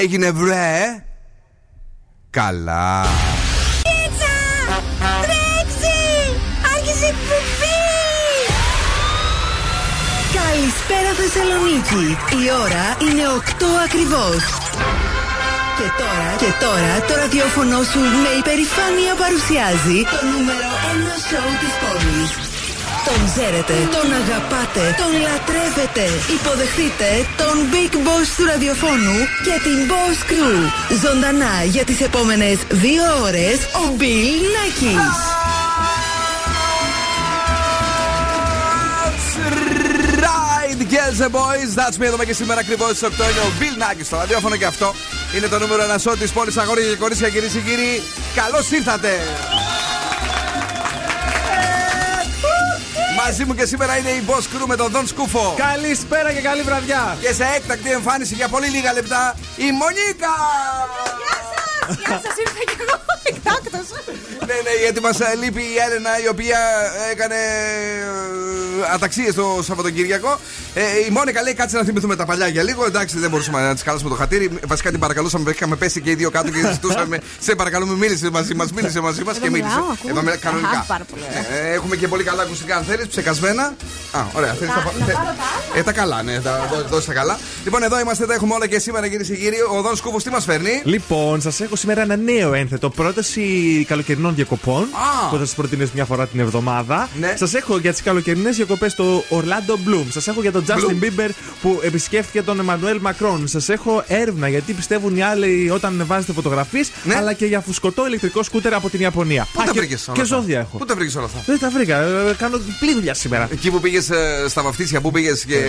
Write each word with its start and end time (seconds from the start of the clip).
έγινε 0.00 0.30
βρε; 0.30 1.04
Καλά 2.30 3.06
Κίτσα! 3.82 4.36
Τρέξει! 5.22 5.98
Άρχισε 6.76 7.06
η 7.06 7.14
Καλησπέρα 10.34 11.12
Θεσσαλονίκη 11.16 12.16
Η 12.44 12.50
ώρα 12.64 13.10
είναι 13.10 13.22
8 13.38 13.64
ακριβώς 13.84 14.59
και 15.80 15.90
τώρα, 16.02 16.28
και 16.42 16.52
τώρα 16.64 16.92
το 17.08 17.12
ραδιόφωνο 17.22 17.76
σου 17.90 18.00
με 18.22 18.30
υπερηφάνεια 18.40 19.12
παρουσιάζει 19.22 19.98
το 20.12 20.18
νούμερο 20.32 20.70
1 20.92 21.28
σοου 21.28 21.52
της 21.62 21.74
πόλης. 21.82 22.30
Τον 23.08 23.20
ξέρετε, 23.28 23.76
τον 23.96 24.08
αγαπάτε, 24.20 24.84
τον 25.00 25.12
λατρεύετε. 25.26 26.06
Υποδεχτείτε 26.36 27.08
τον 27.40 27.56
Big 27.72 27.92
Boss 28.06 28.28
του 28.36 28.44
ραδιοφώνου 28.50 29.18
και 29.46 29.54
την 29.66 29.78
Boss 29.90 30.18
Crew. 30.30 30.58
Ζωντανά 31.04 31.54
για 31.74 31.84
τις 31.88 31.98
επόμενες 32.08 32.56
δύο 32.84 33.04
ώρες 33.28 33.56
ο 33.82 33.84
Bill 34.00 34.42
Nackis. 34.54 35.16
right, 40.26 40.78
girls 40.94 41.20
and 41.26 41.32
boys. 41.40 41.70
That's 41.80 41.96
me 42.00 42.06
εδώ 42.10 42.24
και 42.28 42.34
σήμερα 42.40 42.60
ακριβώς 42.60 42.90
στις 42.96 43.02
8 43.02 43.30
είναι 43.30 43.42
ο 43.48 43.50
Bill 43.60 43.76
Nackis 43.82 44.04
στο 44.04 44.16
ραδιόφωνο 44.16 44.56
και 44.56 44.68
αυτό 44.74 44.94
είναι 45.36 45.48
το 45.48 45.58
νούμερο 45.58 45.82
1 45.94 46.00
σώτη 46.00 46.18
της 46.18 46.32
πόλης 46.32 46.56
αγόρια 46.56 46.88
και 46.88 46.96
κορίτσια, 46.96 47.28
κυρίες 47.28 47.52
και 47.52 47.58
κύριοι. 47.58 48.02
Καλώς 48.34 48.70
ήρθατε! 48.70 49.20
Μαζί 53.24 53.44
μου 53.44 53.54
και 53.54 53.66
σήμερα 53.66 53.96
είναι 53.96 54.10
η 54.10 54.22
Boss 54.26 54.38
Crew 54.38 54.66
με 54.66 54.76
τον 54.76 54.90
Δον 54.90 55.06
Σκούφο. 55.06 55.54
Καλησπέρα 55.56 56.32
και 56.32 56.40
καλή 56.40 56.62
βραδιά. 56.62 57.16
Και 57.20 57.32
σε 57.32 57.44
έκτακτη 57.56 57.90
εμφάνιση 57.90 58.34
για 58.34 58.48
πολύ 58.48 58.66
λίγα 58.66 58.92
λεπτά 58.92 59.36
η 59.56 59.72
Μονίκα. 59.80 60.34
Γεια 61.20 61.36
σας! 61.50 61.96
Γεια 61.96 62.20
σας, 62.24 62.36
ήρθα 62.38 62.62
και 62.66 62.76
εγώ 62.80 63.19
εκτάκτος. 63.32 63.86
ναι, 64.48 64.56
ναι, 64.66 64.72
γιατί 64.82 65.00
μας 65.00 65.18
λείπει 65.42 65.62
η 65.74 65.76
Έλενα 65.86 66.12
η 66.24 66.28
οποία 66.28 66.58
έκανε 67.12 67.40
ε, 68.80 68.94
αταξίες 68.94 69.34
το 69.34 69.60
Σαββατοκύριακο. 69.62 70.38
Ε, 70.74 70.82
η 71.08 71.10
Μόνικα 71.10 71.42
λέει 71.42 71.54
κάτσε 71.54 71.76
να 71.76 71.84
θυμηθούμε 71.84 72.16
τα 72.16 72.24
παλιά 72.24 72.48
για 72.48 72.62
λίγο. 72.62 72.84
Εντάξει, 72.84 73.18
δεν 73.18 73.30
μπορούσαμε 73.30 73.60
να 73.60 73.74
τη 73.74 73.82
καλέσουμε 73.84 74.10
το 74.10 74.16
χατήρι. 74.16 74.50
Βασικά 74.66 74.90
την 74.90 75.00
παρακαλούσαμε, 75.00 75.50
είχαμε 75.50 75.76
πέσει 75.76 76.00
και 76.00 76.10
οι 76.10 76.14
δύο 76.14 76.30
κάτω 76.30 76.50
και 76.50 76.70
ζητούσαμε. 76.72 77.20
σε 77.46 77.54
παρακαλούμε, 77.54 77.94
μίλησε 77.94 78.30
μαζί 78.30 78.54
μας, 78.54 78.72
μίλησε 78.72 79.00
μαζί 79.00 79.22
μας 79.24 79.38
και 79.38 79.50
μίλησε. 79.50 79.80
Εδώ 80.08 80.20
μιλάω, 80.20 80.38
κανονικά. 80.40 80.86
Ε, 81.52 81.72
έχουμε 81.72 81.96
και 81.96 82.08
πολύ 82.08 82.24
καλά 82.24 82.42
ακουστικά 82.42 82.76
αν 82.76 82.84
θέλεις, 82.84 83.06
ψεκασμένα. 83.06 83.62
Α, 84.12 84.20
ωραία. 84.32 84.52
Θέλεις 84.52 84.74
τα, 84.74 84.92
ε, 85.74 85.82
τα 85.82 85.92
καλά, 85.92 86.22
ναι, 86.22 86.40
τα 86.40 86.68
δώσει 86.90 87.06
τα 87.06 87.12
καλά. 87.12 87.38
Λοιπόν, 87.64 87.82
εδώ 87.82 88.00
είμαστε, 88.00 88.26
τα 88.26 88.34
έχουμε 88.34 88.54
όλα 88.54 88.66
και 88.66 88.78
σήμερα 88.78 89.08
κυρίες 89.08 89.28
και 89.28 89.36
κύριοι. 89.36 89.56
Ο 89.76 89.82
Δόν 89.82 89.96
Σκούβος 89.96 90.22
τι 90.22 90.30
μας 90.30 90.44
φέρνει; 90.44 90.82
Λοιπόν, 90.84 91.40
σας 91.40 91.60
έχω 91.60 91.76
σήμερα 91.76 92.00
ένα 92.00 92.16
νέο 92.16 92.54
ένθετο. 92.54 92.90
Πρόταση 93.20 93.84
καλοκαιρινών 93.88 94.34
διακοπών 94.34 94.86
που 95.30 95.36
θα 95.38 95.44
σας 95.44 95.54
προτείνεις 95.54 95.90
μια 95.92 96.04
φορά 96.04 96.26
την 96.26 96.40
εβδομάδα. 96.40 97.08
Ναι. 97.20 97.34
Σας 97.36 97.54
έχω 97.54 97.78
για 97.78 97.92
τις 97.92 98.02
καλοκαιρινές 98.02 98.56
διακοπές 98.56 98.94
το 98.94 99.24
Orlando 99.30 99.88
Bloom. 99.88 100.04
Σας 100.10 100.28
έχω 100.28 100.40
για 100.40 100.52
τον 100.52 100.64
Justin 100.68 101.04
Bieber 101.04 101.28
που 101.62 101.80
επισκέφθηκε 101.82 102.42
τον 102.42 102.60
Emmanuel 102.66 103.08
Macron. 103.08 103.40
Σας 103.44 103.68
έχω 103.68 104.04
έρευνα 104.06 104.48
γιατί 104.48 104.72
πιστεύουν 104.72 105.16
οι 105.16 105.22
άλλοι 105.22 105.70
όταν 105.70 106.02
βάζετε 106.06 106.32
φωτογραφίες. 106.32 106.90
Ναι. 107.04 107.14
Αλλά 107.16 107.32
και 107.32 107.46
για 107.46 107.60
φουσκωτό 107.60 108.06
ηλεκτρικό 108.06 108.42
σκούτερ 108.42 108.74
από 108.74 108.88
την 108.90 109.00
Ιαπωνία. 109.00 109.46
Πού 109.52 109.60
Α, 109.60 109.64
τα 109.64 109.72
και- 109.72 109.78
βρήκες 109.78 110.08
όλα 110.08 110.16
Και 110.16 110.22
αυτά; 110.22 110.36
ζώδια 110.36 110.58
έχω. 110.60 110.78
Πού 110.78 110.84
τα 110.84 110.94
βρήκες 110.94 111.14
όλα 111.16 111.24
αυτά; 111.24 111.42
Δεν 111.46 111.58
τα 111.58 111.70
βρήκα. 111.70 111.96
Ε, 112.00 112.34
Κάνω 112.38 112.58
διπλή 112.58 112.94
δουλειά 112.94 113.14
σήμερα. 113.14 113.48
Εκεί 113.52 113.70
που 113.70 113.80
πήγες 113.80 114.08
στα 114.48 114.62
βαφτίσια, 114.62 115.00
που 115.00 115.10
πήγες 115.10 115.44
και 115.44 115.60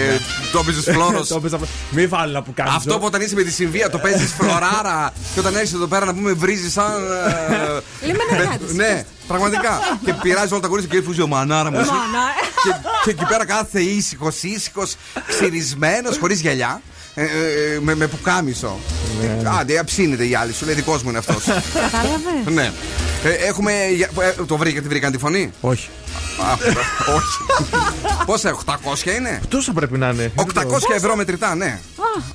το 0.51 0.59
έπαιζε 0.59 0.91
φλόρος. 0.91 1.27
Το 1.31 1.35
έπαιζα- 1.35 1.59
Μη 1.91 2.07
βάλω 2.07 2.31
να 2.31 2.41
που 2.41 2.51
κάνω. 2.53 2.69
Αυτό 2.75 2.97
που 2.99 3.05
όταν 3.05 3.21
είσαι 3.21 3.35
με 3.35 3.43
τη 3.43 3.51
συμβία 3.51 3.89
το 3.89 3.97
παίζεις 3.97 4.31
φλωράρα 4.31 5.13
και 5.33 5.39
όταν 5.39 5.53
έρχεσαι 5.53 5.75
εδώ 5.75 5.87
πέρα 5.87 6.05
να 6.05 6.13
πούμε 6.13 6.31
βρίζεις 6.31 6.71
σαν. 6.71 7.01
Ε, 7.49 8.05
Λέμε 8.05 8.19
με- 8.31 8.37
εργάτης. 8.37 8.73
Ναι, 8.73 9.05
πραγματικά. 9.27 9.79
και 10.05 10.13
πειράζει 10.13 10.51
όλα 10.53 10.61
τα 10.61 10.67
κορίτσια 10.67 10.99
και 10.99 11.05
φούζει 11.05 11.21
ο 11.21 11.27
μανάρα 11.27 11.71
μου. 11.71 11.79
εσύ. 11.79 11.89
Μάνα. 11.89 12.25
και, 12.63 12.69
και 13.03 13.09
εκεί 13.09 13.25
πέρα 13.29 13.45
κάθε 13.45 13.79
ήσυχος, 13.81 14.43
ήσυχος, 14.43 14.95
ξυρισμένος, 15.27 16.17
χωρίς 16.17 16.41
γυαλιά. 16.41 16.81
ε, 17.13 17.23
ε, 17.23 17.27
με, 17.81 17.95
με 17.95 18.07
πουκάμισο. 18.07 18.79
Ε, 19.43 19.49
Άντε, 19.59 19.79
αψίνεται 19.79 20.25
η 20.27 20.35
άλλη, 20.35 20.53
σου 20.53 20.65
λέει 20.65 20.75
δικός 20.75 21.03
μου 21.03 21.09
είναι 21.09 21.17
αυτός. 21.17 21.43
Κατάλαβες. 21.73 22.53
ναι. 22.53 22.71
Ε, 23.23 23.29
έχουμε. 23.31 23.73
για- 23.95 24.09
ε, 24.21 24.43
το 24.47 24.57
βρήκατε, 24.57 24.87
βρήκαν 24.87 25.11
τη 25.11 25.17
φωνή; 25.17 25.51
Όχι. 25.61 25.89
Α, 26.37 26.53
όχι. 27.15 27.65
Πόσα, 28.25 28.57
800 28.65 29.15
είναι; 29.17 29.41
Τόσο 29.47 29.73
πρέπει 29.73 29.97
να 29.97 30.09
είναι. 30.09 30.31
800 30.35 30.43
ευρώ 30.95 31.15
μετρητά, 31.15 31.55
ναι. 31.55 31.79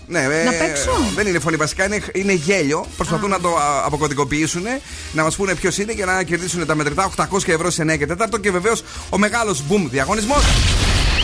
ναι 0.07 0.23
ε, 0.23 0.45
να 0.45 0.53
παίξω. 0.53 0.91
Δεν 1.15 1.27
είναι 1.27 1.39
φωνή 1.39 1.57
βασικά, 1.57 1.85
είναι, 1.85 2.03
είναι 2.13 2.33
γέλιο. 2.33 2.87
Προσπαθούν 2.97 3.31
να 3.31 3.41
το 3.41 3.49
α, 3.49 3.83
αποκωδικοποιήσουν, 3.85 4.65
να 5.13 5.23
μας 5.23 5.37
πούνε 5.37 5.55
ποιος 5.55 5.79
είναι 5.79 5.93
για 5.93 6.07
να 6.07 6.23
κερδίσουν 6.23 6.67
τα 6.67 6.75
μετρητά. 6.75 7.11
800 7.17 7.49
ευρώ 7.49 7.71
σε 7.71 7.83
9 7.83 7.99
και 7.99 8.07
4 8.19 8.41
και 8.41 8.51
βεβαίως 8.51 8.83
ο 9.11 9.19
μεγάλος 9.19 9.63
boom 9.71 9.87
διαγωνισμός. 9.91 10.45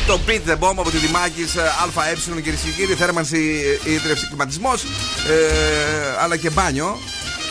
Το 0.06 0.20
Beat 0.26 0.50
the 0.50 0.54
Bomb 0.54 0.74
από 0.76 0.90
τη 0.90 0.96
Δημάκης 0.96 1.56
ΑΕ, 1.56 2.40
κυρίες 2.42 2.60
και 2.60 2.70
κύριοι. 2.70 2.94
Θέρμανση, 2.94 3.62
ίδρυυση, 3.84 4.26
κλιματισμός. 4.26 4.82
Ε, 4.82 6.22
αλλά 6.22 6.36
και 6.36 6.50
μπάνιο. 6.50 6.98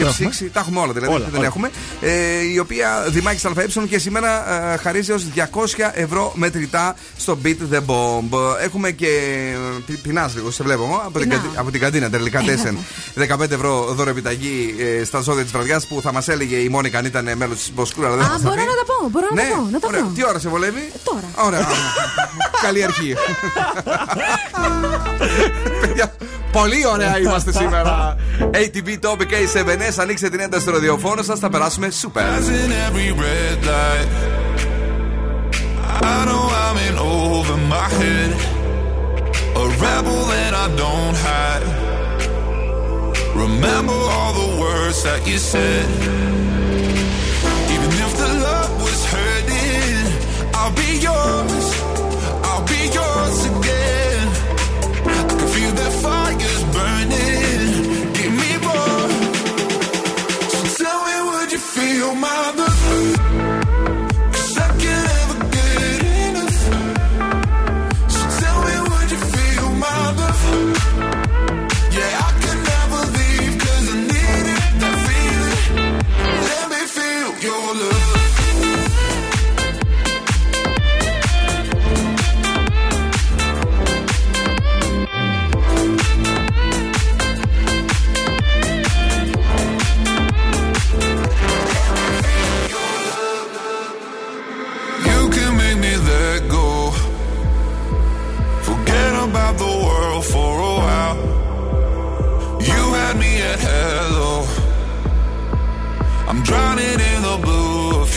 Και 0.02 0.08
Τα 0.08 0.14
ψήξη, 0.14 0.50
τα 0.54 0.60
έχουμε 0.60 0.80
όλα 0.80 0.94
δηλαδή. 0.94 1.14
Όλα, 1.14 1.26
δεν 1.26 1.36
όλα. 1.40 1.46
έχουμε. 1.48 1.70
Ε, 2.02 2.12
η 2.54 2.58
οποία 2.58 3.06
Δημάκη 3.10 3.48
ΑΕ 3.58 3.66
και 3.90 4.00
σήμερα 4.00 4.54
ε, 4.74 4.78
χαρίζει 4.78 5.12
ως 5.12 5.26
200 5.36 5.42
ευρώ 5.94 6.32
μετρητά 6.36 6.96
στο 7.18 7.38
Beat 7.44 7.56
the 7.74 7.78
Bomb. 7.86 8.56
Έχουμε 8.62 8.92
και. 8.92 9.08
Πεινάς 10.02 10.36
λίγο, 10.36 10.52
σε 10.52 10.64
βλέπω. 10.64 10.84
εγώ, 10.84 11.02
Από 11.06 11.20
την, 11.20 11.30
Πεινάω. 11.30 11.44
καντι- 11.44 11.58
από 11.60 11.72
την 11.72 11.80
καντίνα 11.80 12.10
τελικά 12.10 12.42
τέσσερ. 12.50 12.74
15 13.38 13.52
ευρώ 13.52 13.86
δώρο 13.94 14.10
επιταγή 14.10 14.76
ε, 15.00 15.04
στα 15.04 15.20
ζώδια 15.20 15.44
της 15.44 15.52
βραδιάς 15.52 15.88
που 15.88 16.02
θα 16.02 16.14
μας 16.14 16.28
έλεγε 16.28 16.56
η 16.56 16.70
Μόνικα 16.70 16.98
αν 16.98 17.06
ήταν 17.06 17.30
μέλος 17.38 17.58
της 17.58 17.72
Μποσκούρα. 17.74 18.08
αλλά 18.08 18.16
δεν 18.18 18.26
Α, 18.26 18.28
θα 18.28 18.34
μας 18.34 18.42
τα 18.42 18.50
μπορώ 18.50 18.62
πει. 18.62 18.68
να 18.68 18.76
τα 18.76 18.84
πω, 18.86 19.10
μπορώ 19.10 19.28
να 19.34 19.44
Ναι, 19.44 19.50
τα 19.50 19.56
πω. 19.56 19.68
Να 19.72 19.80
τα 19.80 19.88
ωραία. 19.88 20.02
πω. 20.04 20.10
Τι 20.16 20.26
ώρα 20.26 20.40
σε 20.40 20.50
βολεύει; 20.50 20.92
Τώρα. 21.04 21.46
Ωραία. 21.46 21.68
Καλή 22.66 22.84
αρχή. 22.84 23.16
Παιδιά, 25.82 26.14
Πολύ 26.52 26.86
ωραία 26.94 27.20
είμαστε 27.20 27.52
σήμερα. 27.52 28.16
ATV 28.40 28.88
Topic 28.88 29.32
A7S. 29.32 29.96
Ανοίξτε 30.02 30.30
την 30.30 30.40
ένταση 30.40 30.62
στο 30.62 30.72
ραδιοφόνο 30.72 31.22
σα. 31.24 31.36
Θα 31.36 31.50
περάσουμε 31.50 31.90
σούπερ. 31.90 32.24
Passing 32.24 32.72
every 32.88 33.12
red 33.24 33.60
light. 33.72 34.10
I 36.04 36.26
know 36.28 36.44
I'm 36.64 36.78
in 36.88 36.96
over 36.98 37.58
my 37.74 37.88
head. 38.00 38.32
A 39.64 39.66
rebel 39.86 40.24
and 40.44 40.54
I 40.66 40.68
don't 40.84 41.18
hide. 41.28 41.68
Remember 43.44 43.98
all 44.16 44.34
the 44.44 44.50
words 44.64 44.98
that 45.08 45.22
you 45.30 45.38
said. 45.54 45.88
Even 47.74 47.92
if 48.06 48.12
the 48.24 48.32
love 48.48 48.74
was 48.86 49.02
hurting, 49.14 50.06
I'll 50.58 50.76
be 50.84 50.92
yours. 51.08 51.66
I'll 52.48 52.66
be 52.76 52.82
yours 53.00 53.38
again. 53.52 54.26
I 55.20 55.22
can 55.30 55.48
feel 55.54 55.74
the 55.82 55.90
fires 56.02 56.21
burning. 56.82 58.14
Give 58.18 58.34
me 58.42 58.52
more. 58.68 59.10
So 60.54 60.60
tell 60.84 61.00
me, 61.08 61.16
would 61.30 61.52
you 61.52 61.62
feel 61.76 62.16
my 62.16 62.54
love? 62.58 62.71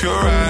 Your 0.04 0.12
eyes. 0.12 0.43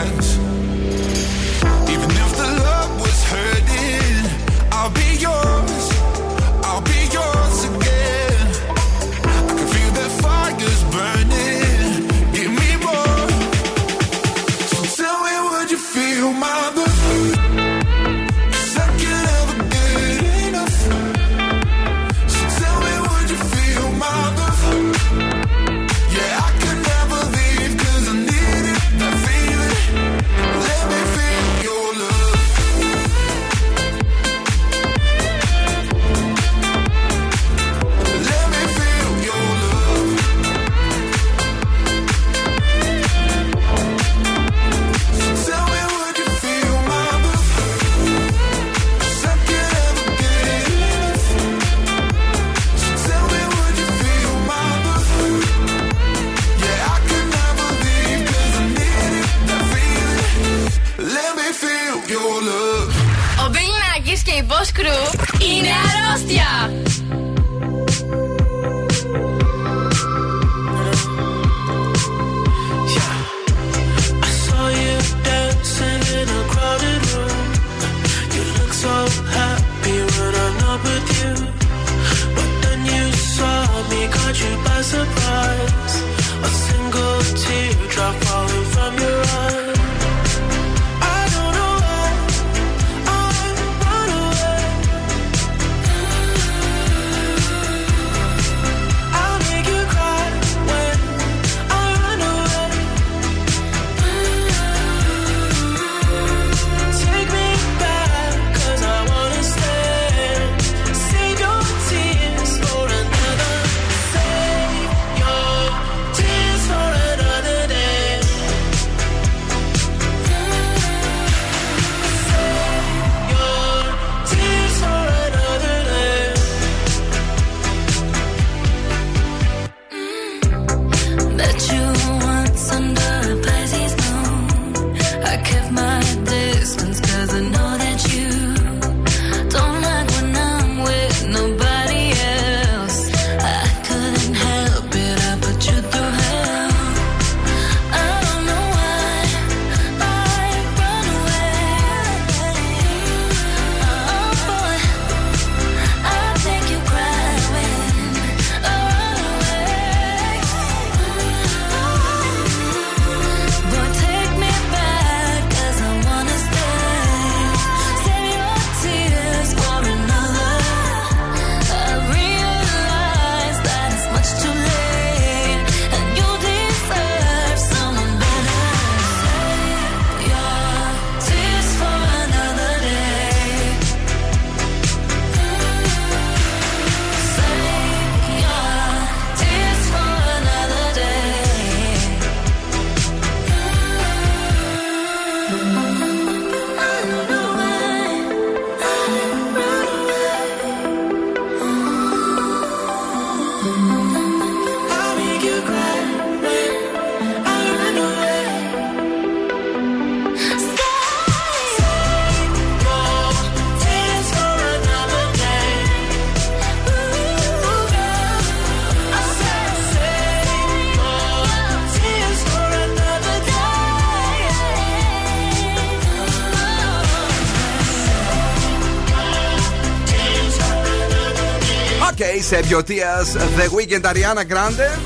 Okay, 232.44 232.46
σε 232.46 232.60
Βιωτία 232.60 233.26
The 233.56 233.62
Weekend 233.62 234.04
Ariana 234.10 234.52
Grande. 234.52 234.98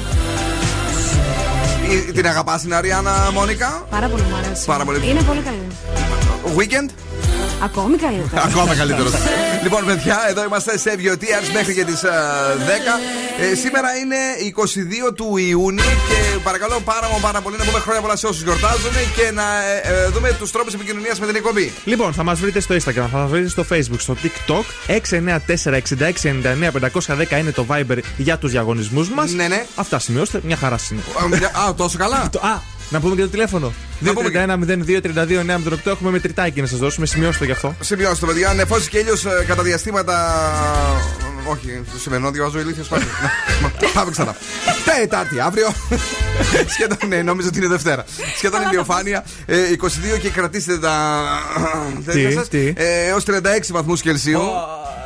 Ε, 2.08 2.12
Την 2.12 2.26
αγαπάς 2.26 2.60
την 2.60 2.72
Ariana 2.74 3.32
Μόνικα; 3.32 3.86
Πάρα 3.90 4.08
πολύ 4.08 4.22
μου 4.22 4.36
αρέσει. 4.36 4.64
Πάρα 4.66 4.84
πολύ. 4.84 5.08
Είναι 5.10 5.22
πολύ 5.22 5.40
καλή. 5.40 5.66
Weekend; 6.56 6.90
Ακόμη 7.64 7.96
καλύτερα. 7.96 8.42
Ακόμα 8.42 8.74
καλύτερος. 8.74 9.12
Λοιπόν, 9.62 9.84
παιδιά, 9.86 10.24
εδώ 10.28 10.44
είμαστε 10.44 10.78
σε 10.78 10.96
Βιωτία 10.96 11.40
μέχρι 11.52 11.74
και 11.74 11.84
τις 11.84 12.00
10. 12.04 12.08
Ε, 13.40 13.54
σήμερα 13.54 13.96
είναι 13.96 14.16
22 15.08 15.12
του 15.14 15.36
Ιούνιου 15.36 15.82
και 16.08 16.38
παρακαλώ 16.42 16.80
πάρα, 16.84 17.08
μα 17.12 17.18
πάρα 17.18 17.40
πολύ 17.40 17.56
να 17.58 17.64
πούμε 17.64 17.78
χρόνια 17.78 18.00
πολλά 18.00 18.16
σε 18.16 18.26
όσους 18.26 18.42
γιορτάζουν 18.42 18.90
και 19.16 19.30
να 19.30 19.42
ε, 19.64 19.80
ε, 20.04 20.08
δούμε 20.08 20.32
τους 20.38 20.50
τρόπους 20.50 20.74
επικοινωνίας 20.74 21.20
με 21.20 21.26
την 21.26 21.36
εκπομπή. 21.36 21.72
Λοιπόν, 21.84 22.12
θα 22.12 22.22
μας 22.22 22.40
βρείτε 22.40 22.60
στο 22.60 22.74
Instagram, 22.74 23.06
θα 23.12 23.18
μας 23.18 23.30
βρείτε 23.30 23.48
στο 23.48 23.64
Facebook, 23.72 23.98
στο 23.98 24.16
TikTok. 24.22 24.62
694-6699-510 24.86 27.38
είναι 27.38 27.50
το 27.52 27.66
Viber 27.68 27.98
για 28.16 28.38
τους 28.38 28.50
διαγωνισμούς 28.50 29.08
μας. 29.10 29.32
Ναι, 29.32 29.48
ναι. 29.48 29.66
Αυτά 29.74 29.98
σημειώστε, 29.98 30.40
μια 30.44 30.56
χαρά 30.56 30.76
είναι. 30.92 31.02
Α, 31.68 31.74
τόσο 31.74 31.98
καλά. 31.98 32.28
Το- 32.32 32.38
Α, 32.38 32.60
να 32.90 33.00
πούμε 33.00 33.14
και 33.14 33.20
το 33.22 33.28
τηλέφωνο. 33.28 33.72
Να 34.00 34.12
πούμε 34.12 34.30
και- 34.30 34.38
231-02-32-908 34.38 35.90
έχουμε 35.90 36.10
μετρητάκι 36.10 36.60
να 36.60 36.66
σας 36.66 36.78
δώσουμε, 36.78 37.06
σημειώστε 37.06 37.44
γι' 37.44 37.50
αυτό. 37.52 37.74
Σημειώστε, 37.80 38.26
παιδιά. 38.26 38.52
Νεφώσει 38.54 38.88
και 38.88 38.98
ήλιος 38.98 39.24
κατά 39.46 39.62
διαστήματα. 39.62 40.14
Όχι, 41.50 41.80
το 41.92 41.98
σημερινό 41.98 42.30
διαβάζω 42.30 42.58
ηλίθιο 42.60 42.84
πάλι. 42.88 43.04
Πάμε 43.94 44.10
ξανά. 44.10 44.36
Τετάρτη 44.84 45.40
αύριο. 45.40 45.66
Σχεδόν, 46.74 46.98
ναι, 47.08 47.22
νόμιζα 47.22 47.48
ότι 47.48 47.58
είναι 47.58 47.66
Δευτέρα. 47.68 48.04
Σχεδόν 48.36 48.60
ηλιοφάνεια. 48.62 49.24
Ε, 49.46 49.56
22 49.82 50.18
και 50.20 50.28
κρατήστε 50.30 50.78
τα. 50.78 51.24
τέτοια 52.04 52.30
σας. 52.30 52.48
τι; 52.48 52.72
Ε, 52.76 53.06
Έως 53.08 53.24
36 53.26 53.32
βαθμούς 53.70 54.00
Κελσίου. 54.00 54.40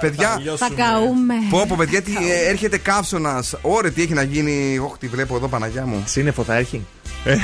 Παιδιά, 0.01 0.41
Θα 0.59 0.69
καούμε. 0.77 1.35
πω 1.51 1.65
πω 1.69 1.75
παιδιά, 1.79 2.03
τι, 2.03 2.13
ε, 2.13 2.49
έρχεται 2.51 2.79
καύσωνας. 2.79 3.55
Ωρε, 3.63 3.91
τι 3.91 4.03
έχει 4.03 4.13
να 4.13 4.23
γίνει. 4.23 4.79
Όχι, 4.79 4.95
τι 5.01 5.07
βλέπω 5.07 5.37
εδώ, 5.37 5.49
Παναγιά 5.49 5.87
μου. 5.87 6.03
Σύννεφο 6.07 6.43
θα 6.45 6.55
έχει. 6.57 6.87
Ε, 7.25 7.37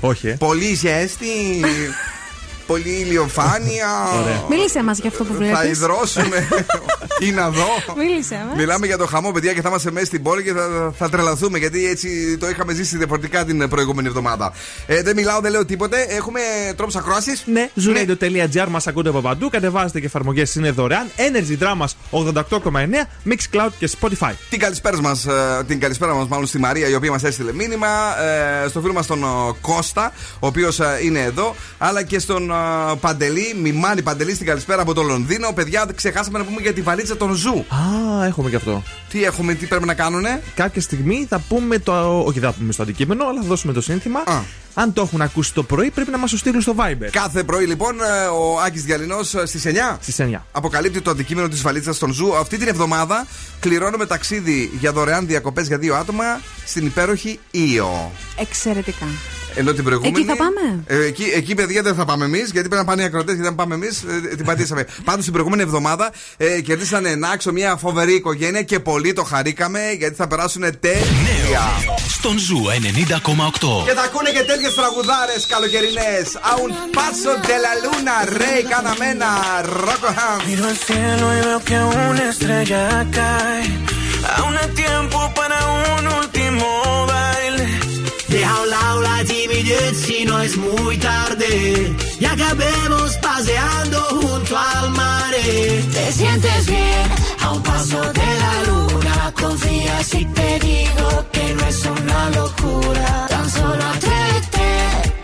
όχι, 0.00 0.28
ε. 0.28 0.36
Πολύ 0.38 0.74
ζέστη. 0.74 1.60
Πολύ 2.66 2.88
ηλιοφάνεια. 2.90 3.88
Ωραία. 4.22 4.42
Μίλησε 4.50 4.82
μας 4.82 4.98
για 4.98 5.10
αυτό 5.10 5.24
που 5.24 5.32
Θα 5.32 5.38
βλέπει. 5.38 5.68
υδρώσουμε 5.68 6.48
ή 7.20 7.30
να 7.30 7.50
δω. 7.50 7.66
Μίλησε 7.96 8.44
μας. 8.48 8.56
Μιλάμε 8.56 8.86
για 8.86 8.96
το 8.98 9.06
χαμό, 9.06 9.30
παιδιά, 9.30 9.52
και 9.52 9.60
θα 9.60 9.68
είμαστε 9.68 9.90
μέσα 9.90 10.06
στην 10.06 10.22
πόλη 10.22 10.42
και 10.42 10.52
θα, 10.52 10.92
θα 10.98 11.08
τρελαθούμε 11.08 11.58
γιατί 11.58 11.86
έτσι 11.86 12.36
το 12.38 12.48
είχαμε 12.48 12.72
ζήσει 12.74 12.96
διαφορετικά 12.96 13.44
την 13.44 13.68
προηγούμενη 13.68 14.08
εβδομάδα. 14.08 14.52
Ε, 14.86 15.02
δεν 15.02 15.16
μιλάω, 15.16 15.40
δεν 15.40 15.50
λέω 15.50 15.64
τίποτε. 15.64 16.06
Έχουμε 16.08 16.40
τρόπους 16.76 16.96
ακρόαση. 16.96 17.30
Ναι, 17.44 17.70
zooradio.gr 17.84 18.66
μας 18.68 18.86
ακούτε 18.86 19.08
από 19.08 19.20
παντού. 19.20 19.50
Κατεβάζετε 19.50 20.00
και 20.00 20.06
εφαρμογές 20.06 20.54
είναι 20.54 20.70
δωρεάν. 20.70 21.06
Energy 21.16 21.62
Dramas 21.62 21.88
88,9, 22.10 23.06
Mixcloud 23.28 23.70
και 23.78 23.90
Spotify. 24.00 24.32
Την 24.50 24.58
καλησπέρα 24.58 25.00
μας, 25.00 25.26
την 25.66 25.80
καλησπέρα 25.80 26.14
μας 26.14 26.28
μάλλον 26.28 26.46
στη 26.46 26.58
Μαρία, 26.58 26.88
η 26.88 26.94
οποία 26.94 27.10
μας 27.10 27.22
έστειλε 27.24 27.52
μήνυμα. 27.52 27.88
Ε, 28.64 28.68
στο 28.68 28.80
φίλο 28.80 28.92
μας 28.92 29.06
τον 29.06 29.22
ε, 29.22 29.26
Κώστα, 29.60 30.12
ο 30.40 30.46
οποίος 30.46 30.80
είναι 31.02 31.20
εδώ. 31.20 31.54
Αλλά 31.78 32.02
και 32.02 32.18
στον 32.18 32.50
ε, 32.50 32.54
Παντελή, 33.00 33.56
Μιμάνι 33.62 34.02
Παντελή, 34.02 34.34
στην 34.34 34.46
καλησπέρα 34.46 34.82
από 34.82 34.94
το 34.94 35.02
Λονδίνο. 35.02 35.52
Παιδιά, 35.52 35.86
ξεχάσαμε 35.94 36.38
να 36.38 36.44
πούμε 36.44 36.60
για 36.60 36.72
τη 36.72 36.80
βαλίτσα 36.80 37.16
των 37.16 37.34
Ζου. 37.34 37.64
Α, 37.68 38.24
έχουμε 38.24 38.50
και 38.50 38.56
αυτό. 38.56 38.82
Τι 39.08 39.24
έχουμε, 39.24 39.54
τι 39.54 39.66
πρέπει 39.66 39.84
να 39.84 39.94
κάνουνε; 39.94 40.42
Κάποια 40.54 40.80
στιγμή 40.80 41.26
θα 41.28 41.38
πούμε 41.48 41.78
το. 41.78 42.22
Όχι, 42.24 42.40
δεν 42.40 42.50
θα 42.50 42.56
πούμε 42.58 42.72
στο 42.72 42.82
αντικείμενο, 42.82 43.26
αλλά 43.26 43.40
θα 43.40 43.46
δώσουμε 43.46 43.72
το 43.72 43.80
σύνθημα. 43.80 44.18
Α. 44.20 44.40
Αν 44.78 44.92
το 44.92 45.02
έχουν 45.02 45.20
ακούσει 45.20 45.54
το 45.54 45.62
πρωί, 45.62 45.90
πρέπει 45.90 46.10
να 46.10 46.18
μας 46.18 46.30
το 46.30 46.36
στείλουν 46.36 46.60
στο 46.60 46.74
Viber. 46.78 47.08
Κάθε 47.10 47.44
πρωί 47.44 47.66
λοιπόν 47.66 48.00
ε, 48.00 48.26
ο 48.26 48.60
Άκης 48.66 48.84
Διαλυνός 48.84 49.28
στις 49.28 49.62
9. 49.66 49.96
Στις 50.00 50.16
9. 50.18 50.40
Αποκαλύπτει 50.52 51.00
το 51.00 51.10
αντικείμενο 51.10 51.48
της 51.48 51.62
βαλίτσας 51.62 51.98
των 51.98 52.12
Ζου. 52.12 52.36
Αυτή 52.36 52.58
την 52.58 52.68
εβδομάδα 52.68 53.26
κληρώνουμε 53.60 54.06
ταξίδι 54.06 54.70
για 54.78 54.92
δωρεάν 54.92 55.26
διακοπές 55.26 55.66
για 55.66 55.78
δύο 55.78 55.94
άτομα 55.94 56.24
στην 56.66 56.86
υπέροχη 56.86 57.38
Ήο. 57.50 58.10
Εξαιρετικά. 58.38 59.06
Ενώ 59.56 59.72
την 59.72 59.84
προηγούμενη. 59.84 60.18
Εκεί 60.18 60.26
θα 60.26 60.36
πάμε; 60.36 60.82
Ε, 60.86 61.06
εκεί, 61.06 61.24
εκεί, 61.34 61.54
παιδιά, 61.54 61.82
δεν 61.82 61.94
θα 61.94 62.04
πάμε 62.04 62.24
εμείς, 62.24 62.50
γιατί 62.50 62.68
πρέπει 62.68 62.84
να 62.84 62.84
πάνε 62.84 63.02
οι 63.02 63.04
ακροτέ. 63.04 63.32
Γιατί 63.32 63.48
αν 63.48 63.54
πάμε 63.54 63.74
εμείς, 63.74 64.04
την 64.36 64.44
πατήσαμε. 64.44 64.86
Πάντως 65.08 65.24
την 65.24 65.32
προηγούμενη 65.32 65.62
εβδομάδα 65.62 66.12
ε, 66.36 66.60
κερδίσανε 66.60 67.14
να 67.14 67.28
άξω 67.28 67.52
μια 67.52 67.76
φοβερή 67.76 68.14
οικογένεια 68.14 68.62
και 68.62 68.80
πολύ 68.80 69.12
το 69.12 69.24
χαρήκαμε, 69.24 69.80
γιατί 69.98 70.14
θα 70.14 70.26
περάσουν 70.26 70.62
τέλεια. 70.80 71.64
Στον 72.08 72.38
Ζου 72.38 72.62
90,8. 72.64 73.84
Και 73.84 73.92
θα 73.92 74.02
ακούνε 74.02 74.30
και 74.30 74.42
τέτοιες 74.42 74.74
τραγουδάρες 74.74 75.46
καλοκαιρινές. 75.48 76.36
Aún 76.52 76.70
paso 76.98 77.30
de 77.48 77.56
la 77.64 77.74
luna, 77.84 78.14
Rey 78.40 78.60
Canamena, 78.70 79.30
Roccoham. 79.84 80.38
Miro 80.46 80.64
al 80.72 80.78
cielo 80.88 81.24
y 81.36 81.40
veo 81.46 81.60
que 81.68 81.78
una 82.08 82.24
estrella 82.32 82.82
cae. 83.18 83.62
Aún 84.36 84.52
hay 84.60 84.70
tiempo 84.84 85.18
para 85.38 85.56
un 85.78 86.02
último 86.20 86.66
baile. 87.10 87.35
Si 89.94 90.24
no 90.24 90.40
es 90.40 90.56
muy 90.56 90.96
tarde. 90.98 91.94
Y 92.18 92.24
acabemos 92.24 93.16
paseando 93.18 94.00
junto 94.20 94.58
al 94.58 94.90
mar. 94.90 95.34
Te 95.92 96.12
sientes 96.12 96.66
bien 96.66 97.10
a 97.40 97.52
un 97.52 97.62
paso 97.62 98.00
de 98.12 98.28
la 98.42 98.54
luna. 98.68 99.32
Confía 99.34 100.02
si 100.02 100.24
te 100.24 100.58
digo 100.60 101.26
que 101.32 101.54
no 101.54 101.66
es 101.66 101.84
una 101.84 102.30
locura. 102.30 103.26
Tan 103.28 103.50
solo 103.50 103.84
atrévete, 103.94 104.68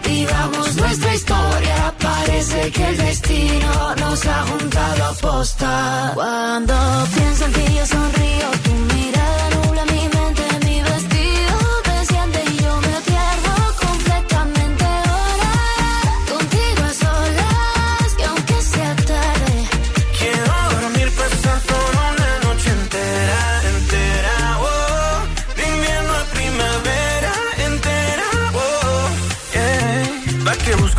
vivamos 0.09 0.77
nuestra 0.77 1.15
historia. 1.15 1.95
Parece 1.99 2.71
que 2.71 2.89
el 2.89 2.97
destino 2.99 3.97
nos 3.97 4.27
ha 4.27 4.43
juntado 4.43 5.05
a 5.05 5.13
posta. 5.15 6.11
Cuando 6.15 6.75
pienso 7.15 7.45
en 7.47 7.53
ti 7.53 7.75
yo 7.77 7.87
sonrío, 7.87 8.49
tu 8.65 8.95
mirada 8.95 9.52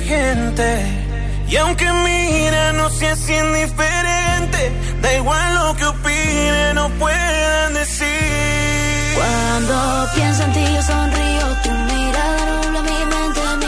gente. 0.00 0.68
Y 1.48 1.56
aunque 1.56 1.90
mira, 2.04 2.72
no 2.74 2.90
seas 2.90 3.28
indiferente. 3.28 4.72
Da 5.02 5.14
igual 5.14 5.54
lo 5.54 5.76
que 5.76 5.84
opinen 5.86 6.78
o 6.78 6.88
puedan 6.98 7.74
decir. 7.74 9.14
Cuando 9.16 9.74
pienso 10.14 10.42
en 10.44 10.52
ti 10.52 10.64
yo 10.74 10.82
sonrío, 10.82 11.46
tu 11.62 11.70
mirada 11.70 12.42
nubla 12.50 12.80
mi 12.82 13.00
mente, 13.12 13.40
mi 13.62 13.67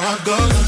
I 0.00 0.16
go. 0.24 0.67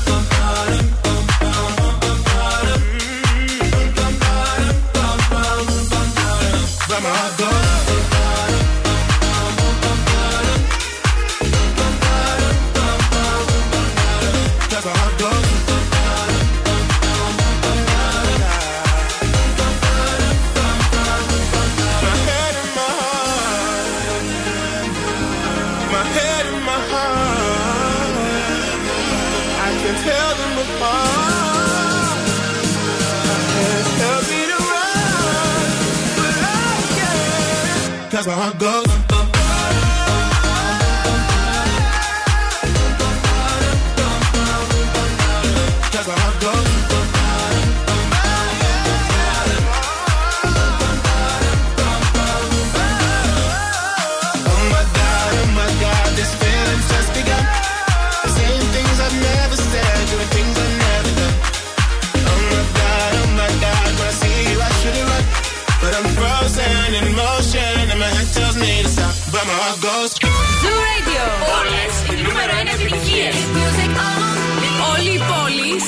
that's 38.22 38.36
where 38.36 38.36
I 38.36 38.52
go. 38.58 38.79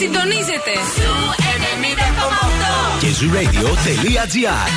Συντονίζετε. 0.02 0.72
Και 3.00 3.06
zooradio.gr 3.08 4.68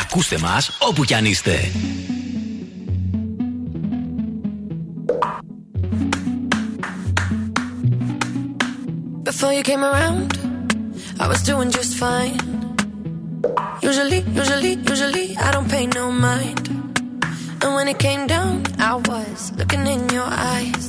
Ακούστε 0.00 0.38
μας 0.38 0.70
όπου 0.78 1.04
κι 1.04 1.14
αν 1.14 1.24
είστε. 1.24 1.70
Before 9.24 9.52
you 9.52 9.62
came 9.70 9.84
around, 9.90 10.28
I 11.20 11.26
was 11.32 11.40
doing 11.50 11.70
just 11.78 11.92
fine. 12.02 12.38
Usually, 13.88 14.20
usually, 14.40 14.72
usually, 14.92 15.26
I 15.46 15.48
don't 15.54 15.68
pay 15.74 15.84
no 15.98 16.04
mind. 16.28 16.64
And 17.62 17.70
when 17.76 17.86
it 17.92 17.98
came 18.06 18.22
down, 18.34 18.52
I 18.90 18.94
was 19.10 19.38
looking 19.58 19.84
in 19.94 20.00
your 20.16 20.30
eyes. 20.54 20.88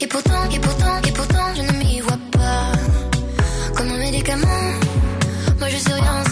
Et 0.00 0.06
pourtant, 0.06 0.44
et 0.54 0.58
pourtant, 0.60 0.98
et 1.08 1.12
pourtant, 1.12 1.54
je 1.56 1.62
ne 1.62 1.72
m'y 1.78 2.00
vois 2.00 2.18
pas. 2.30 2.72
Comme 3.74 3.88
un 3.88 3.98
médicament, 3.98 4.62
moi 5.58 5.68
je 5.68 5.76
suis 5.76 5.92
rien. 5.92 6.27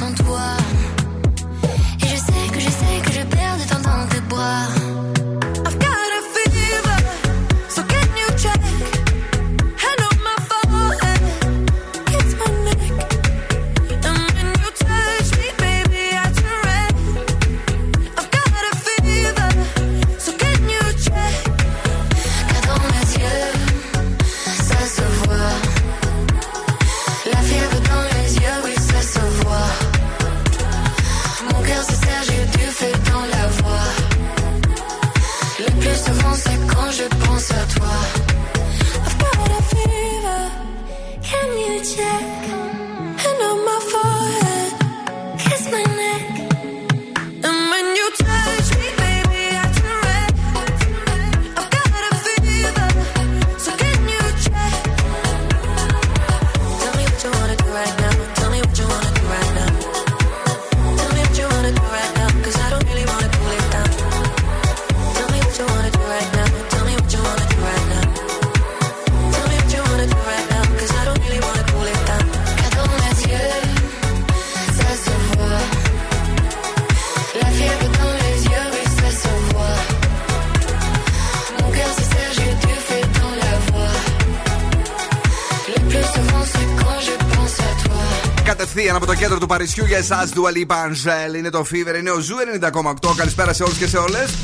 κέντρο 89.27 89.41
του 89.41 89.47
Παρισιού 89.47 89.85
για 89.85 89.99
εσάς, 89.99 90.31
Dua 90.35 90.57
Lipa 90.57 90.75
Angel. 90.75 91.37
Είναι 91.37 91.51
το 91.51 91.67
Fever, 91.71 91.99
είναι 91.99 92.11
ο 92.11 92.21
Ζου 92.21 92.35
90,8. 92.61 93.15
Καλησπέρα 93.17 93.53
σε 93.53 93.63
όλους 93.63 93.77
και 93.77 93.87
σε 93.87 93.97
όλες. 93.97 94.35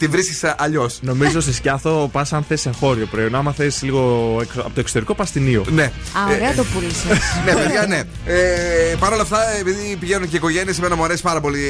ε, 0.01 0.05
τη 0.05 0.07
βρίσκεις 0.07 0.45
αλλιώς. 0.57 0.99
Νομίζω 1.03 1.41
σε 1.41 1.53
σκιάθο 1.53 2.09
πας 2.13 2.33
αν 2.33 2.45
θες 2.49 2.67
εγχώριο 2.67 3.07
προϊόν. 3.07 3.35
Άμα 3.35 3.53
θες 3.53 3.83
λίγο 3.83 4.39
εξ- 4.41 4.57
από 4.59 4.71
το 4.75 4.81
εξωτερικό, 4.81 5.15
πας 5.15 5.29
στην 5.29 5.47
Ήο. 5.47 5.65
Ναι. 5.71 5.83
Α, 5.83 5.91
ωραία 6.35 6.55
το 6.55 6.65
πούλησε. 6.75 7.07
ναι, 7.45 7.53
παιδιά, 7.53 7.87
ναι. 7.87 8.03
Ε, 8.33 8.95
Παρ' 8.99 9.13
όλα 9.13 9.23
αυτά, 9.23 9.39
επειδή 9.59 9.97
πηγαίνουν 10.01 10.29
και 10.29 10.37
οικογένειες, 10.37 10.79
εμένα 10.79 10.97
μου 10.97 11.05
αρέσει 11.05 11.23
πάρα 11.23 11.41
πολύ 11.41 11.65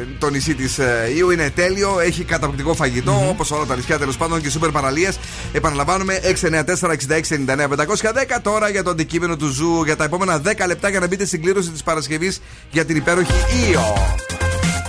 ε, 0.00 0.04
το 0.18 0.30
νησί 0.30 0.54
της 0.54 0.78
ε, 0.78 1.12
Ίου. 1.16 1.30
Είναι 1.30 1.50
τέλειο, 1.50 2.00
έχει 2.00 2.24
καταπληκτικό 2.24 2.74
φαγητό, 2.74 3.12
όπως 3.12 3.30
όπως 3.46 3.50
όλα 3.50 3.64
τα 3.66 3.76
νησιά 3.76 3.98
τέλος 3.98 4.16
πάντων 4.16 4.40
και 4.42 4.50
σούπερ 4.50 4.70
παραλίες. 4.70 5.18
Επαναλαμβάνουμε 5.52 6.20
694-6699-510 6.40 8.38
τώρα 8.42 8.68
για 8.68 8.82
το 8.82 8.90
αντικείμενο 8.90 9.36
του 9.36 9.46
Ζου 9.48 9.82
για 9.84 9.96
τα 9.96 10.04
επόμενα 10.04 10.40
10 10.44 10.66
λεπτά 10.66 10.88
για 10.88 11.00
να 11.00 11.06
μπείτε 11.06 11.24
στην 11.26 11.42
κλήρωση 11.42 11.70
της 11.70 11.82
Παρασκευής 11.82 12.40
για 12.70 12.84
την 12.84 12.96
υπέροχη 12.96 13.32
Ίο. 13.72 13.94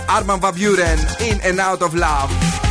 Armin 0.08 0.40
Van 0.40 0.54
Buuren, 0.54 0.98
In 1.18 1.40
and 1.42 1.60
Out 1.60 1.82
of 1.82 1.94
Love. 1.94 2.67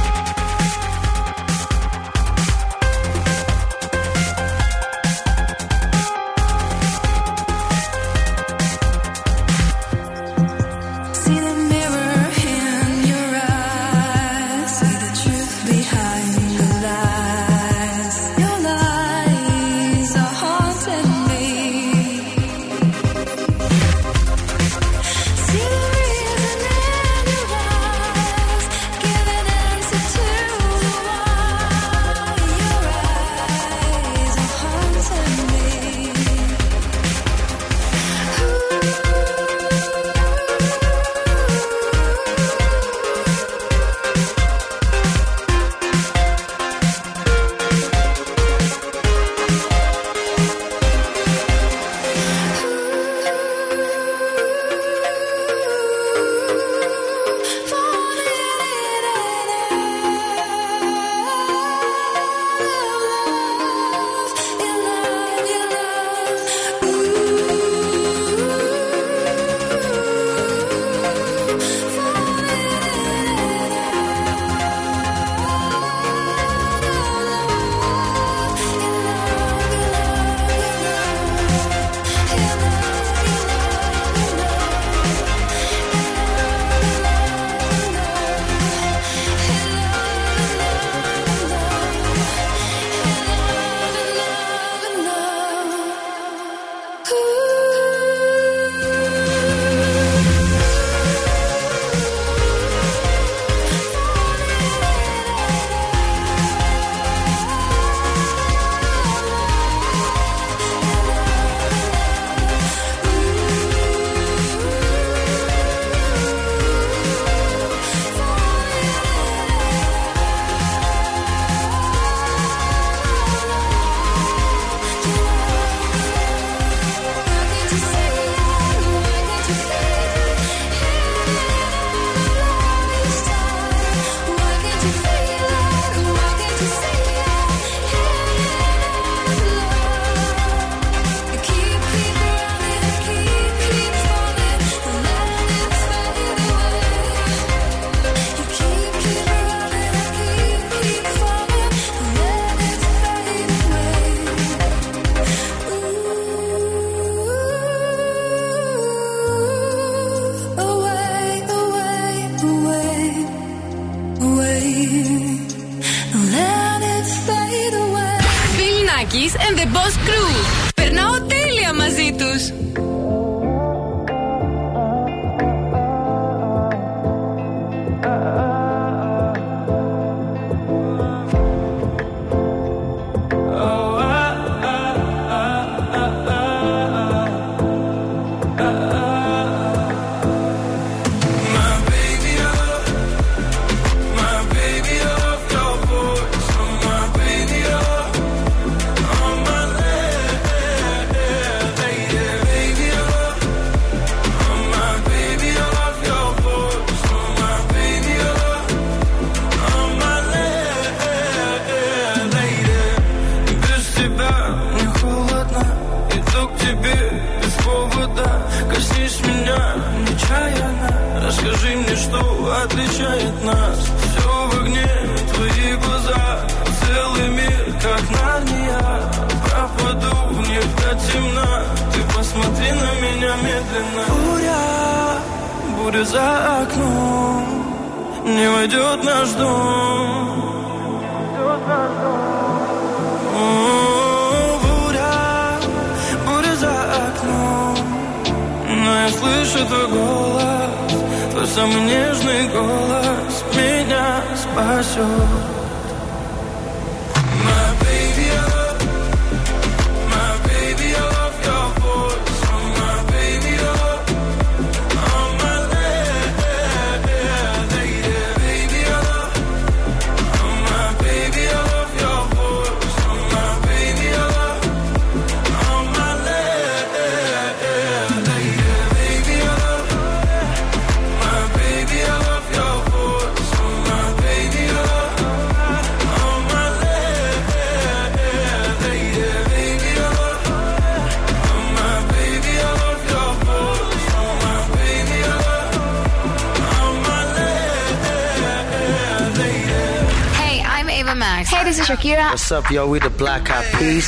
What's 302.30 302.52
up, 302.52 302.70
yo? 302.70 302.88
We 302.88 303.00
the 303.00 303.10
Black 303.10 303.50
Eyed 303.50 303.66
Peas. 303.78 304.08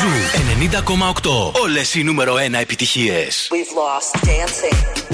Ζου 0.00 0.08
90,8. 1.22 1.60
Όλες 1.62 1.94
οι 1.94 2.02
νούμερο 2.02 2.34
1 2.34 2.54
επιτυχίες. 2.60 3.48
We've 3.50 3.74
lost 3.76 4.26
dancing. 4.26 5.11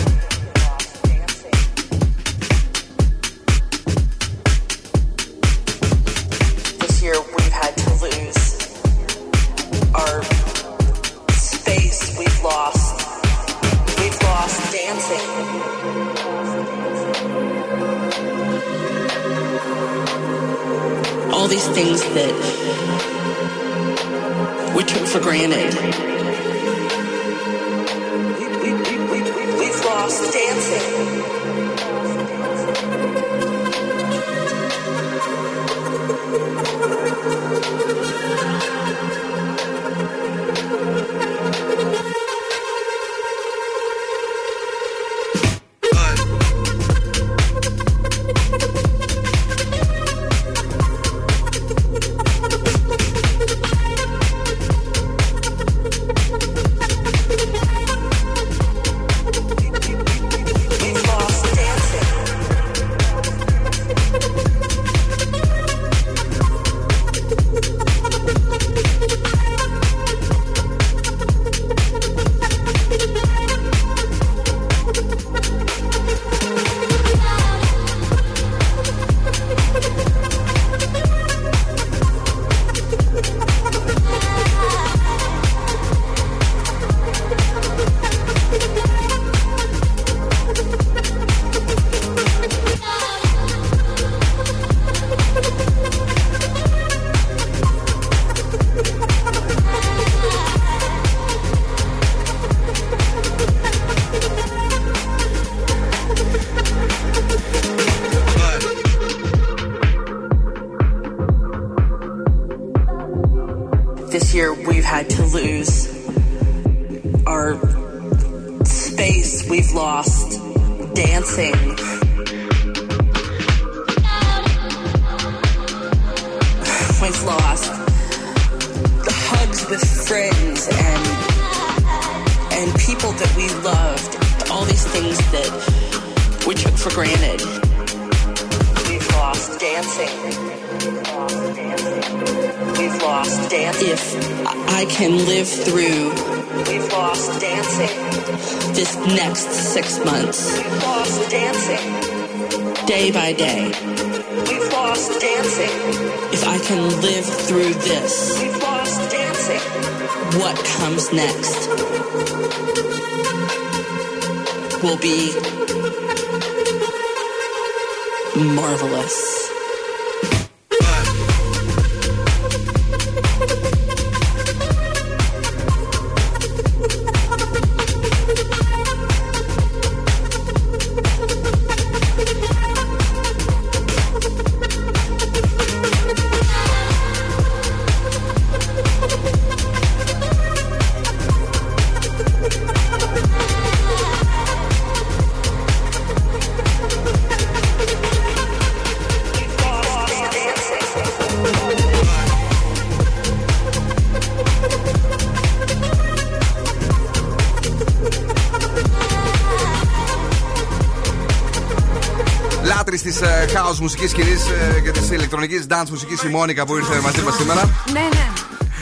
Μουσικής 214.00 214.40
σκηνή 214.40 214.82
και 214.82 214.90
της 214.90 215.10
ηλεκτρονικής 215.10 215.66
dance 215.68 215.88
μουσικής 215.90 216.22
η 216.22 216.28
Μόνικα 216.28 216.64
που 216.66 216.76
ήρθε 216.76 217.00
μαζί 217.00 217.20
μας 217.22 217.34
σήμερα. 217.36 217.84
Ναι, 217.92 218.00
ναι. 218.00 218.28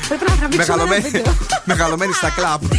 Πρέπει 0.08 0.24
να 0.28 0.36
τραβήξουμε 0.36 0.64
ένα 0.64 0.84
Μεγαλωμένη, 0.84 1.08
βίντεο. 1.08 1.32
μεγαλωμένη 1.72 2.12
στα 2.12 2.30
κλαμπ. 2.30 2.62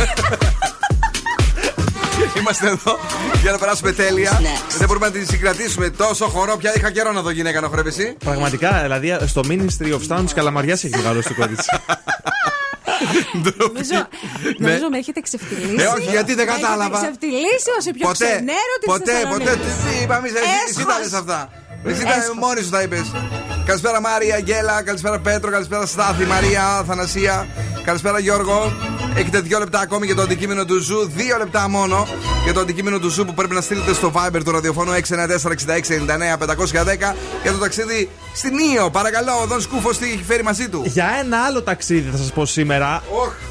Είμαστε 2.39 2.67
εδώ 2.67 2.99
για 3.41 3.51
να 3.51 3.57
περάσουμε 3.57 3.91
τέλεια. 3.91 4.41
Δεν 4.77 4.87
μπορούμε 4.87 5.05
να 5.05 5.11
τη 5.11 5.25
συγκρατήσουμε 5.25 5.89
τόσο 5.89 6.27
χορό. 6.27 6.57
Πια 6.57 6.73
είχα 6.75 6.91
καιρό 6.91 7.11
να 7.11 7.21
δω 7.21 7.29
γυναίκα 7.29 7.61
να 7.61 7.67
χορεύει 7.67 7.89
εσύ. 7.89 8.15
Πραγματικά, 8.25 8.79
δηλαδή 8.81 9.17
στο 9.27 9.41
Ministry 9.47 9.91
of 9.93 10.01
Sound 10.15 10.21
της 10.23 10.33
Καλαμαριάς 10.33 10.83
έχει 10.83 10.95
μεγαλώσει 10.95 11.27
το 11.27 11.33
κορίτσι. 11.33 11.69
Νομίζω, 13.57 14.07
νομίζω 14.57 14.89
με 14.91 14.97
έχετε 14.97 15.19
ξεφτυλίσει. 15.21 15.83
Ε, 15.83 15.87
όχι, 15.87 16.09
γιατί 16.09 16.33
δεν 16.33 16.45
Με 16.45 16.51
έχετε 16.51 16.61
κατάλαβα. 16.67 16.97
ξεφτυλίσει 17.01 17.69
ω 17.77 17.81
η 17.89 17.93
πιο 17.97 18.07
Ποτέ, 18.07 18.25
ξενέρο 18.25 18.73
τη 18.81 18.85
ποτέ, 18.85 19.15
ποτέ. 19.29 19.51
Τι 19.63 20.03
είπαμε, 20.03 20.27
εσύ- 20.27 20.37
εσύ 20.37 20.79
Έσχος. 20.79 20.85
τα 20.93 20.99
λες 21.03 21.13
αυτά. 21.13 21.49
Εσύ 21.87 22.03
τα 22.03 22.15
Έσχος. 22.15 22.35
μόνη 22.39 22.61
σου 22.61 22.69
τα 22.69 22.81
είπες. 22.81 23.11
Καλησπέρα 23.65 24.01
Μάρια, 24.01 24.35
Αγγέλα, 24.35 24.83
καλησπέρα 24.83 25.19
Πέτρο, 25.19 25.51
καλησπέρα 25.51 25.85
Στάθη, 25.85 26.25
Μαρία, 26.25 26.83
Θανασία, 26.87 27.47
καλησπέρα 27.83 28.19
Γιώργο. 28.19 28.73
Έχετε 29.15 29.39
δύο 29.39 29.59
λεπτά 29.59 29.79
ακόμη 29.79 30.05
για 30.05 30.15
το 30.15 30.21
αντικείμενο 30.21 30.65
του 30.65 30.79
Ζου, 30.79 31.07
δύο 31.15 31.37
λεπτά 31.37 31.69
μόνο 31.69 32.07
για 32.43 32.53
το 32.53 32.59
αντικείμενο 32.59 32.99
του 32.99 33.09
Ζου 33.09 33.25
που 33.25 33.33
πρέπει 33.33 33.53
να 33.53 33.61
στείλετε 33.61 33.93
στο 33.93 34.11
Viber 34.15 34.41
του 34.45 34.51
ραδιοφώνου 34.51 34.91
694-6699-510 34.91 37.15
για 37.41 37.51
το 37.51 37.57
ταξίδι 37.57 38.09
στην 38.37 38.51
Ίο. 38.75 38.89
Παρακαλώ, 38.89 39.31
ο 39.43 39.45
Δον 39.47 39.61
Σκούφος 39.61 39.97
τι 39.97 40.05
έχει 40.05 40.23
φέρει 40.23 40.43
μαζί 40.43 40.69
του; 40.69 40.81
Για 40.85 41.05
ένα 41.23 41.37
άλλο 41.43 41.61
ταξίδι 41.61 42.09
θα 42.09 42.17
σας 42.17 42.31
πω 42.31 42.45
σήμερα. 42.45 43.03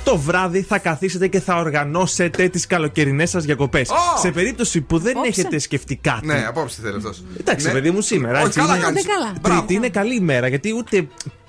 Το 0.05 0.17
βράδυ 0.19 0.63
θα 0.63 0.79
καθίσετε 0.79 1.27
και 1.29 1.41
θα 1.41 1.57
οργανώσετε 1.57 2.49
τις 2.49 2.67
καλοκαιρινές 2.67 3.31
σας 3.31 3.45
διακοπές. 3.45 3.89
Ω! 3.91 4.19
Σε 4.21 4.31
περίπτωση 4.31 4.81
που 4.81 4.99
δεν 4.99 5.17
Απόψε. 5.17 5.41
έχετε 5.41 5.59
σκεφτεί 5.59 5.97
κάτι. 5.97 6.27
Ναι, 6.27 6.45
απόψε 6.49 6.79
θέλει 6.83 6.97
αυτός. 6.97 7.23
Εντάξει, 7.41 7.73
παιδί 7.73 7.91
μου, 7.91 8.01
σήμερα. 8.01 8.37
Όχι, 8.39 8.47
έτσι, 8.47 8.59
καλά 8.61 8.75
είναι- 8.75 8.85
κάνεις. 8.85 9.05
Άντε 9.05 9.13
καλά. 9.43 9.57
Τρίτη 9.59 9.75
είναι 9.75 9.89
καλή 9.89 10.15
ημέρα 10.15 10.49
γιατί 10.49 10.73
ούτε 10.77 10.97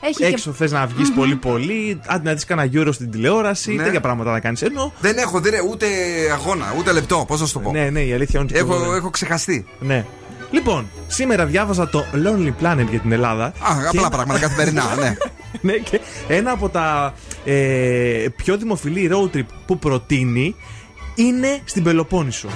Έχει 0.02 0.14
και- 0.14 0.26
έξω 0.26 0.52
θες 0.52 0.72
να 0.72 0.86
βγεις 0.86 1.14
πολύ 1.14 1.36
πολύ, 1.36 2.00
άντε 2.08 2.30
να 2.30 2.34
δεις 2.34 2.46
κανένα 2.46 2.68
γύρο 2.68 2.92
στην 2.92 3.12
τηλεόραση, 3.12 3.72
Ναι. 3.74 3.84
τέτοια 3.84 4.00
πράγματα 4.02 4.32
να 4.32 4.40
κάνεις. 4.40 4.62
Ενώ. 4.62 4.94
Δεν 5.00 5.18
έχω 5.18 5.40
δεν, 5.40 5.54
ούτε 5.72 5.86
αγώνα, 6.34 6.74
ούτε 6.78 6.92
λεπτό. 6.92 7.26
Πώς 7.28 7.40
να 7.40 7.46
σου 7.46 7.54
το 7.54 7.60
πω. 7.60 7.72
Ναι, 7.72 7.90
ναι, 7.90 8.02
η 8.02 8.14
αλήθεια 8.14 8.40
είναι 8.40 8.50
ότι. 8.52 8.60
Έχω, 8.60 8.84
το- 8.86 8.94
έχω 8.94 9.10
ξεχαστεί. 9.10 9.66
Ναι. 9.80 10.06
Λοιπόν, 10.52 10.90
σήμερα 11.08 11.46
διάβαζα 11.46 11.90
το 11.90 12.06
Lonely 12.14 12.48
Planet 12.64 12.86
για 12.90 13.00
την 13.00 13.12
Ελλάδα. 13.12 13.46
Α, 13.46 13.52
Και 13.52 13.88
απλά 13.88 14.00
ένα- 14.00 14.10
πράγματα 14.10 14.40
καθημερινά, 14.40 14.84
ναι. 15.00 15.16
ναι, 15.62 15.74
και 15.74 16.00
ένα 16.28 16.52
από 16.52 16.70
τα 16.70 17.14
ε, 17.46 18.26
πιο 18.36 18.58
δημοφιλή 18.58 19.10
road 19.14 19.36
trip 19.38 19.46
που 19.66 19.80
προτείνει 19.80 20.56
είναι 21.16 21.60
στην 21.66 21.84
Πελοπόννησο. 21.84 22.48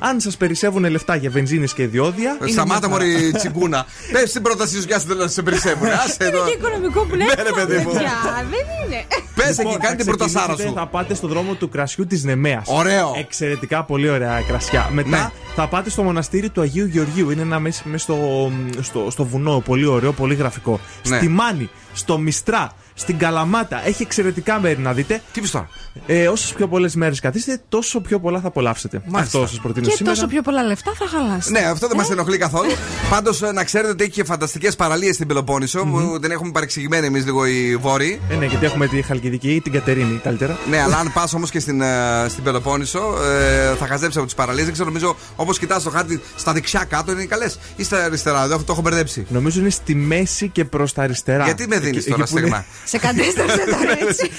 Αν 0.00 0.20
σας 0.20 0.36
περισσεύουν 0.36 0.90
λεφτά 0.90 1.14
για 1.16 1.30
βενζίνες 1.30 1.72
και 1.72 1.86
διόδια. 1.86 2.36
είναι 2.40 2.50
Σταμάτα 2.50 2.88
μια 2.88 2.96
χαρά. 2.98 3.10
μωρή 3.10 3.32
τσιγκούνα. 3.32 3.86
Πες 4.12 4.32
την 4.32 4.42
πρότασή 4.42 4.80
σου 4.80 4.86
και 4.86 4.94
άσε 4.94 5.14
να 5.14 5.28
σε 5.28 5.42
περισσεύουν. 5.42 5.88
Άσε 5.88 6.16
Είναι 6.20 6.28
εδώ. 6.28 6.44
και 6.46 6.52
οικονομικό 6.52 7.00
πνεύμα. 7.04 7.24
Ναι, 7.36 7.42
ρε, 7.42 7.50
παιδί 7.52 7.76
μου. 7.76 7.92
παιδιά, 7.92 8.12
Δεν 8.50 8.66
είναι. 8.86 9.04
Πες 9.34 9.58
Λοιπόν, 9.58 9.72
εκεί, 9.72 9.82
κάνει 9.82 9.90
θα 9.90 9.96
την 9.96 10.06
προτασάρα 10.06 10.44
ξεκινήσετε, 10.46 10.68
σου. 10.68 10.74
Θα 10.74 10.86
πάτε 10.86 11.14
στο 11.14 11.26
δρόμο 11.28 11.54
του 11.54 11.68
κρασιού 11.68 12.06
της 12.06 12.24
Νεμαία. 12.24 12.62
Ωραίο. 12.66 13.14
Εξαιρετικά 13.18 13.84
πολύ 13.84 14.08
ωραία 14.08 14.40
κρασιά. 14.48 14.88
Μετά 14.92 15.08
Ναι. 15.08 15.28
θα 15.54 15.68
πάτε 15.68 15.90
στο 15.90 16.02
μοναστήρι 16.02 16.48
του 16.48 16.60
Αγίου 16.60 16.86
Γεωργίου. 16.86 17.30
Είναι 17.30 17.42
ένα 17.42 17.58
μέσα 17.60 17.82
μέσα 17.84 18.02
στο, 18.04 18.50
στο, 18.80 19.06
στο 19.10 19.24
βουνό. 19.24 19.60
Πολύ 19.60 19.86
ωραίο, 19.86 20.12
πολύ 20.12 20.34
γραφικό. 20.34 20.80
Ναι. 21.08 21.16
Στη 21.16 21.28
Μάνη, 21.28 21.70
στο 21.92 22.18
Μιστρά, 22.18 22.72
στην 23.00 23.18
Καλαμάτα. 23.18 23.86
Έχει 23.86 24.02
εξαιρετικά 24.02 24.60
μέρη 24.60 24.78
να 24.78 24.92
δείτε. 24.92 25.22
Τι 25.32 25.40
πει 25.40 25.48
τώρα; 25.48 25.68
Ε, 26.06 26.28
Όσες 26.28 26.52
πιο 26.52 26.68
πολλές 26.68 26.94
μέρες 26.94 27.20
καθίσετε, 27.20 27.62
τόσο 27.68 28.00
πιο 28.00 28.20
πολλά 28.20 28.40
θα 28.40 28.48
απολαύσετε. 28.48 29.02
Μάλιστα. 29.06 29.38
Αυτό 29.38 29.54
σα 29.54 29.60
προτείνω 29.60 29.86
Και 29.86 29.92
σήμερα. 29.94 30.14
τόσο 30.14 30.26
πιο 30.26 30.42
πολλά 30.42 30.62
λεφτά 30.62 30.92
θα 30.98 31.06
χαλάσει. 31.18 31.50
Ναι, 31.52 31.58
αυτό 31.60 31.86
δεν 31.88 31.96
μας 31.96 32.10
ενοχλεί 32.10 32.38
καθόλου. 32.38 32.70
Πάντως 33.10 33.40
να 33.40 33.64
ξέρετε 33.64 33.90
ότι 33.92 34.02
έχει 34.04 34.12
και 34.12 34.24
φανταστικές 34.24 34.76
παραλίες 34.76 35.14
στην 35.14 35.26
Πελοπόννησο 35.26 35.84
που 35.84 36.18
την 36.20 36.30
έχουμε 36.30 36.50
παρεξηγημένη 36.50 37.06
εμείς 37.06 37.24
λίγο 37.24 37.46
οι 37.46 37.76
Βόρειοι. 37.76 38.20
Ε, 38.30 38.34
ναι, 38.34 38.46
γιατί 38.46 38.64
έχουμε 38.66 38.86
τη 38.86 39.02
Χαλκιδική 39.02 39.54
ή 39.54 39.60
την 39.60 39.72
Κατερίνη 39.72 40.18
καλύτερα. 40.22 40.58
Ναι, 40.70 40.80
αλλά 40.82 40.96
αν 40.96 41.12
πας 41.12 41.34
όμως 41.34 41.50
και 41.50 41.60
στην, 41.60 41.80
ε, 41.80 42.26
στην 42.28 42.42
Πελοπόννησο, 42.42 43.14
ε, 43.22 43.74
θα 43.74 43.86
χαζέψει 43.86 44.16
από 44.18 44.26
τις 44.26 44.34
παραλίες. 44.36 44.64
Δεν 44.64 44.72
ξέρω, 44.72 44.88
νομίζω 44.88 45.16
όπως 45.36 45.58
κοιτάς 45.58 45.82
το 45.82 45.90
χάρτη 45.90 46.20
στα 46.36 46.52
δεξιά 46.52 46.84
κάτω 46.88 47.12
είναι 47.12 47.24
καλές. 47.24 47.58
Ή 47.76 47.82
στα 47.84 48.04
αριστερά, 48.04 48.48
δεν 48.48 48.58
το 48.58 48.64
έχω 48.72 48.80
μπερδέψει. 48.80 49.26
Νομίζω 49.28 49.60
είναι 49.60 49.70
στη 49.70 49.94
μέση 49.94 50.48
και 50.48 50.64
προς 50.64 50.92
τα 50.92 51.02
αριστερά. 51.02 51.44
Γιατί 51.44 51.66
με 51.68 51.78
δίνεις 51.78 51.96
Εκεί- 51.98 52.10
τώρα 52.10 52.22
εκεί 52.22 52.32
που 52.32 52.38
είναι- 52.38 52.46
στίγμα. 52.46 52.64
Σε 52.90 52.98
κατέστρεψε 52.98 53.64
τώρα 53.70 53.92
έτσι. 54.08 54.30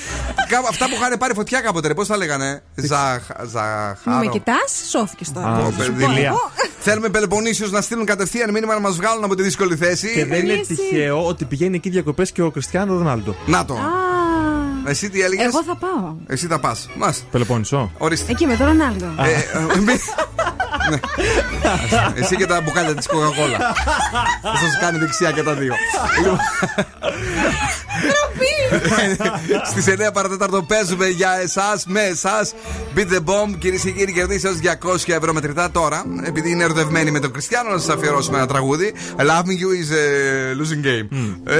Κα- 0.50 0.68
Αυτά 0.70 0.86
που 0.86 0.92
είχαν 0.96 1.18
πάρει 1.20 1.34
φωτιά 1.34 1.62
κάποτε, 1.62 1.88
ρε, 1.88 1.94
πώς 1.94 2.08
τα 2.08 2.18
λέγανε; 2.18 2.62
Ζαχ, 2.76 3.22
Μη 3.42 3.48
ζαχάρο. 3.52 4.18
με 4.20 4.26
κοιτάς, 4.32 4.72
σώθηκες 4.90 5.32
τώρα. 5.32 5.48
Α, 5.48 5.56
Πω, 5.60 5.72
θα 5.72 5.78
παιδί. 5.78 5.84
σου 5.84 5.94
πω 5.94 6.22
εγώ. 6.22 6.52
Θέλουμε 6.80 7.10
Πελοποννήσιους 7.10 7.72
να 7.72 7.82
στείλουν 7.82 8.06
κατευθείαν 8.06 8.52
μήνυμα 8.52 8.74
να 8.74 8.80
μας 8.80 8.96
βγάλουν 8.96 9.24
από 9.24 9.36
τη 9.36 9.44
δύσκολη 9.44 9.76
θέση. 9.76 10.14
Και 10.14 10.26
δεν 10.26 10.44
είναι 10.44 10.54
Εσύ. 10.54 10.76
τυχαίο 10.76 11.26
ότι 11.28 11.46
πηγαίνει 11.46 11.76
εκεί 11.76 11.90
διακοπές 11.90 12.32
και 12.32 12.42
ο 12.42 12.52
Κριστιανό 12.52 12.94
Ρονάλντο. 12.98 13.36
Να 13.46 13.66
το. 13.66 13.78
Α, 14.88 14.90
Εσύ 14.90 15.10
τι 15.10 15.22
έλεγες; 15.22 15.46
Εγώ 15.46 15.64
θα 15.64 15.76
πάω. 15.76 16.14
Εσύ 16.28 16.48
θα 16.48 16.60
πας. 16.60 16.90
Μας. 16.96 17.24
Πελοπόννησο. 17.32 17.92
Ορίστε. 17.98 18.32
Εκεί 18.32 18.46
με 18.46 18.56
τον 18.56 18.66
Ρονάλντο. 18.68 19.06
Ε, 19.06 19.32
ε, 19.32 19.80
μη- 19.80 20.00
Ναι. 20.90 21.00
Εσύ 22.16 22.36
και 22.36 22.46
τα 22.46 22.62
μπουκάλια 22.62 22.96
της 22.96 23.08
Coca-Cola. 23.10 23.58
Θα 24.42 24.58
σας 24.58 24.78
κάνει 24.82 24.98
δεξιά 24.98 25.32
και 25.32 25.44
τα 25.44 25.54
δύο. 25.54 25.74
Λοιπόν, 26.18 26.50
Στις 29.66 29.88
9 29.88 30.12
παρατέταρτο 30.14 30.62
παίζουμε 30.64 31.08
για 31.08 31.30
εσάς, 31.44 31.86
με 31.86 32.02
εσάς. 32.02 32.54
Beat 32.96 33.00
the 33.12 33.20
bomb, 33.26 33.56
κυρίες 33.58 33.82
και 33.82 33.92
κύριοι, 33.92 34.14
κερδίσει 34.14 34.48
έω 34.48 34.54
200 34.54 35.14
ευρώ 35.14 35.34
μετρητά 35.34 35.72
τώρα. 35.72 36.04
Επειδή 36.24 36.50
είναι 36.52 36.64
ερωτευμένοι 36.64 37.12
με 37.12 37.20
τον 37.20 37.32
Κριστιανό, 37.32 37.70
να 37.70 37.78
σας 37.78 37.96
αφιερώσουμε 37.96 38.38
ένα 38.38 38.48
τραγούδι. 38.48 38.94
Loving 39.18 39.58
you 39.62 39.72
is 39.82 39.92
a 39.92 40.04
losing 40.62 40.86
game. 40.86 41.08
Ε, 41.44 41.60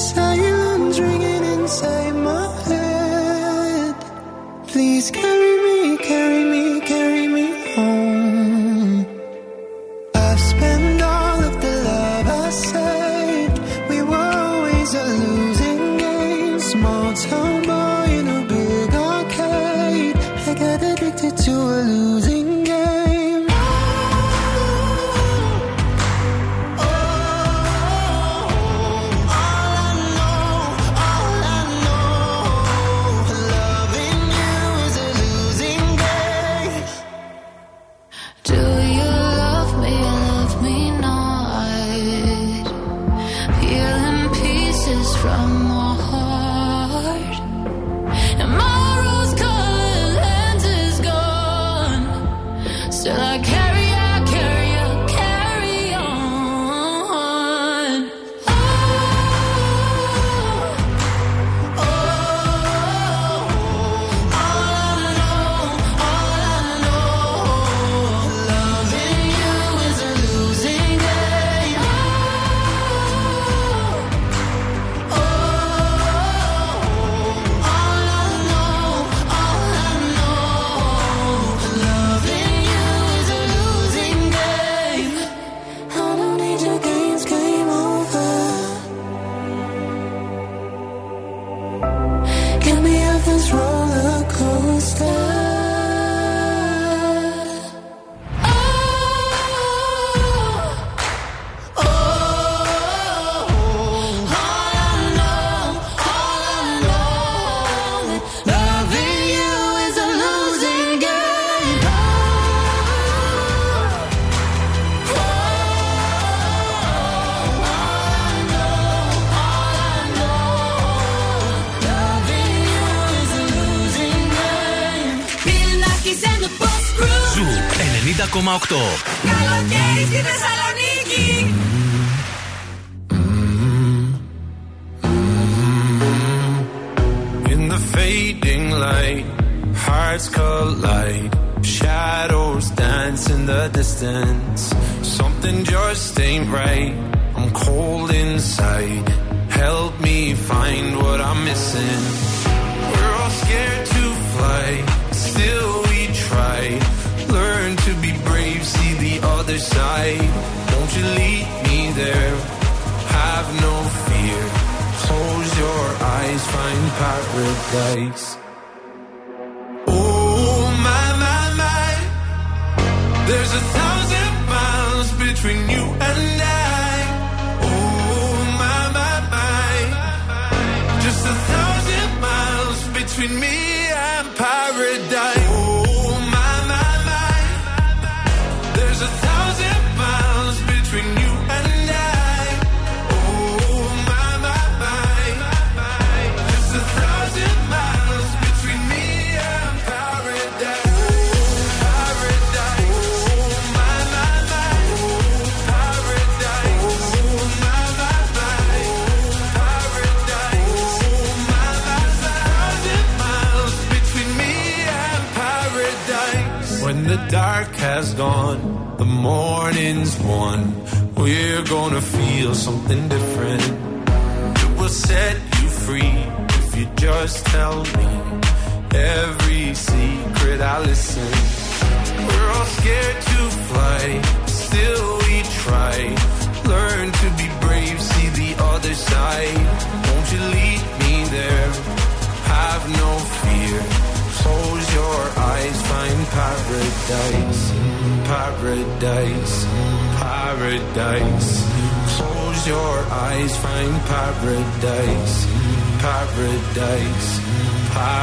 Silence 0.00 0.98
ringing 0.98 1.44
inside 1.44 2.14
my 2.14 2.46
head. 2.64 3.94
Please 4.66 5.10
carry 5.10 5.54
me, 5.66 5.98
carry 5.98 6.44
me, 6.44 6.49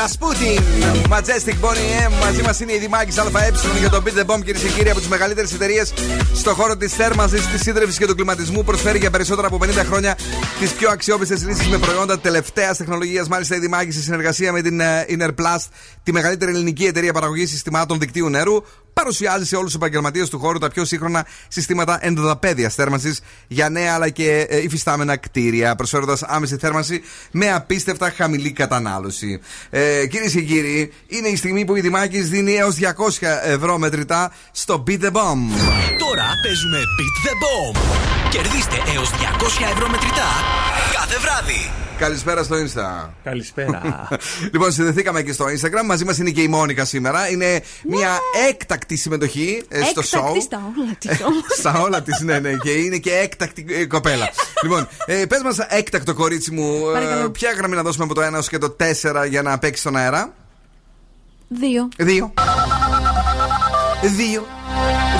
Ρασπούτιν, 0.00 0.62
Majestic 1.08 1.64
Bonnie 1.64 2.08
M. 2.08 2.12
Μαζί 2.24 2.42
μας 2.42 2.60
είναι 2.60 2.72
η 2.72 2.78
Δημάκης 2.78 3.18
ΑΕ 3.18 3.50
για 3.78 3.90
το 3.90 4.02
Beat 4.04 4.18
the 4.18 4.24
Bomb, 4.26 4.44
κυρίε 4.44 4.62
και 4.62 4.68
κύριοι, 4.68 4.90
από 4.90 4.98
τις 4.98 5.08
μεγαλύτερες 5.08 5.52
εταιρείες 5.52 5.92
στον 6.34 6.54
χώρο 6.54 6.76
της 6.76 6.92
θέρμανσης, 6.92 7.46
της 7.46 7.60
σύντρευση 7.60 7.98
και 7.98 8.06
του 8.06 8.14
κλιματισμού. 8.14 8.64
Προσφέρει 8.64 8.98
για 8.98 9.10
περισσότερα 9.10 9.46
από 9.46 9.58
50 9.62 9.84
χρόνια 9.84 10.16
τις 10.58 10.72
πιο 10.72 10.90
αξιόπιστες 10.90 11.44
λύσεις 11.46 11.68
με 11.68 11.78
προϊόντα 11.78 12.18
τελευταίας 12.18 12.76
τεχνολογίας. 12.76 13.28
Μάλιστα, 13.28 13.56
η 13.56 13.58
Δημάκη 13.58 13.90
σε 13.90 14.00
συνεργασία 14.00 14.52
με 14.52 14.62
την 14.62 14.80
ε, 14.80 15.06
Innerplast, 15.08 15.66
τη 16.02 16.12
μεγαλύτερη 16.12 16.50
ελληνική 16.50 16.84
εταιρεία 16.84 17.12
παραγωγής 17.12 17.50
συστημάτων 17.50 17.98
δικτύου 17.98 18.28
νερού, 18.28 18.62
παρουσιάζει 18.98 19.44
σε 19.44 19.56
όλους 19.56 19.66
τους 19.66 19.74
επαγγελματίες 19.74 20.28
του 20.28 20.38
χώρου 20.38 20.58
τα 20.58 20.68
πιο 20.68 20.84
σύγχρονα 20.84 21.26
συστήματα 21.48 21.98
ενδοδαπέδια 22.00 22.68
θέρμανσης 22.68 23.20
για 23.48 23.68
νέα 23.68 23.94
αλλά 23.94 24.08
και 24.08 24.46
ε, 24.48 24.62
υφιστάμενα 24.62 25.16
κτίρια, 25.16 25.74
προσφέροντας 25.74 26.22
άμεση 26.22 26.56
θέρμανση 26.56 27.02
με 27.30 27.52
απίστευτα 27.52 28.10
χαμηλή 28.10 28.52
κατανάλωση. 28.52 29.40
Ε, 29.70 30.06
Κυρίες 30.06 30.32
και 30.32 30.40
κύριοι, 30.40 30.92
είναι 31.06 31.28
η 31.28 31.36
στιγμή 31.36 31.64
που 31.64 31.76
η 31.76 31.80
Δημάκης 31.80 32.28
δίνει 32.28 32.54
έως 32.54 32.76
200 33.20 33.26
ευρώ 33.44 33.78
μετρητά 33.78 34.32
στο 34.52 34.84
Beat 34.86 35.00
the 35.00 35.12
Bomb. 35.12 35.44
Τώρα 35.98 36.26
παίζουμε 36.42 36.78
Beat 36.98 37.16
the 37.26 37.34
Bomb. 37.42 37.78
Κερδίστε 38.30 38.76
έως 38.94 39.10
200 39.10 39.16
ευρώ 39.72 39.88
μετρητά 39.88 40.30
κάθε 40.92 41.18
βράδυ. 41.18 41.87
Καλησπέρα 41.98 42.42
στο 42.42 42.56
Insta. 42.56 43.08
Καλησπέρα. 43.24 44.08
λοιπόν, 44.52 44.72
συνδεθήκαμε 44.72 45.22
και 45.22 45.32
στο 45.32 45.44
Instagram. 45.44 45.84
Μαζί 45.84 46.04
μας 46.04 46.18
είναι 46.18 46.30
και 46.30 46.42
η 46.42 46.48
Μόνικα 46.48 46.84
σήμερα. 46.84 47.30
Είναι 47.30 47.62
μια 47.84 48.18
έκτακτη 48.48 48.96
συμμετοχή 48.96 49.62
ε, 49.68 49.82
στο 49.82 50.02
show. 50.02 50.18
Έκτακτη 50.18 50.40
στα 50.40 50.72
όλα 50.76 50.94
της 50.98 51.20
όμως. 51.22 51.42
Στα 51.58 51.80
όλα 51.80 52.02
της, 52.02 52.20
ναι, 52.20 52.38
ναι. 52.38 52.52
Και 52.52 52.70
είναι 52.70 52.96
και 52.96 53.14
έκτακτη 53.14 53.66
ε, 53.68 53.86
κοπέλα. 53.86 54.28
λοιπόν, 54.62 54.88
ε, 55.06 55.24
πες 55.28 55.42
μας, 55.42 55.58
έκτακτο 55.58 56.14
κορίτσι 56.14 56.50
μου, 56.50 56.88
ε, 56.88 56.92
Παρακαλώ. 56.92 57.30
ποια 57.30 57.52
γραμμή 57.52 57.74
να 57.76 57.82
δώσουμε 57.82 58.04
από 58.04 58.14
το 58.14 58.26
1 58.26 58.32
έως 58.32 58.48
και 58.48 58.58
το 58.58 58.76
4 59.02 59.26
για 59.28 59.42
να 59.42 59.58
παίξει 59.58 59.80
στον 59.80 59.96
αέρα; 59.96 60.34
Δύο. 61.48 61.88
2. 61.98 62.04
2. 62.04 62.06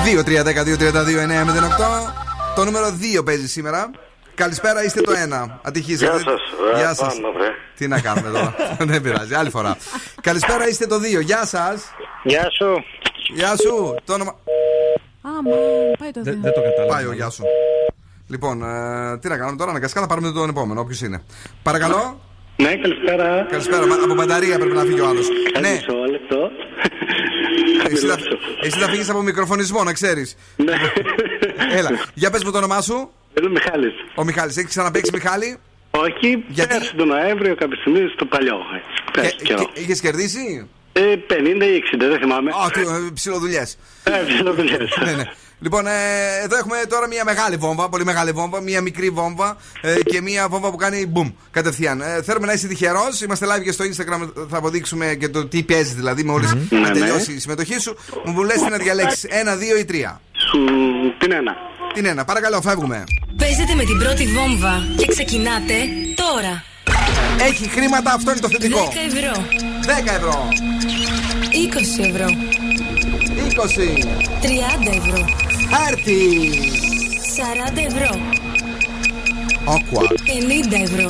2, 0.04 0.22
3, 0.24 0.42
10, 0.42 0.64
2, 0.64 0.76
32, 0.76 1.22
9, 1.22 1.44
08. 1.44 2.12
Το 2.54 2.64
νούμερο 2.64 2.98
2 3.18 3.24
παίζει 3.24 3.48
σήμερα. 3.48 3.90
Καλησπέρα, 4.42 4.84
είστε 4.84 5.00
το 5.00 5.12
1. 5.12 5.58
Ατυχήσατε. 5.62 6.12
Γεια 6.12 6.18
σας. 6.18 6.40
Ε, 6.74 6.78
Γεια 6.78 6.94
σας. 6.94 7.14
πάμε, 7.14 7.38
βρε. 7.38 7.48
Τι 7.76 7.88
να 7.88 8.00
κάνουμε 8.00 8.28
εδώ. 8.28 8.54
Δεν 8.92 9.02
πειράζει, 9.02 9.34
άλλη 9.34 9.50
φορά. 9.50 9.76
Καλησπέρα, 10.20 10.68
είστε 10.68 10.86
το 10.86 10.96
2. 11.18 11.20
Γεια 11.20 11.46
σας. 11.46 11.82
Γεια 12.22 12.46
σου. 12.58 12.84
Γεια 13.34 13.56
σου. 13.56 13.94
Το 14.04 14.12
όνομα. 14.12 14.36
Άμα, 15.22 15.50
πάει 15.98 16.10
το 16.10 16.22
δύο. 16.22 16.38
Δεν 16.42 16.52
το 16.52 16.60
κατάλαβα. 16.62 16.94
Πάει 16.94 17.04
ο 17.04 17.12
γεια 17.12 17.30
σου. 17.30 17.42
Λοιπόν, 18.28 18.62
ε, 18.62 19.18
τι 19.18 19.28
να 19.28 19.36
κάνουμε 19.36 19.56
τώρα, 19.56 19.70
αναγκαστικά 19.70 20.00
θα 20.00 20.06
πάρουμε 20.06 20.30
τον 20.32 20.48
επόμενο, 20.48 20.80
όποιος 20.80 21.00
είναι. 21.00 21.22
Παρακαλώ. 21.62 22.20
Ναι, 22.56 22.76
καλησπέρα. 22.76 23.46
Καλησπέρα, 23.50 23.86
μα- 23.86 23.94
από 23.94 24.14
μπαταρία 24.14 24.58
πρέπει 24.58 24.74
να 24.74 24.82
φύγει 24.82 25.00
ο 25.00 25.06
άλλος. 25.08 25.26
Ναι, 25.60 25.70
Μισό 25.70 25.92
λεπτό. 26.10 26.50
εσύ 27.90 28.06
θα, 28.06 28.16
εσύ 28.62 28.78
θα 28.78 28.88
φύγεις 28.88 29.10
από 29.10 29.22
μικροφωνισμό, 29.22 29.84
να 29.84 29.92
ξέρεις. 29.92 30.36
Ναι. 30.56 30.72
Έλα, 31.72 31.90
για 32.14 32.30
πες 32.30 32.44
μου 32.44 32.50
το 32.50 32.58
όνομά 32.58 32.80
σου. 32.80 33.10
Είμαι 33.38 33.46
ο 33.46 33.50
Μιχάλης. 33.50 33.92
Ο 34.14 34.24
Μιχάλης, 34.24 34.56
έχεις 34.56 34.68
ξαναπέξει 34.70 35.10
Μιχάλη; 35.14 35.56
Όχι, 35.90 36.44
Γιατί; 36.48 36.74
πέρσι 36.74 36.94
τον 36.94 37.08
Νοέμβριο 37.08 37.54
κάποια 37.54 37.76
στιγμή 37.80 38.10
στο 38.14 38.24
παλιό. 38.24 38.56
έτσι, 38.76 39.02
Πέρσι 39.12 39.36
καιρό. 39.42 39.70
Είχες 39.74 40.00
κερδίσει; 40.00 40.68
Ε, 40.92 41.00
50 41.26 41.66
ή 41.66 41.76
60, 41.76 42.06
δεν 42.08 42.18
θυμάμαι. 42.18 42.50
Α, 42.50 42.70
τι, 42.70 42.80
ε, 42.80 42.84
ψιλοδουλειέ. 43.14 43.62
Ε, 44.04 44.10
ψιλοδουλειές. 44.26 44.98
ναι, 45.04 45.12
ναι. 45.12 45.22
Λοιπόν, 45.60 45.86
ε, 45.86 45.90
εδώ 46.44 46.56
έχουμε 46.56 46.76
τώρα 46.88 47.06
μια 47.08 47.24
μεγάλη 47.24 47.56
βόμβα, 47.56 47.88
πολύ 47.88 48.04
μεγάλη 48.04 48.30
βόμβα, 48.30 48.60
μια 48.60 48.80
μικρή 48.80 49.10
βόμβα 49.10 49.56
ε, 49.80 49.94
και 50.04 50.20
μια 50.20 50.48
βόμβα 50.48 50.70
που 50.70 50.76
κάνει 50.76 51.06
μπουμ 51.06 51.30
κατευθείαν. 51.50 52.00
Ε, 52.00 52.22
θέλουμε 52.22 52.46
να 52.46 52.52
είσαι 52.52 52.66
τυχερός. 52.66 53.20
Είμαστε 53.20 53.46
live 53.46 53.62
και 53.62 53.72
στο 53.72 53.84
Instagram. 53.84 54.46
Θα 54.50 54.56
αποδείξουμε 54.56 55.14
και 55.20 55.28
το 55.28 55.46
τι 55.46 55.62
παίζεις 55.62 55.94
δηλαδή, 55.94 56.22
μόλις 56.22 56.54
Ναι, 56.54 56.78
να 56.78 56.88
ναι. 56.88 56.98
τελειώσει 56.98 57.32
η 57.32 57.38
συμμετοχή 57.38 57.80
σου. 57.80 57.96
Μου 58.24 58.42
λες 58.42 58.56
τι 58.62 58.70
να 58.70 58.76
διαλέξεις, 58.76 59.24
ένα, 59.24 59.56
δύο 59.56 59.76
ή 59.78 59.84
τρία. 59.84 60.20
Σου 60.50 60.58
την 61.18 61.32
ένα. 61.32 61.56
Την 61.94 62.06
ένα, 62.06 62.24
παρακαλώ, 62.24 62.60
φεύγουμε. 62.60 63.04
Παίζετε 63.36 63.74
με 63.74 63.84
την 63.84 63.98
πρώτη 63.98 64.26
βόμβα 64.26 64.86
και 64.96 65.06
ξεκινάτε 65.06 65.74
τώρα. 66.14 66.62
Έχει 67.40 67.68
χρήματα, 67.68 68.12
αυτό 68.12 68.30
είναι 68.30 68.40
το 68.40 68.48
10 68.48 68.50
θετικό. 68.50 68.92
ευρώ. 69.06 69.44
10 70.10 70.14
ευρώ. 70.16 70.48
20 72.00 72.04
ευρώ. 72.10 72.26
20. 72.26 74.04
30 74.42 74.96
ευρώ. 74.96 75.24
Έρθει. 75.88 76.18
40 77.36 77.80
ευρώ. 77.86 78.20
Όκουα. 79.64 80.08
50 80.08 80.82
ευρώ. 80.82 81.06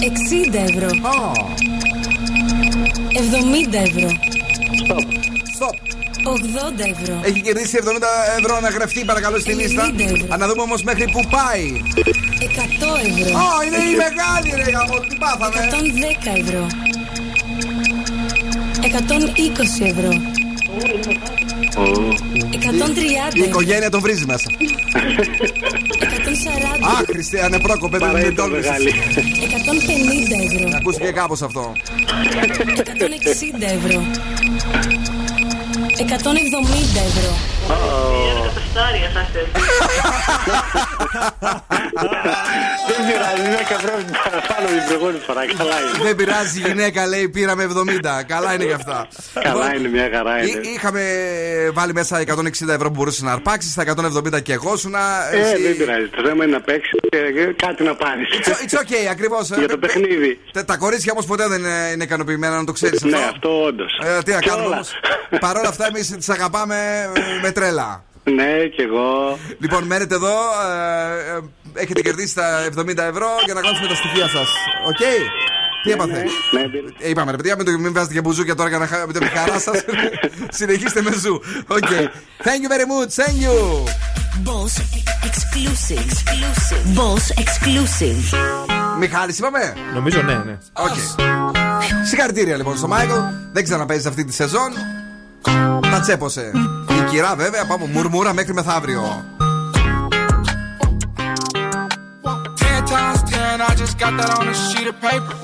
60 0.00 0.54
ευρώ. 0.54 0.88
70 3.12 3.74
ευρώ. 3.74 4.08
Stop. 4.86 5.04
Stop. 5.58 5.91
80 6.24 6.34
ευρώ. 7.00 7.20
Έχει 7.24 7.40
κερδίσει 7.40 7.78
70 7.82 7.88
ευρώ 8.38 8.60
να 8.60 8.68
γραφτεί 8.68 9.04
παρακαλώ 9.04 9.38
στη 9.38 9.52
λίστα. 9.52 9.90
90 9.96 10.00
ευρώ. 10.00 10.26
Α, 10.34 10.36
να 10.36 10.46
δούμε 10.48 10.62
όμως 10.62 10.82
μέχρι 10.82 11.04
που 11.10 11.20
πάει. 11.30 11.72
100 11.74 12.00
ευρώ. 13.08 13.36
Α, 13.38 13.44
είναι 13.66 13.76
η 13.90 13.94
μεγάλη 14.04 14.64
ρε 14.64 14.70
γαμώ, 14.70 14.98
τι 15.08 15.16
πάθαμε. 15.16 15.68
110 15.70 16.38
ευρώ. 16.40 16.66
120 18.82 19.86
ευρώ. 19.86 20.10
130 22.52 23.34
Η 23.34 23.38
ευρώ. 23.38 23.44
οικογένεια 23.44 23.90
τον 23.90 24.00
βρίζει 24.00 24.26
μέσα. 24.26 24.50
140 24.50 24.60
Α, 26.86 27.04
Χριστέ, 27.06 27.44
ανεπρόκοπε, 27.44 27.98
δεν 27.98 28.10
είναι 28.10 28.30
τόλμηση. 28.30 28.68
150 28.68 30.52
ευρώ. 30.52 30.70
Ακούστηκε 30.76 31.10
κάπως 31.10 31.42
αυτό. 31.42 31.72
160 32.98 33.66
ευρώ. 33.84 34.02
170 36.04 36.96
ευρώ. 36.96 37.61
Δεν 42.88 43.00
πειράζει, 43.06 43.42
10 43.68 43.74
ευρώ 43.78 43.92
παραπάνω 44.24 44.66
την 44.68 44.82
προηγούμενη 44.86 45.18
φορά. 45.26 45.40
Καλά 45.58 45.76
είναι. 45.80 46.02
Δεν 46.04 46.16
πειράζει, 46.16 46.58
η 46.58 46.62
γυναίκα 46.66 47.06
λέει 47.06 47.28
πήραμε 47.28 47.62
70. 47.64 48.24
Καλά 48.26 48.54
είναι 48.54 48.64
και 48.64 48.72
αυτά. 48.72 49.06
Καλά 49.42 49.74
είναι, 49.74 49.88
μια 49.88 50.08
χαρά 50.14 50.38
είναι. 50.42 50.50
Εί- 50.50 50.66
Είχαμε 50.76 51.02
βάλει 51.72 51.92
μέσα 51.92 52.20
160 52.20 52.68
ευρώ 52.68 52.88
που 52.90 52.94
μπορούσε 52.96 53.24
να 53.24 53.32
αρπάξεις, 53.32 53.72
στα 53.72 53.82
170 53.82 54.40
και 54.42 54.52
εγώ 54.52 54.76
σου 54.76 54.88
να. 54.88 55.00
Ε, 55.32 55.56
δεν 55.62 55.76
πειράζει. 55.76 56.06
Το 56.08 56.22
θέμα 56.26 56.44
είναι 56.44 56.52
να 56.52 56.60
παίξεις 56.60 56.90
και 57.10 57.18
κάτι 57.56 57.82
να 57.82 57.94
πάρεις. 57.94 58.28
It's 58.64 58.76
okay, 58.82 59.06
ακριβώς. 59.10 59.48
Για 59.48 59.68
το 59.68 59.78
παιχνίδι. 59.78 60.38
Τα 60.66 60.76
κορίτσια 60.76 61.12
όμως 61.12 61.26
ποτέ 61.26 61.48
δεν 61.48 61.64
ε, 61.64 61.90
είναι 61.92 62.04
ικανοποιημένα, 62.04 62.56
να 62.56 62.64
το 62.64 62.72
ξέρεις 62.72 63.02
αυτό. 63.04 63.16
Ναι, 63.16 63.24
αυτό 63.24 63.62
όντως. 63.62 64.00
Ε, 64.04 64.22
τι 64.22 64.32
να 64.32 64.38
κάνουμε 64.40 64.66
όμως. 64.74 64.90
Παρ' 65.40 65.56
όλα 65.56 65.68
αυτά, 65.68 65.86
εμείς 65.86 66.08
τις 66.16 66.28
αγαπάμε 66.28 66.76
ε, 67.14 67.20
με 67.42 67.50
τρέλα. 67.62 68.04
Ναι, 68.24 68.66
κι 68.74 68.80
εγώ. 68.82 69.38
Λοιπόν, 69.58 69.84
μένετε 69.84 70.14
εδώ. 70.14 70.34
ε, 70.72 71.36
ε, 71.36 71.40
έχετε 71.82 72.00
κερδίσει 72.00 72.34
τα 72.34 72.64
70 72.76 72.96
ευρώ 72.98 73.28
για 73.44 73.54
να 73.54 73.60
κάνουμε 73.60 73.86
τα 73.86 73.94
στοιχεία 73.94 74.28
σας. 74.28 74.48
Οκ; 74.88 75.02
Τι 75.82 75.90
έπαθε; 75.90 76.24
Ναι, 76.52 76.60
Ε, 77.00 77.08
Είπαμε 77.08 77.30
ρε 77.30 77.36
παιδιά, 77.36 77.56
μην, 77.56 77.64
το, 77.64 77.70
μην 77.78 77.92
βάζετε 77.92 78.14
και 78.14 78.20
μπουζούκια 78.20 78.54
τώρα 78.54 78.68
για 78.68 78.78
να 78.78 78.86
χα- 78.86 79.06
με 79.06 79.12
τη 79.12 79.24
χαρά 79.26 79.58
σας. 79.60 79.84
Συνεχίστε 80.58 81.02
με 81.02 81.10
Zoo. 81.12 81.34
OK. 81.66 81.78
Thank 82.44 82.60
you 82.64 82.70
very 82.74 82.86
much. 82.92 83.12
Thank 83.24 83.36
you. 83.46 83.56
Boss 84.48 84.74
exclusive. 85.28 86.02
exclusive. 86.06 86.84
Boss 86.98 87.24
exclusive. 87.42 88.36
Μιχάλης 88.98 89.38
είπαμε; 89.38 89.74
Νομίζω 89.94 90.22
ναι, 90.22 90.34
ναι. 90.34 90.58
Οκ. 90.72 90.94
Συγχαρητήρια 92.08 92.56
λοιπόν 92.56 92.76
στο 92.76 92.88
Μάικλ. 92.88 93.12
Δεν 93.52 93.64
ξαναπαίζεις 93.64 94.06
αυτή 94.06 94.24
τη 94.24 94.32
σεζόν. 94.32 94.72
Τα 95.92 96.00
τσέπωσε. 96.00 96.50
Η 96.88 97.10
κυρά 97.10 97.34
βέβαια 97.36 97.66
πάμε 97.66 97.86
μουρμούρα 97.92 98.32
μέχρι 98.32 98.52
μεθαύριο. 98.52 99.24
Ten 102.60 102.80
times 102.92 103.22
ten, 103.32 103.54
I 103.68 103.72
just 103.82 103.96
got 104.02 104.12
that 104.18 104.30
on 104.38 104.46
a 104.54 104.56
sheet 104.66 104.86
of 104.92 104.96
paper. 105.06 105.34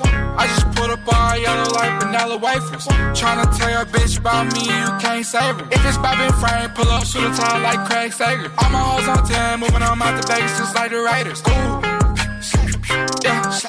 I 0.41 0.43
just 0.53 0.65
put 0.77 0.89
up 0.95 1.07
all 1.15 1.35
yellow 1.45 1.69
like 1.79 1.93
vanilla 2.01 2.37
wafers. 2.45 2.85
Tryna 3.19 3.45
tell 3.57 3.71
your 3.75 3.87
bitch 3.93 4.15
about 4.21 4.45
me, 4.53 4.63
you 4.81 4.89
can't 5.03 5.25
save 5.33 5.55
her. 5.59 5.65
If 5.75 5.81
it's 5.89 5.99
Bobby 6.05 6.27
Frame, 6.41 6.69
pull 6.77 6.89
up, 6.97 7.03
shoot 7.09 7.25
a 7.29 7.31
time 7.41 7.61
like 7.69 7.81
Craig 7.89 8.11
Sager. 8.21 8.49
All 8.59 8.69
my 8.75 8.81
hoes 8.89 9.07
on 9.13 9.21
ten, 9.31 9.51
moving 9.63 9.83
on 9.89 10.01
out 10.05 10.13
the 10.17 10.23
Vegas 10.29 10.53
just 10.59 10.73
like 10.77 10.89
the 10.95 11.01
Raiders. 11.09 11.39
Ooh. 11.51 11.88
Yeah. 12.89 13.59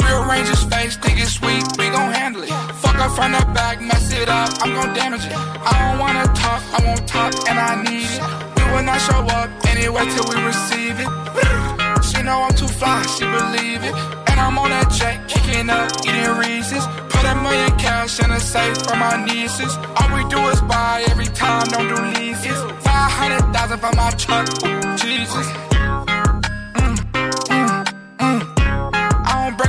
Rearrange 0.00 0.48
his 0.48 0.64
face, 0.64 0.96
think 0.96 1.20
it's 1.20 1.32
sweet, 1.32 1.64
we 1.78 1.90
gon' 1.90 2.12
handle 2.12 2.42
it. 2.42 2.48
Fuck 2.80 2.96
up 2.96 3.12
from 3.14 3.32
the 3.32 3.44
back, 3.52 3.80
mess 3.80 4.10
it 4.12 4.28
up, 4.28 4.50
I'm 4.62 4.74
gon' 4.74 4.94
damage 4.94 5.26
it. 5.26 5.32
I 5.34 5.72
don't 5.82 5.98
wanna 5.98 6.24
talk, 6.32 6.62
I 6.72 6.82
won't 6.86 7.06
talk, 7.06 7.32
and 7.48 7.58
I 7.58 7.82
need 7.82 8.08
it. 8.16 8.22
We 8.56 8.62
will 8.72 8.82
not 8.82 9.00
show 9.00 9.20
up 9.38 9.50
anyway 9.68 10.04
till 10.14 10.26
we 10.28 10.36
receive 10.42 10.96
it. 11.00 11.10
She 12.02 12.22
know 12.22 12.42
I'm 12.42 12.54
too 12.54 12.68
fly, 12.68 13.02
she 13.02 13.24
believe 13.24 13.84
it. 13.84 13.94
And 14.28 14.40
I'm 14.40 14.58
on 14.58 14.70
that 14.70 14.90
jet, 14.90 15.28
kicking 15.28 15.68
up, 15.68 15.92
eating 16.06 16.36
Reese's. 16.40 16.86
Put 17.12 17.24
a 17.24 17.34
million 17.34 17.76
cash 17.78 18.20
in 18.24 18.30
a 18.30 18.40
safe 18.40 18.78
for 18.84 18.96
my 18.96 19.22
nieces. 19.22 19.76
All 19.96 20.08
we 20.16 20.24
do 20.30 20.38
is 20.48 20.60
buy 20.62 21.04
every 21.08 21.26
time, 21.26 21.68
don't 21.68 21.88
do 21.88 21.98
leases. 22.18 22.58
500,000 22.82 23.78
for 23.78 23.92
my 23.96 24.10
truck, 24.12 24.46
Jesus. 24.96 25.75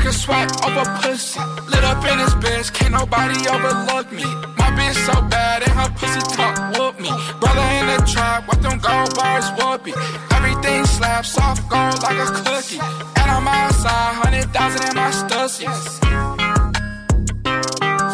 Don't 0.08 0.26
break 0.26 0.47
break 0.64 0.88
a 0.88 0.99
pussy. 1.01 1.39
Lit 1.68 1.84
up 1.84 2.01
in 2.05 2.20
his 2.20 2.34
bitch, 2.36 2.74
can't 2.74 2.93
nobody 2.93 3.36
overlook 3.49 4.10
me. 4.10 4.24
My 4.55 4.72
bitch 4.72 4.95
so 5.05 5.22
bad 5.28 5.64
and 5.64 5.72
her 5.74 5.89
pussy 5.99 6.22
talk 6.34 6.55
whoop 6.78 6.97
me. 6.97 7.12
Brother 7.41 7.68
in 7.76 7.88
the 7.91 7.97
trap, 8.08 8.47
what 8.47 8.62
them 8.62 8.80
gold 8.80 9.14
bars 9.16 9.49
whoopee. 9.60 9.93
Everything 10.32 10.86
slaps 10.86 11.32
soft 11.32 11.68
gold 11.68 12.01
like 12.03 12.20
a 12.24 12.28
cookie. 12.39 12.80
And 13.20 13.32
I'm 13.36 13.47
outside, 13.49 14.14
hundred 14.24 14.47
thousand 14.53 14.88
in 14.88 14.95
my 14.95 15.12
stussy. 15.12 15.64
Yes. 15.64 15.99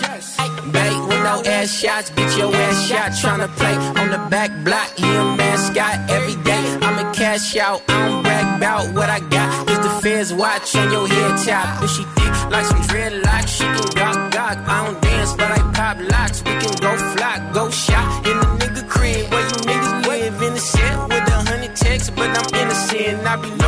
Yes. 0.01 0.37
Bait 0.73 0.97
with 1.07 1.21
no 1.21 1.43
ass 1.45 1.71
shots, 1.79 2.09
bitch, 2.09 2.35
your 2.39 2.55
ass 2.55 2.87
shot. 2.87 3.11
Tryna 3.11 3.49
play 3.55 3.75
on 4.01 4.09
the 4.09 4.21
back 4.31 4.49
block, 4.63 4.89
he 4.97 5.05
a 5.05 5.23
mascot 5.37 6.09
every 6.09 6.41
day. 6.43 6.63
I'ma 6.81 7.13
cash 7.13 7.55
out, 7.57 7.83
I 7.87 8.07
don't 8.07 8.23
brag 8.23 8.32
about 8.63 8.93
what 8.95 9.09
I 9.09 9.19
got. 9.19 9.67
Cause 9.67 9.79
the 9.79 9.93
feds 10.01 10.33
watch 10.33 10.75
on 10.75 10.89
your 10.91 11.07
head 11.07 11.45
top. 11.45 11.83
If 11.83 11.89
she 11.91 12.03
thick 12.15 12.33
like 12.49 12.65
some 12.65 12.81
dreadlocks, 12.89 13.47
she 13.57 13.63
can 13.63 13.87
gawk 13.99 14.31
gawk. 14.31 14.57
I 14.67 14.85
don't 14.85 15.01
dance, 15.01 15.33
but 15.33 15.51
I 15.51 15.59
pop 15.75 15.97
locks. 16.11 16.39
We 16.45 16.53
can 16.63 16.75
go 16.79 16.91
flock, 17.13 17.53
go 17.53 17.69
shot 17.69 18.25
in 18.25 18.37
the 18.39 18.47
nigga 18.61 18.87
crib 18.87 19.31
where 19.31 19.45
you 19.51 19.57
niggas 19.67 20.07
live 20.07 20.41
in 20.41 20.53
the 20.53 20.59
set 20.59 20.95
with 21.09 21.35
a 21.35 21.39
hundred 21.49 21.75
texts, 21.75 22.09
but 22.09 22.29
I'm 22.29 22.47
innocent. 22.61 23.27
I 23.27 23.35
be 23.35 23.62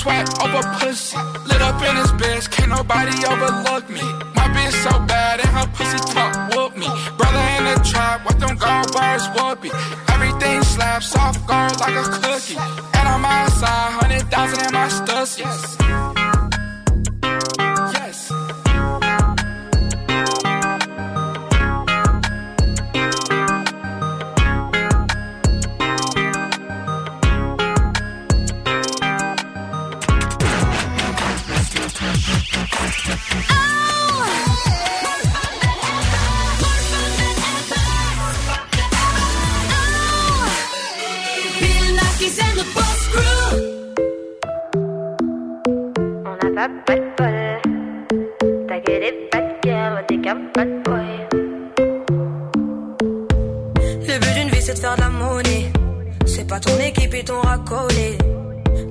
sweat 0.00 0.26
over 0.42 0.62
pussy. 0.78 1.16
Lit 1.48 1.60
up 1.60 1.78
in 1.88 1.94
his 1.96 2.12
bitch, 2.20 2.50
can't 2.50 2.70
nobody 2.70 3.16
overlook 3.30 3.84
me. 3.90 4.00
My 4.36 4.46
bitch 4.54 4.76
so 4.86 4.92
bad 5.06 5.40
and 5.40 5.52
her 5.56 5.68
pussy 5.76 6.00
talk 6.12 6.32
whoop 6.52 6.72
me. 6.76 6.88
Brother 7.18 7.44
in 7.56 7.64
the 7.68 7.76
trap, 7.90 8.24
what 8.24 8.38
them 8.40 8.56
gold 8.56 8.92
bars 8.94 9.26
whoopee. 9.34 9.70
Everything 10.14 10.62
slaps 10.62 11.08
soft 11.12 11.40
gold 11.46 11.76
like 11.80 11.96
a 12.02 12.06
cookie. 12.18 12.56
And 12.96 13.06
I'm 13.12 13.24
outside, 13.24 13.90
hundred 13.98 14.24
thousand 14.30 14.60
in 14.66 14.72
my 14.72 14.88
stussy. 14.88 16.19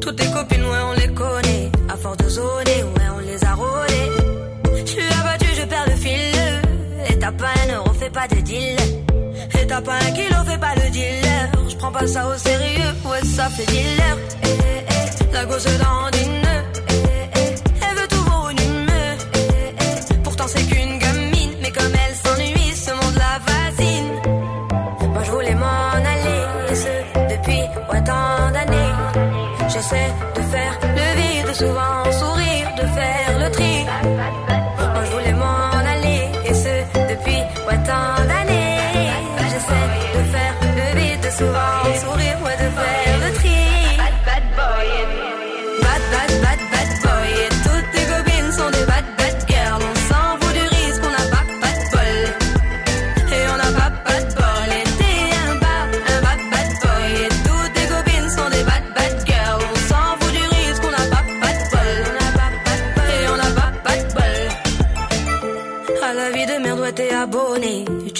Toutes 0.01 0.15
tes 0.15 0.31
copines, 0.31 0.63
ouais, 0.63 0.81
on 0.89 0.93
les 0.93 1.13
connaît. 1.13 1.71
À 1.89 1.97
force 1.97 2.17
de 2.17 2.29
zoner, 2.29 2.83
ouais, 2.83 3.09
on 3.15 3.19
les 3.19 3.43
a 3.43 3.53
rôlées. 3.53 4.18
Je 5.59 5.65
perds 5.65 5.87
le 5.87 5.95
fil. 5.95 6.35
Et 7.09 7.19
t'as 7.19 7.31
pas 7.33 7.51
un 7.67 7.73
euro, 7.75 7.89
pas 8.13 8.27
de 8.29 8.39
deal. 8.41 8.77
Et 9.59 9.67
t'as 9.67 9.81
pas 9.81 9.95
un 9.95 10.11
kilo, 10.11 10.37
fais 10.45 10.57
pas 10.57 10.73
le 10.75 10.89
dealer. 10.89 11.51
Je 11.69 11.75
prends 11.75 11.91
pas 11.91 12.07
ça 12.07 12.27
au 12.27 12.37
sérieux, 12.37 12.93
ouais, 13.05 13.23
ça 13.25 13.49
fait 13.49 13.65
dealer. 13.65 14.17
Eh, 14.43 14.47
eh, 14.47 15.33
la 15.33 15.45
gosse 15.45 15.65
nœud. 15.65 15.81
Eh, 16.87 16.93
eh, 17.35 17.55
elle 17.81 17.97
veut 17.97 18.07
tout. 18.07 18.25
Eh, 18.51 19.37
eh, 20.11 20.17
pourtant 20.23 20.45
c'est 20.47 20.63
qu'une 20.63 20.97
gamine, 20.97 21.53
mais 21.61 21.71
comme 21.71 21.93
elle 22.03 22.15
s'ennuie, 22.15 22.73
ce 22.73 22.91
monde 22.91 23.17
la 23.25 23.33
fascine. 23.45 24.11
Moi 25.13 25.23
je 25.25 25.31
voulais 25.31 25.55
m'en 25.55 25.91
aller, 26.13 26.41
et 26.71 26.75
ce 26.75 27.33
depuis 27.33 27.63
ouais, 27.91 28.03
tant 28.05 28.51
d'années. 28.53 28.93
J'essaie 29.67 30.11
de 30.35 30.38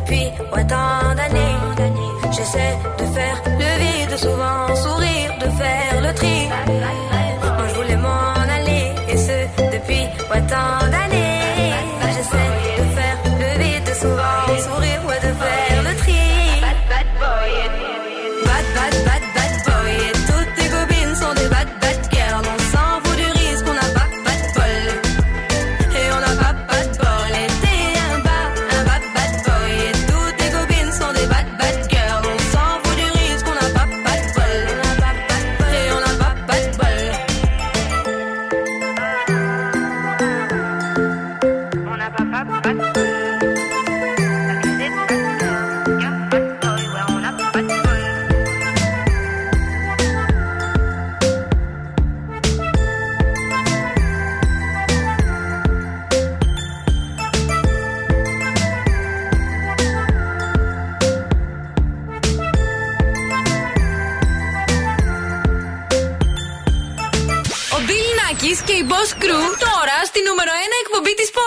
depuis 0.00 0.26
ouais, 0.54 0.66
tant 0.66 1.14
d'années. 1.16 2.10
J'essaie 2.32 2.76
de 2.98 3.04
faire 3.14 3.42
le 3.46 3.70
vide, 3.82 4.16
souvent 4.16 4.74
sourire, 4.74 5.32
de 5.40 5.48
faire 5.60 6.02
le 6.02 6.14
tri. 6.14 7.09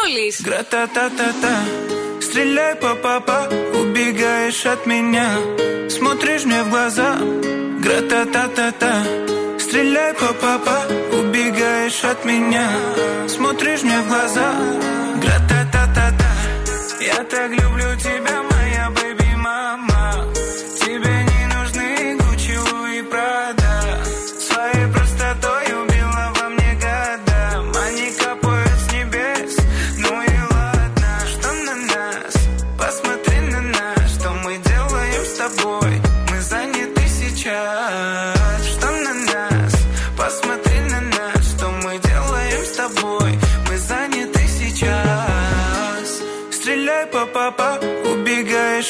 Анатолий. 0.03 0.31
Гра-та-та-та-та, 0.45 1.55
стреляй 2.21 2.75
по 2.75 2.95
папа, 2.95 3.49
убегаешь 3.73 4.65
от 4.65 4.85
меня, 4.85 5.37
смотришь 5.89 6.45
мне 6.45 6.63
в 6.63 6.69
глаза. 6.69 7.17
Гра-та-та-та-та, 7.79 9.03
стреляй 9.59 10.13
по 10.13 10.33
папа, 10.33 10.81
убегаешь 11.19 12.03
от 12.03 12.25
меня, 12.25 12.69
смотришь 13.27 13.83
мне 13.83 13.99
в 13.99 14.07
глаза. 14.07 14.53
Гра-та-та-та-та, 15.21 16.31
я 17.01 17.23
так 17.23 17.49
люблю 17.51 17.95
тебя, 17.97 18.43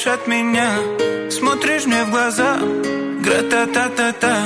убегаешь 0.04 0.08
от 0.08 0.28
меня? 0.28 1.32
Смотришь 1.32 1.86
мне 1.86 2.04
в 2.04 2.12
глаза? 2.12 2.58
Гра-та-та-та-та 3.22 4.46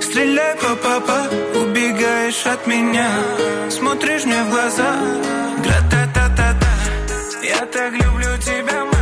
Стреляй 0.00 0.56
папа, 0.56 1.22
убегаешь 1.54 2.46
от 2.46 2.66
меня. 2.66 3.08
Смотришь 3.70 4.24
мне 4.24 4.42
в 4.44 4.50
глаза? 4.50 4.94
Гра-та-та-та-та 5.64 6.72
Я 7.42 7.66
так 7.66 7.92
люблю 7.92 8.38
тебя, 8.38 8.93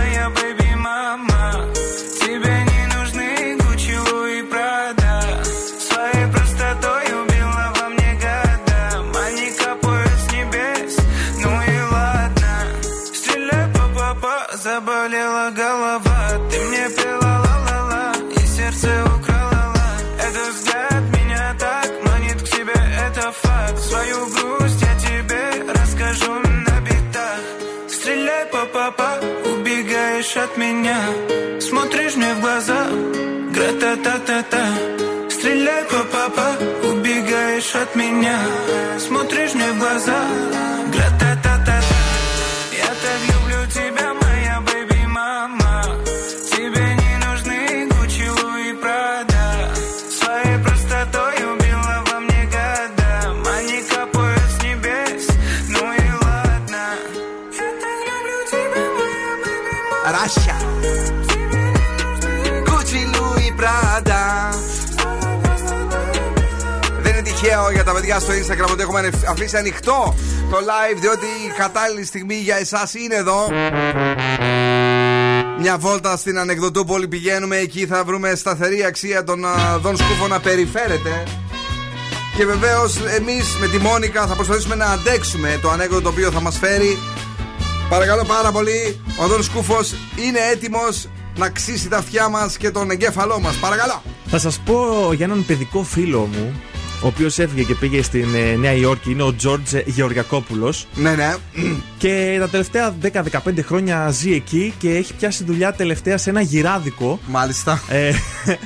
меня. 38.13 38.39
Смотришь 38.99 39.55
мне 39.55 39.73
в 39.73 39.79
глаза, 39.79 40.29
στο 68.23 68.33
Instagram 68.33 68.71
ότι 68.71 68.83
έχουμε 68.83 69.11
αφήσει 69.29 69.57
ανοιχτό 69.57 70.15
το 70.51 70.57
live 70.57 70.97
διότι 71.01 71.25
η 71.25 71.53
κατάλληλη 71.57 72.05
στιγμή 72.05 72.35
για 72.35 72.57
εσάς 72.57 72.95
είναι 72.95 73.15
εδώ. 73.15 73.49
Μια 75.59 75.79
βόλτα 75.79 76.17
στην 76.17 76.39
Ανεκδοτούπολη 76.39 77.09
πηγαίνουμε. 77.09 77.57
Εκεί 77.57 77.87
θα 77.87 78.05
βρούμε 78.05 78.35
σταθερή 78.35 78.85
αξία 78.85 79.25
των 79.25 79.45
α, 79.45 79.79
Δον 79.79 79.97
Σκούφο 79.97 80.27
να 80.29 80.41
περιφέρεται. 80.41 81.23
Και 82.37 82.45
βεβαίως 82.47 82.97
εμείς 83.19 83.57
με 83.61 83.67
τη 83.67 83.79
Μόνικα 83.79 84.27
θα 84.27 84.35
προσπαθήσουμε 84.35 84.75
να 84.75 84.87
αντέξουμε 84.87 85.59
το 85.63 85.71
ανέκδοτο 85.71 86.03
το 86.03 86.09
οποίο 86.09 86.31
θα 86.31 86.41
μας 86.41 86.59
φέρει. 86.59 86.99
Παρακαλώ 87.89 88.25
πάρα 88.25 88.53
πολύ, 88.53 89.01
ο 89.17 89.27
Δον 89.27 89.43
Σκούφος 89.43 89.95
είναι 90.27 90.39
έτοιμος 90.53 91.09
να 91.37 91.51
ξύσει 91.51 91.89
τα 91.89 91.97
αυτιά 91.97 92.29
μας 92.29 92.57
και 92.57 92.71
τον 92.71 92.91
εγκέφαλό 92.91 93.41
μας. 93.41 93.57
Παρακαλώ. 93.57 94.03
Θα 94.27 94.39
σας 94.39 94.59
πω 94.59 95.11
για 95.13 95.25
έναν 95.25 95.45
παιδικό 95.47 95.83
φίλο 95.83 96.29
μου, 96.33 96.61
ο 97.03 97.07
οποίος 97.07 97.39
έφυγε 97.39 97.63
και 97.63 97.75
πήγε 97.75 98.03
στην 98.03 98.35
ε, 98.35 98.57
Νέα 98.57 98.73
Υόρκη. 98.73 99.11
Είναι 99.11 99.23
ο 99.23 99.35
Τζόρτζ 99.35 99.75
Γεωργιακόπουλος. 99.85 100.87
Ναι, 100.95 101.15
ναι. 101.15 101.35
Και 101.99 102.37
τα 102.41 102.49
τελευταία 102.49 102.95
10-15 103.03 103.19
χρόνια 103.65 104.11
ζει 104.11 104.33
εκεί 104.33 104.75
και 104.79 104.91
έχει 104.91 105.15
πιάσει 105.15 105.45
δουλειά 105.45 105.73
τελευταία 105.73 106.19
σε 106.19 106.31
ένα 106.31 106.41
γυράδικο. 106.41 107.21
Μάλιστα. 107.27 107.83
Ε, 107.89 108.13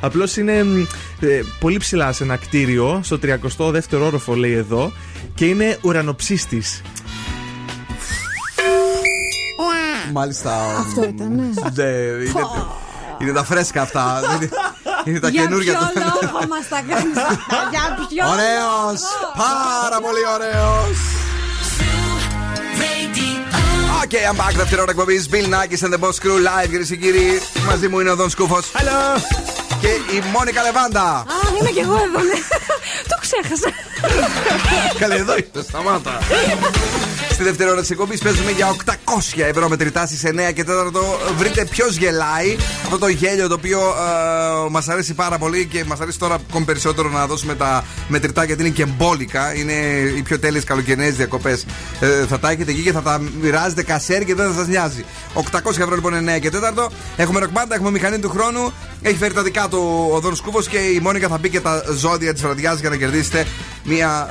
Απλώς 0.00 0.36
είναι 0.36 0.64
μ, 0.64 0.86
ε, 1.20 1.40
πολύ 1.60 1.76
ψηλά 1.76 2.12
σε 2.12 2.22
ένα 2.22 2.36
κτίριο, 2.36 3.00
στο 3.02 3.18
32ο 3.22 4.00
όροφο 4.00 4.34
λέει 4.34 4.52
εδώ, 4.52 4.92
και 5.34 5.44
είναι 5.44 5.78
ουρανοψίστη. 5.80 6.62
Μάλιστα. 10.12 10.78
Αυτό 10.78 11.04
ήταν, 11.04 11.34
ναι. 11.34 11.42
Ναι, 11.74 11.88
είναι, 11.88 12.46
είναι 13.20 13.32
τα 13.32 13.44
φρέσκα 13.44 13.82
αυτά. 13.82 14.20
Είναι, 15.04 15.10
είναι 15.10 15.20
τα 15.20 15.28
Για 15.28 15.42
καινούργια. 15.42 15.72
ποιο 15.72 16.02
λόγο 16.22 16.46
μας 16.48 16.68
τα 16.68 16.80
κάνεις 16.88 17.16
αυτά, 17.16 17.68
Για 17.72 17.84
ποιο 18.08 18.24
Ωραίος! 18.34 19.00
λόγο; 19.20 19.32
Πάρα 19.44 19.98
πολύ 20.06 20.22
ωραίος! 20.34 20.96
OK, 24.02 24.10
I'm 24.10 24.36
back. 24.40 24.54
Δεύτερη 24.56 24.80
ώρα 24.80 24.90
εκπομπής. 24.90 25.28
Bill 25.32 25.46
Nakis 25.54 25.86
and 25.86 25.92
the 25.94 25.98
Boss 26.04 26.16
Crew 26.22 26.36
live, 26.48 26.68
κυρίες 26.70 26.88
και 26.88 26.96
κύριοι. 26.96 27.40
Μαζί 27.66 27.88
μου 27.88 28.00
είναι 28.00 28.10
ο 28.10 28.16
Δον 28.16 28.30
Σκούφος. 28.30 28.64
Hello! 28.72 29.20
Και 29.80 29.86
η 29.88 30.22
Μόνικα 30.32 30.62
Λεβάντα. 30.62 31.02
Α, 31.02 31.24
είμαι 31.60 31.70
κι 31.70 31.78
εγώ 31.78 31.92
εδώ, 31.94 32.20
ναι. 32.24 32.38
Το 33.08 33.16
ξέχασα. 33.20 33.70
Καλέ, 34.98 35.14
εδώ 35.14 35.36
είστε, 35.36 35.62
σταμάτα. 35.62 36.18
Στη 37.40 37.48
δεύτερη 37.48 37.70
ώρα 37.70 37.80
της 37.80 37.90
εκπομπής 37.90 38.20
παίζουμε 38.20 38.50
για 38.50 38.76
800 38.86 38.92
ευρώ 39.48 39.68
μετρητά 39.68 40.06
στις 40.06 40.22
9 40.24 40.52
και 40.54 40.64
4. 40.68 40.70
Βρείτε 41.36 41.64
ποιος 41.64 41.96
γελάει. 41.96 42.56
Αυτό 42.84 42.98
το 42.98 43.08
γέλιο 43.08 43.48
το 43.48 43.54
οποίο 43.54 43.78
ε, 43.78 44.70
μας 44.70 44.88
αρέσει 44.88 45.14
πάρα 45.14 45.38
πολύ 45.38 45.66
και 45.66 45.84
μας 45.84 46.00
αρέσει 46.00 46.18
τώρα 46.18 46.34
ακόμη 46.34 46.64
περισσότερο 46.64 47.08
να 47.08 47.26
δώσουμε 47.26 47.54
τα 47.54 47.84
μετρητά 48.08 48.44
γιατί 48.44 48.62
είναι 48.62 48.70
και 48.70 48.86
μπόλικα. 48.86 49.54
Είναι 49.54 49.72
οι 50.16 50.22
πιο 50.22 50.38
τέλειες 50.38 50.64
καλοκαιρινές 50.64 51.14
διακοπές. 51.14 51.66
Ε, 52.00 52.26
θα 52.26 52.38
τα 52.38 52.50
έχετε 52.50 52.70
εκεί 52.70 52.82
και 52.82 52.92
θα 52.92 53.02
τα 53.02 53.20
μοιράζετε 53.40 53.82
κασέρι 53.82 54.24
και 54.24 54.34
δεν 54.34 54.48
θα 54.48 54.54
σας 54.54 54.66
νοιάζει. 54.66 55.04
800 55.34 55.66
ευρώ 55.66 55.94
λοιπόν 55.94 56.14
9 56.36 56.40
και 56.40 56.50
4. 56.50 56.88
Έχουμε 57.16 57.40
ροκμπάντα, 57.40 57.74
έχουμε 57.74 57.90
μηχανή 57.90 58.18
του 58.18 58.28
χρόνου. 58.28 58.72
Έχει 59.02 59.16
φέρει 59.16 59.34
τα 59.34 59.42
δικά 59.42 59.68
του 59.68 60.10
ο 60.12 60.20
Δον 60.20 60.36
Σκούφο 60.36 60.60
και 60.62 60.78
η 60.78 61.00
Μόνικα 61.02 61.28
θα 61.28 61.38
πει 61.38 61.48
και 61.48 61.60
τα 61.60 61.82
ζώδια 61.96 62.32
της 62.32 62.42
βραδιάς 62.42 62.80
για 62.80 62.88
να 62.88 62.96
κερδίσετε 62.96 63.46
μια 63.84 64.30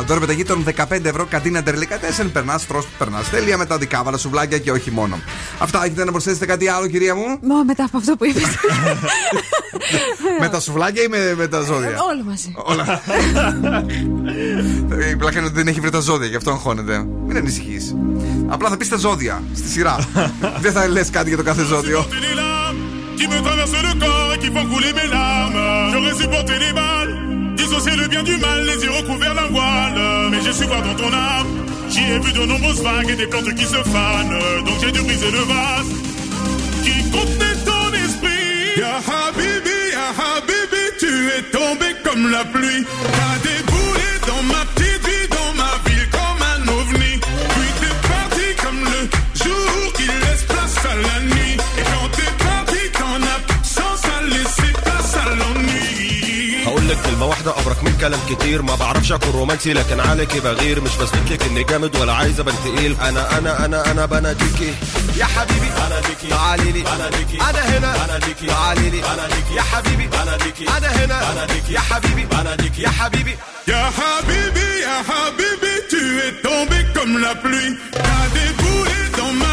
ε, 0.00 0.04
δώρο 0.04 0.20
πεταγή 0.20 0.44
των 0.44 0.64
15 0.76 1.04
ευρώ 1.04 1.26
κατίνα 1.26 1.62
τερλικά. 1.62 1.98
Τέσσερι 2.30 2.46
περνάς, 2.46 2.66
τρώ, 2.66 2.84
περνάς. 2.98 3.30
Τέλεια 3.30 3.56
με 3.58 3.66
τα 3.66 3.78
δικά 3.78 4.02
βάλα 4.02 4.16
σουβλάκια 4.16 4.58
και 4.58 4.70
όχι 4.70 4.90
μόνο. 4.90 5.20
Αυτά 5.58 5.84
έχετε 5.84 6.04
να 6.04 6.10
προσθέσετε 6.10 6.46
κάτι 6.46 6.68
άλλο, 6.68 6.86
κυρία 6.86 7.14
μου; 7.14 7.38
Μα 7.42 7.64
μετά 7.64 7.84
από 7.84 7.96
αυτό 7.96 8.16
που 8.16 8.24
είπες. 8.24 8.42
με 10.40 10.48
τα 10.48 10.60
σουβλάκια 10.60 11.02
ή 11.02 11.08
με, 11.08 11.34
με 11.36 11.46
τα 11.48 11.60
ζώδια; 11.60 11.96
Όλο 12.10 12.22
μαζί. 12.24 12.54
Όλα. 12.56 13.02
Η 15.10 15.16
πλάκα 15.16 15.38
είναι 15.38 15.46
ότι 15.46 15.54
δεν 15.54 15.66
έχει 15.68 15.80
βρει 15.80 15.90
τα 15.90 16.00
ζώδια, 16.00 16.26
γι' 16.26 16.36
αυτό 16.36 16.50
αγχώνεται. 16.50 17.06
Μην 17.26 17.36
ανησυχείς. 17.36 17.96
Απλά 18.48 18.68
θα 18.68 18.76
πεις 18.76 18.88
τα 18.88 18.96
ζώδια 18.96 19.42
στη 19.54 19.68
σειρά. 19.68 19.96
δεν 20.64 20.72
θα 20.72 20.88
λες 20.88 21.10
κάτι 21.10 21.28
για 21.28 21.36
το 21.36 21.42
κάθε 21.42 21.62
ζώδιο. 21.62 22.06
qui 23.18 23.26
me 23.32 23.38
traversent 23.46 23.82
le 23.88 23.94
corps 24.02 24.30
et 24.34 24.38
qui 24.42 24.50
font 24.56 24.66
couler 24.72 24.92
mes 24.98 25.08
larmes. 25.16 25.92
J'aurais 25.92 26.16
supporté 26.22 26.54
les 26.64 26.72
balles, 26.80 27.12
dissocier 27.60 27.94
le 28.02 28.06
bien 28.12 28.22
du 28.30 28.36
mal, 28.44 28.58
les 28.70 28.78
yeux 28.84 28.94
recouverts 29.00 29.34
d'un 29.38 29.50
voile. 29.56 30.00
Mais 30.30 30.40
j'ai 30.44 30.54
su 30.58 30.64
voir 30.70 30.82
dans 30.88 30.96
ton 31.02 31.12
âme, 31.32 31.48
j'y 31.90 32.12
ai 32.12 32.18
vu 32.18 32.32
de 32.32 32.44
nombreuses 32.46 32.82
vagues 32.82 33.10
et 33.10 33.16
des 33.16 33.26
plantes 33.26 33.54
qui 33.54 33.64
se 33.64 33.82
fanent. 33.94 34.64
Donc 34.64 34.74
j'ai 34.80 34.92
dû 34.92 35.02
briser 35.02 35.30
le 35.30 35.44
vase 35.52 35.90
qui 36.84 37.10
contenait 37.10 37.58
ton 37.64 37.86
esprit. 38.04 38.78
Ya 38.78 38.96
Habibi, 38.96 39.80
Ya 39.92 40.08
Habibi, 40.20 40.84
tu 40.98 41.12
es 41.36 41.42
tombé 41.50 41.86
comme 42.04 42.30
la 42.30 42.44
pluie. 42.44 42.84
T'as 43.12 43.38
dans 43.44 43.89
هقول 56.90 57.02
لك 57.02 57.10
كلمة 57.10 57.26
واحدة 57.26 57.60
أبرك 57.60 57.84
من 57.84 57.98
كلام 58.00 58.20
كتير. 58.30 58.62
ما 58.62 58.74
بعرفش 58.74 59.12
أكون 59.12 59.30
رومانسي 59.30 59.72
لكن 59.72 60.00
عليكي 60.00 60.40
بغير. 60.40 60.80
مش 60.80 60.96
بثبت 60.96 61.32
لك 61.32 61.42
إني 61.42 61.64
جامد 61.64 61.96
ولا 61.96 62.12
عايز 62.12 62.40
أبان 62.40 62.54
تقيل. 62.64 62.96
أنا 63.00 63.38
أنا 63.38 63.64
أنا 63.64 63.90
أنا 63.90 64.06
بناديكي 64.06 64.74
يا 65.16 65.24
حبيبي 65.24 65.68
بناديكي 65.76 66.28
تعالي 66.30 66.72
لي 66.72 66.82
بناديكي 66.82 67.38
أنا 67.50 67.78
هنا. 67.78 68.06
بناديكي 68.06 68.46
تعالي 68.46 68.90
لي 68.90 69.00
بناديكي 69.00 69.54
يا 69.56 69.62
حبيبي. 69.62 70.06
بناديكي 70.06 70.68
أنا 70.68 70.88
هنا. 70.88 71.32
بناديكي 71.32 71.72
يا 71.72 71.80
حبيبي. 71.80 72.24
بناديكي 72.26 72.82
يا 72.82 72.88
حبيبي. 72.88 73.36
Ya 73.68 73.84
Habibi, 73.98 74.68
Ya 74.86 74.96
Habibi, 75.08 75.74
tu 75.90 76.02
es 76.26 76.32
tombé 76.46 76.78
comme 76.94 77.14
la 77.26 77.34
pluie. 77.42 77.72
T'as 78.04 78.24
déboulé 78.36 79.00
dans 79.18 79.32
ma 79.42 79.52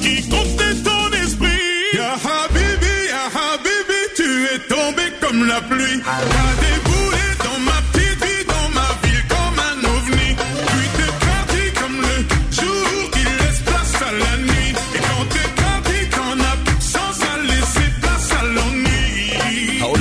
qui 0.00 0.28
contenait 0.28 0.82
ton 0.82 1.10
esprit. 1.24 1.46
Ya 1.94 2.12
Habibi, 2.14 2.96
Ya 3.08 3.24
Habibi, 3.36 4.00
tu 4.16 4.28
es 4.54 4.58
tombé 4.68 5.02
comme 5.20 5.46
la 5.46 5.60
pluie. 5.62 6.89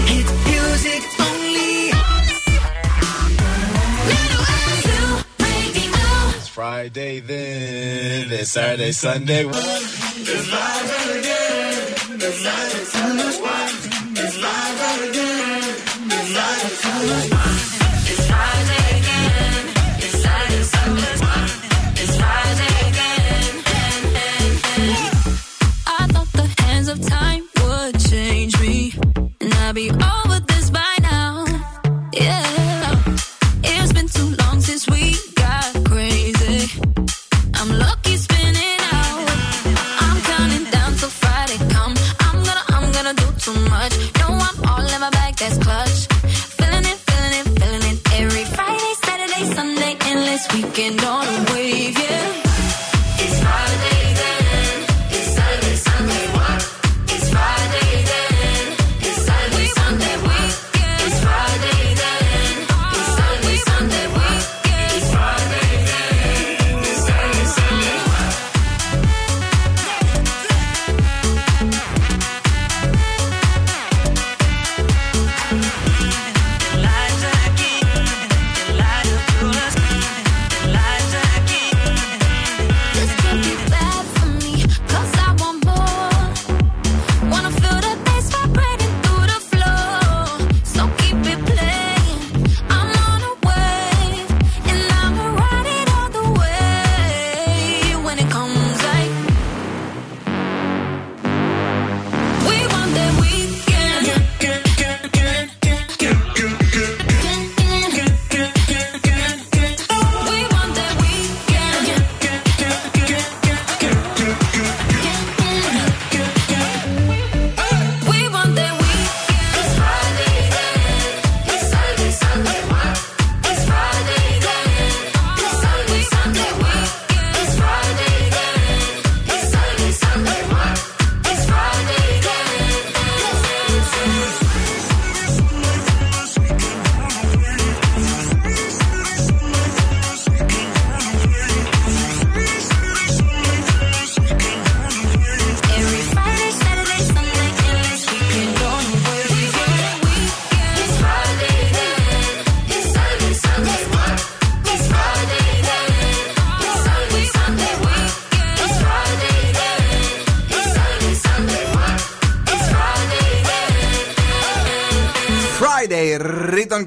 Hit 0.08 0.28
music 0.48 1.02
only. 1.26 1.90
It's 6.36 6.48
Friday 6.48 7.20
then, 7.20 8.32
it's 8.32 8.50
Saturday, 8.50 8.92
Sunday. 8.92 9.44
It's 10.25 10.47
vibrant 10.47 11.19
again. 11.19 12.17
The 12.17 12.29
light 12.45 12.75
is 12.81 12.95
on 12.95 13.17
the 13.17 13.52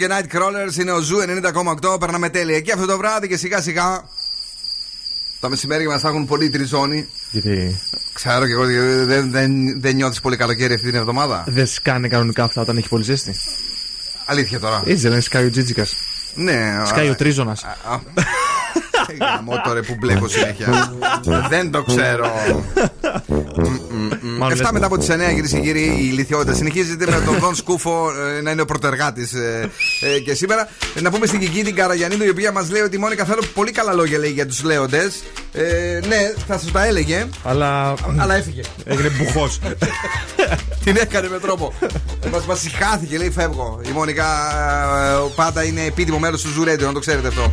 και 0.07 0.13
Nightcrawlers 0.15 0.79
είναι 0.81 0.93
ο 0.93 1.01
Zoo 1.01 1.17
90,8. 1.83 2.01
Περνάμε 2.01 2.29
τέλεια 2.29 2.61
και 2.61 2.73
αυτό 2.73 2.87
το 2.87 2.97
βράδυ 2.97 3.29
και 3.29 3.37
σιγά 3.37 3.61
σιγά. 3.61 4.05
Τα 5.41 5.49
μεσημέρια 5.49 5.89
μας 5.89 6.01
θα 6.01 6.09
έχουν 6.09 6.27
πολύ 6.27 6.49
τριζόνι. 6.51 7.09
Γιατί; 7.31 7.81
Ξέρω 8.13 8.47
και 8.47 8.53
εγώ 8.53 8.71
γιατί 8.71 8.87
δεν, 8.87 9.31
δεν, 9.31 9.81
δεν 9.81 9.95
νιώθεις 9.95 10.21
πολύ 10.21 10.37
καλοκαίρι 10.37 10.75
αυτή 10.75 10.87
την 10.87 10.99
εβδομάδα; 10.99 11.45
δεν 11.47 11.67
σκάνε 11.67 12.09
κανονικά 12.09 12.45
αυτά 12.45 12.61
όταν 12.61 12.77
έχει 12.77 12.89
πολύ 12.89 13.05
ζέστη. 13.05 13.35
Αλήθεια 14.27 14.61
τώρα. 14.61 14.83
Έτσι 14.87 15.01
δεν 15.01 15.11
λένε 15.11 15.23
σκάει 15.23 15.47
ο 15.47 15.51
Τζίτζικας. 15.51 15.95
Ναι. 16.35 16.83
Σκάει 16.87 17.09
ο 17.09 17.15
τριζόνα. 17.14 17.57
Γαμώ 19.21 19.61
τώρα 19.65 19.81
που 19.81 19.97
μπλέκω 19.99 20.29
συνέχεια. 20.29 20.97
Δεν 21.51 21.71
το 21.71 21.83
ξέρω. 21.83 22.31
Μάλλον 24.49 24.59
7 24.59 24.61
λες 24.63 24.71
μετά 24.73 24.87
από 24.87 24.95
μου. 24.95 25.01
τις 25.01 25.11
9, 25.11 25.19
κυρίες 25.35 25.51
και 25.51 25.59
κύριοι, 25.61 25.81
η 25.85 26.09
ηλιθιότητα 26.12 26.55
συνεχίζεται 26.55 27.07
με 27.11 27.21
τον 27.25 27.39
Δον 27.39 27.55
Σκούφο 27.55 28.11
ε, 28.39 28.41
να 28.41 28.51
είναι 28.51 28.61
ο 28.61 28.65
πρωτεργάτης 28.65 29.33
και 30.25 30.35
σήμερα. 30.35 30.69
Ε, 30.95 31.01
Να 31.01 31.11
πούμε 31.11 31.27
στην 31.27 31.41
Κική 31.41 31.63
την 31.65 31.75
Καραγιανίδου, 31.75 32.25
η 32.25 32.29
οποία 32.29 32.53
μας 32.53 32.71
λέει 32.71 32.83
ότι 32.83 32.97
η 32.97 32.99
Μόνικα 32.99 33.25
θέλω 33.25 33.43
πολύ 33.55 33.71
καλά 33.71 33.93
λόγια 33.93 34.19
λέει 34.19 34.31
για 34.31 34.47
τους 34.47 34.63
λέοντες. 34.63 35.23
Ε, 35.53 36.01
ναι, 36.07 36.33
θα 36.47 36.59
σας 36.59 36.73
τα 36.73 36.87
έλεγε. 36.87 37.27
Αλλά. 37.43 37.95
Αλλά 38.17 38.35
έφυγε. 38.35 38.61
Έγινε 38.85 39.09
μπουχός. 39.09 39.59
Την 40.85 40.97
έκανε 40.97 41.29
με 41.29 41.39
τρόπο. 41.39 41.73
Μας 42.33 42.45
μας 42.47 42.61
συχάθηκε, 42.61 43.17
λέει 43.19 43.31
φεύγω. 43.31 43.81
Η 43.89 43.91
Μόνικα 43.91 44.25
ε, 44.25 45.33
πάντα 45.35 45.65
είναι 45.65 45.85
επίτιμο 45.85 46.19
μέλο 46.19 46.37
του 46.39 46.49
Ζουρέντιο, 46.49 46.87
να 46.87 46.93
το 46.93 46.99
ξέρετε 47.01 47.29
αυτό. 47.29 47.53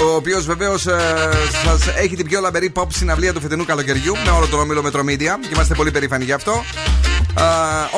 Ο 0.00 0.14
οποίος 0.14 0.44
βεβαίως 0.46 0.82
σας 1.64 1.86
έχει 1.96 2.16
την 2.16 2.26
πιο 2.26 2.40
λαμπερή 2.40 2.72
pop 2.74 2.86
συναυλία 2.88 3.32
του 3.32 3.40
φετινού 3.40 3.64
καλοκαιριού 3.64 4.16
με 4.24 4.30
όλο 4.30 4.46
τον 4.46 4.60
όμιλο 4.60 4.82
Μετρομίδια 4.82 5.38
και 5.42 5.48
είμαστε 5.52 5.74
πολύ 5.74 5.90
περήφανοι 5.90 6.24
γι' 6.24 6.32
αυτό. 6.32 6.64
Α, 7.34 7.44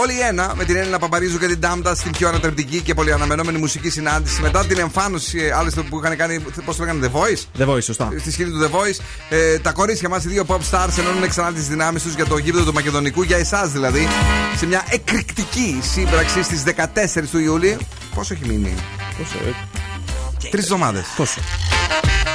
όλοι 0.01 0.13
οι 0.13 0.21
ένα 0.29 0.53
με 0.57 0.65
την 0.65 0.77
Έλληνα 0.77 0.99
Παπαρίζου 0.99 1.39
και 1.39 1.47
την 1.47 1.61
Τάμτα 1.61 1.95
στην 1.95 2.11
πιο 2.13 2.29
ανατρεπτική 2.29 2.81
και 2.81 2.95
πολύ 2.95 3.13
αναμενόμενη 3.13 3.59
μουσική 3.59 3.91
συνάντηση 3.91 4.41
μετά 4.41 4.67
την 4.67 4.79
εμφάνωση 4.79 5.39
ε, 5.39 5.53
άλλωστε 5.53 5.83
που 5.83 6.01
είχαν 6.03 6.17
κάνει. 6.17 6.41
Πώς 6.65 6.77
το 6.77 6.85
λέγανε, 6.85 7.11
The 7.13 7.19
Voice; 7.19 7.63
The 7.63 7.75
Voice, 7.75 7.83
σωστά. 7.83 8.13
Στη 8.19 8.33
σκηνή 8.33 8.51
του 8.51 8.59
The 8.63 8.77
Voice. 8.77 9.01
Ε, 9.29 9.59
τα 9.59 9.73
κορίτσια 9.73 10.09
μας, 10.09 10.25
οι 10.25 10.29
δύο 10.29 10.45
pop 10.47 10.59
stars, 10.71 10.99
ενώνουν 10.99 11.29
ξανά 11.29 11.53
τις 11.53 11.69
δυνάμεις 11.69 12.03
τους 12.03 12.15
για 12.15 12.27
το 12.27 12.37
γήπεδο 12.37 12.65
του 12.65 12.73
Μακεδονικού, 12.73 13.23
για 13.23 13.37
εσάς 13.37 13.71
δηλαδή, 13.71 14.09
σε 14.57 14.67
μια 14.67 14.85
εκρηκτική 14.91 15.81
σύμπραξη 15.93 16.43
στις 16.43 16.63
14 16.63 17.29
του 17.31 17.39
Ιούλη. 17.39 17.79
Πόσο 18.15 18.35
έχει 18.35 18.47
μείνει, 18.47 18.75
Πόσο, 19.19 19.37
ε, 19.49 20.49
Τρεις 20.51 20.65
εβδομάδες. 20.65 21.05
Τόσο. 21.17 21.41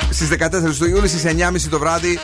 Στις 0.10 0.30
14 0.30 0.78
του 0.78 0.86
Ιούλη 0.86 1.08
στις 1.08 1.24
9.30 1.26 1.62
το 1.70 1.80
βράδυ. 1.80 2.20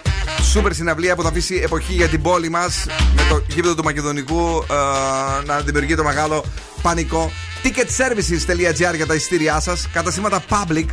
Σούπερ 0.51 0.73
συναυλία 0.73 1.15
που 1.15 1.21
θα 1.21 1.29
αφήσει 1.29 1.61
εποχή 1.63 1.93
για 1.93 2.07
την 2.07 2.21
πόλη 2.21 2.49
μας 2.49 2.85
με 3.15 3.21
το 3.29 3.43
γήπεδο 3.47 3.75
του 3.75 3.83
Μακεδονικού 3.83 4.65
ε, 4.69 5.45
να 5.45 5.59
δημιουργεί 5.59 5.95
το 5.95 6.03
μεγάλο 6.03 6.43
πανικό. 6.81 7.31
Ticketservices.gr 7.63 8.95
για 8.95 9.05
τα 9.05 9.13
εισιτήριά 9.13 9.59
σας. 9.59 9.87
Καταστήματα 9.93 10.43
Public. 10.49 10.85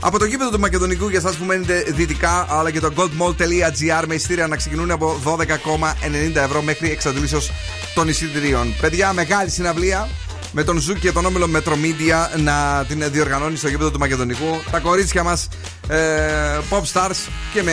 Από 0.00 0.18
το 0.18 0.24
γήπεδο 0.24 0.50
του 0.50 0.60
Μακεδονικού 0.60 1.08
για 1.08 1.18
εσάς 1.18 1.34
που 1.38 1.44
μένετε 1.44 1.84
δυτικά, 1.88 2.46
αλλά 2.48 2.70
και 2.70 2.80
το 2.80 2.92
goldmall.gr 2.96 4.04
με 4.06 4.14
εισιτήρια 4.14 4.46
να 4.46 4.56
ξεκινούν 4.56 4.90
από 4.90 5.20
12,90 5.24 5.36
ευρώ 6.34 6.62
μέχρι 6.62 6.90
εξαντλήσεως 6.90 7.50
των 7.94 8.08
εισιτηρίων. 8.08 8.74
Παιδιά, 8.80 9.12
μεγάλη 9.12 9.50
συναυλία 9.50 10.08
με 10.56 10.64
τον 10.64 10.78
Zoo 10.78 10.94
και 10.94 11.12
τον 11.12 11.24
όμιλο 11.26 11.48
Metromedia 11.54 12.40
να 12.42 12.84
την 12.88 13.04
διοργανώνει 13.10 13.56
στο 13.56 13.68
γήπεδο 13.68 13.90
του 13.90 13.98
Μακεδονικού. 13.98 14.62
Τα 14.70 14.78
κορίτσια 14.78 15.22
μας 15.22 15.48
ε, 15.88 15.96
pop 16.70 16.80
stars 16.92 17.28
και 17.52 17.62
με 17.62 17.72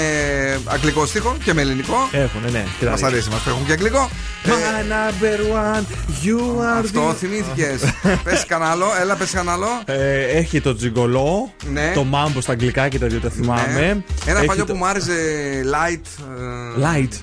αγγλικό 0.66 1.06
στίχο 1.06 1.36
και 1.44 1.54
με 1.54 1.62
ελληνικό. 1.62 1.96
Έχουν, 2.12 2.42
ναι. 2.52 2.66
κοίτα, 2.80 2.98
Μα 3.02 3.08
αρέσει, 3.08 3.30
μας 3.30 3.48
έχουν 3.48 3.66
και 3.66 3.72
αγγλικό. 3.72 4.10
My 4.46 4.50
number 4.92 5.40
one, 5.56 5.84
you 6.26 6.40
are 6.62 6.80
Αυτό 6.84 7.10
the- 7.10 7.16
θυμήθηκες. 7.16 7.82
πες 8.24 8.46
κανένα 8.48 8.72
άλλο, 8.72 8.86
έλα, 9.02 9.16
πες 9.16 9.32
κανένα 9.32 9.52
άλλο. 9.54 9.68
Ε, 9.86 10.24
έχει 10.38 10.62
το 10.62 10.76
τζιγκολό, 10.76 11.54
Ναι. 11.72 11.92
το 11.96 12.04
μάμπο 12.04 12.42
στα 12.42 12.52
αγγλικά 12.52 12.88
και 12.88 13.00
τα 13.00 13.08
δύο 13.08 13.20
τα 13.20 13.30
θυμάμαι. 13.30 13.74
Ναι. 13.74 14.04
Ένα 14.32 14.38
Έχει 14.38 14.48
παλιό 14.48 14.66
το- 14.66 14.72
που 14.74 14.78
μου 14.78 14.86
άρεσε 14.86 15.14
light. 15.74 16.24
ε, 16.78 16.82
Light. 16.86 17.14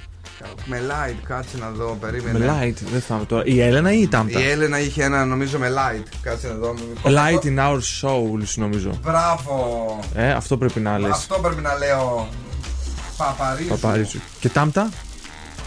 Με 0.65 0.83
light, 0.89 1.17
κάτσε 1.29 1.57
να 1.59 1.71
δω, 1.71 1.97
περίμενε. 2.01 2.39
Με 2.39 2.47
light, 2.47 2.75
δεν 2.93 3.01
θυμάμαι 3.01 3.25
τώρα. 3.25 3.43
Η 3.47 3.61
Έλενα 3.61 3.93
ή 3.93 4.01
η 4.01 4.09
Τάμτα. 4.09 4.41
Η 4.41 4.51
Έλενα 4.51 4.81
είχε 4.81 5.05
ένα 5.05 5.25
νομίζω 5.25 5.59
με 5.59 5.69
light. 5.71 6.07
Κάτσε 6.23 6.49
να 6.49 6.55
δω. 6.55 6.75
Light 7.05 7.45
in 7.45 7.59
our 7.59 7.79
souls, 8.03 8.55
νομίζω. 8.55 8.91
Μπράβο. 9.03 9.99
Ε, 10.15 10.31
αυτό 10.31 10.57
πρέπει 10.57 10.81
να 10.81 10.99
λες. 10.99 11.11
Αυτό 11.11 11.39
πρέπει 11.39 11.61
να 11.61 11.75
λέω. 11.79 12.29
Παπαρίζου. 13.17 13.69
Παπαρίζου. 13.69 14.21
Και 14.41 14.49
Τάμτα. 14.49 14.89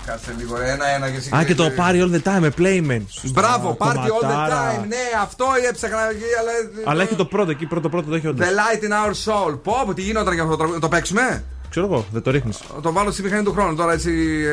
Κάτσε 0.06 0.36
λίγο, 0.38 0.62
ένα-ένα 0.62 1.10
και 1.10 1.18
εσύ. 1.18 1.36
Α, 1.36 1.44
και 1.44 1.56
το 1.56 1.72
Party 1.78 2.02
all 2.04 2.12
the 2.16 2.22
time 2.24 2.40
με 2.40 2.52
Playmen. 2.58 3.02
Μπράβο, 3.24 3.76
Το 3.80 3.86
party 3.86 3.96
all 3.96 4.24
the 4.26 4.28
ματάρα. 4.28 4.76
time. 4.76 4.88
Ναι, 4.88 4.98
αυτό 5.22 5.46
έψαχνα 5.70 6.10
εκεί, 6.10 6.24
αλλά. 6.40 6.52
Αλλά 6.92 7.04
έχει 7.04 7.16
το 7.16 7.26
πρώτο 7.26 7.52
εκεί, 7.52 7.66
πρώτο 7.66 7.90
πρώτο 7.90 8.10
το 8.10 8.16
έχει 8.16 8.28
όντως. 8.28 8.48
The 8.48 8.50
light 8.50 8.84
in 8.84 8.90
our 8.92 9.12
soul. 9.26 9.60
Πω, 9.64 9.84
πω, 9.86 9.94
τι 9.94 10.02
γινόταν 10.02 10.34
για 10.34 10.44
αυτό 10.44 10.56
το 10.56 10.58
τραγούδι. 10.58 10.80
Το 10.82 10.88
παίξουμε; 10.88 11.44
Ξέρω 11.72 11.86
εγώ, 11.86 12.06
δεν 12.12 12.22
το 12.22 12.32
ρίχνεις. 12.32 12.60
Το 12.82 12.92
βάλω 12.92 13.12
στη 13.12 13.22
μηχανή 13.22 13.44
του 13.44 13.52
χρόνου 13.52 13.76
τώρα 13.76 13.94
έτσι, 13.94 14.12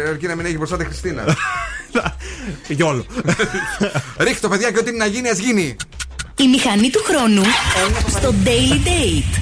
αρκεί 0.08 0.26
να 0.26 0.34
μην 0.34 0.46
έχει 0.46 0.56
μπροστά 0.56 0.76
τη 0.76 0.84
Χριστίνα. 0.84 1.24
Γιόλο. 2.68 3.04
Ρίχτε 4.24 4.40
το 4.40 4.48
παιδιά 4.48 4.70
και 4.70 4.78
ό,τι 4.78 4.88
είναι 4.88 4.98
να 4.98 5.06
γίνει, 5.06 5.28
ας 5.28 5.38
γίνει. 5.38 5.76
Η 6.36 6.48
μηχανή 6.48 6.90
του 6.90 7.02
χρόνου 7.04 7.42
στο 8.08 8.34
Daily 8.44 8.86
Date. 8.88 9.34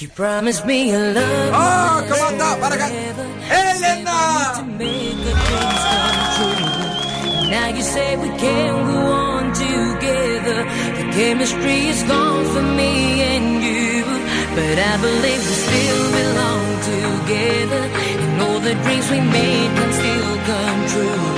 You 0.00 0.08
promised 0.20 0.64
me 0.70 0.78
a 0.94 1.00
love. 1.16 1.52
Oh, 1.52 1.96
come 2.08 2.40
on, 2.40 2.60
παρακάτω. 2.60 2.92
Έλενα! 3.60 4.20
Now 7.54 7.68
you 7.76 7.84
say 7.94 8.08
we 8.24 8.30
can't 8.44 8.80
go 8.92 9.00
on 9.30 9.44
together. 9.64 10.58
The 10.98 11.06
chemistry 11.16 11.78
is 11.92 12.02
gone 12.12 12.44
for 12.52 12.64
me 12.78 12.92
and 13.32 13.62
you. 13.64 13.91
But 14.54 14.78
I 14.78 14.94
believe 15.00 15.42
we 15.48 15.56
still 15.66 16.04
belong 16.20 16.66
together. 16.92 17.84
And 18.22 18.42
all 18.42 18.60
the 18.60 18.74
dreams 18.84 19.10
we 19.10 19.20
made 19.20 19.70
can 19.78 19.92
still 20.00 20.34
come 20.50 20.80
true. 20.92 21.32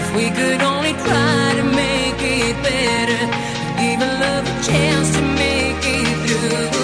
If 0.00 0.08
we 0.16 0.26
could 0.30 0.62
only 0.62 0.92
try 0.92 1.54
to 1.60 1.64
make 1.64 2.20
it 2.22 2.56
better. 2.62 3.22
Give 3.80 4.00
love 4.00 4.44
a 4.46 4.56
chance 4.62 5.08
to 5.16 5.22
make 5.42 5.82
it 5.98 6.16
through. 6.28 6.81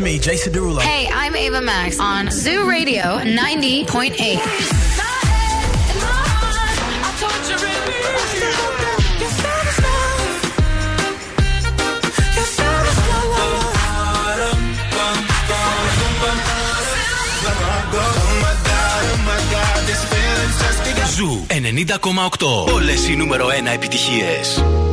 Me, 0.00 0.18
Jason 0.18 0.52
Derulo. 0.52 0.80
Hey, 0.80 1.08
I'm 1.12 1.34
Ava 1.34 1.60
Max 1.60 1.98
on 1.98 2.30
Zoo 2.30 2.68
Radio 2.68 3.18
90.8. 3.24 4.18
Ζου 21.16 21.46
90,8. 21.48 22.72
Όλε 22.72 22.92
οι 23.10 23.16
νούμερο 23.16 23.46
1 23.46 23.50
επιτυχίε. 23.74 24.87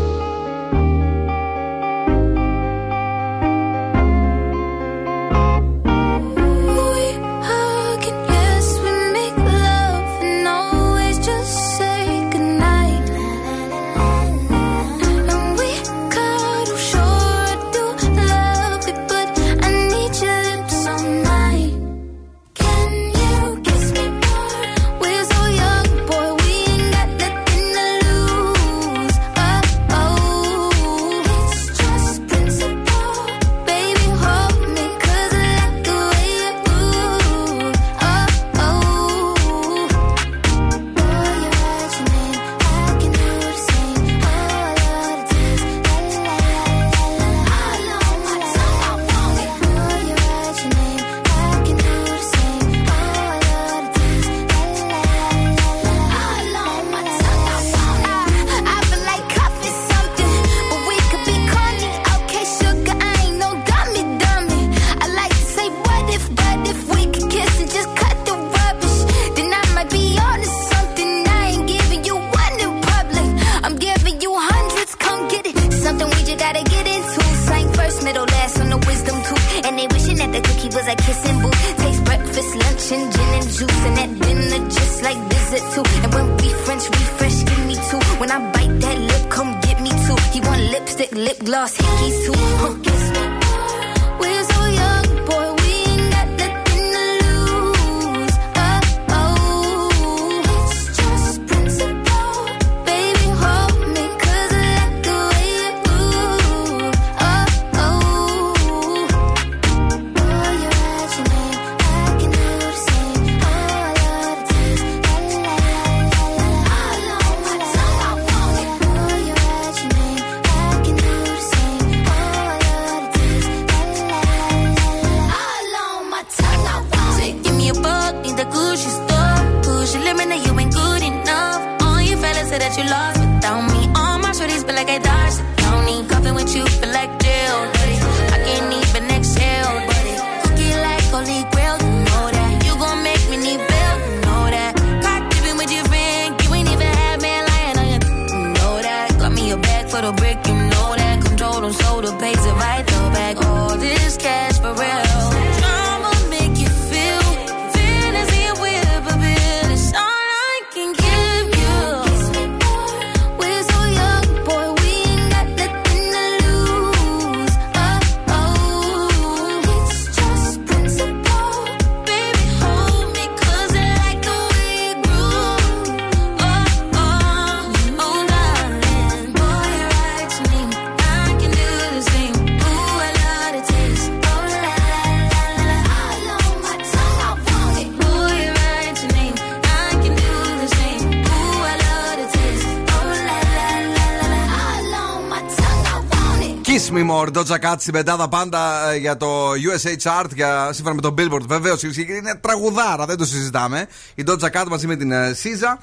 Doja 197.35 197.57
Κάτ 197.59 197.81
στην 197.81 197.93
πεντάδα 197.93 198.27
πάντα 198.27 198.91
ε, 198.91 198.97
για 198.97 199.17
το 199.17 199.49
USA 199.51 199.95
Chart, 200.03 200.29
για, 200.33 200.69
σύμφωνα 200.73 200.95
με 200.95 201.01
τον 201.01 201.15
Billboard 201.17 201.45
βεβαίως. 201.47 201.83
Είναι 201.83 202.39
τραγουδάρα, 202.41 203.05
δεν 203.05 203.17
το 203.17 203.25
συζητάμε. 203.25 203.87
Η 204.15 204.23
Doja 204.27 204.49
Κάτ 204.49 204.67
μαζί 204.67 204.87
με 204.87 204.95
την 204.95 205.11
ε, 205.11 205.33
Σίζα. 205.33 205.79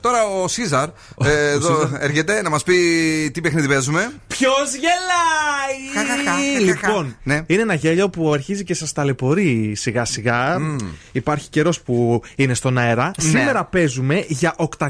Τώρα 0.00 0.26
ο 0.26 0.48
Σίζαρ 0.48 0.88
ε, 1.24 1.50
εδώ 1.50 1.90
έρχεται 1.98 2.42
να 2.42 2.50
μας 2.50 2.62
πει 2.62 2.76
τι 3.32 3.40
παιχνίδι 3.40 3.68
παίζουμε. 3.68 4.12
Ποιος 4.26 4.74
γελάει! 4.74 6.64
λοιπόν, 6.64 7.16
ναι. 7.22 7.42
είναι 7.46 7.62
ένα 7.62 7.74
γέλιο 7.74 8.08
που 8.08 8.32
αρχίζει 8.32 8.64
και 8.64 8.74
σας 8.74 8.92
ταλαιπωρεί 8.92 9.74
σιγά 9.74 10.04
σιγά. 10.04 10.56
Υπάρχει 11.12 11.48
καιρός 11.48 11.80
που 11.80 12.22
είναι 12.36 12.54
στον 12.54 12.78
αέρα. 12.78 13.04
Ναι. 13.04 13.28
Σήμερα 13.28 13.64
παίζουμε 13.64 14.24
για 14.28 14.54
800 14.78 14.88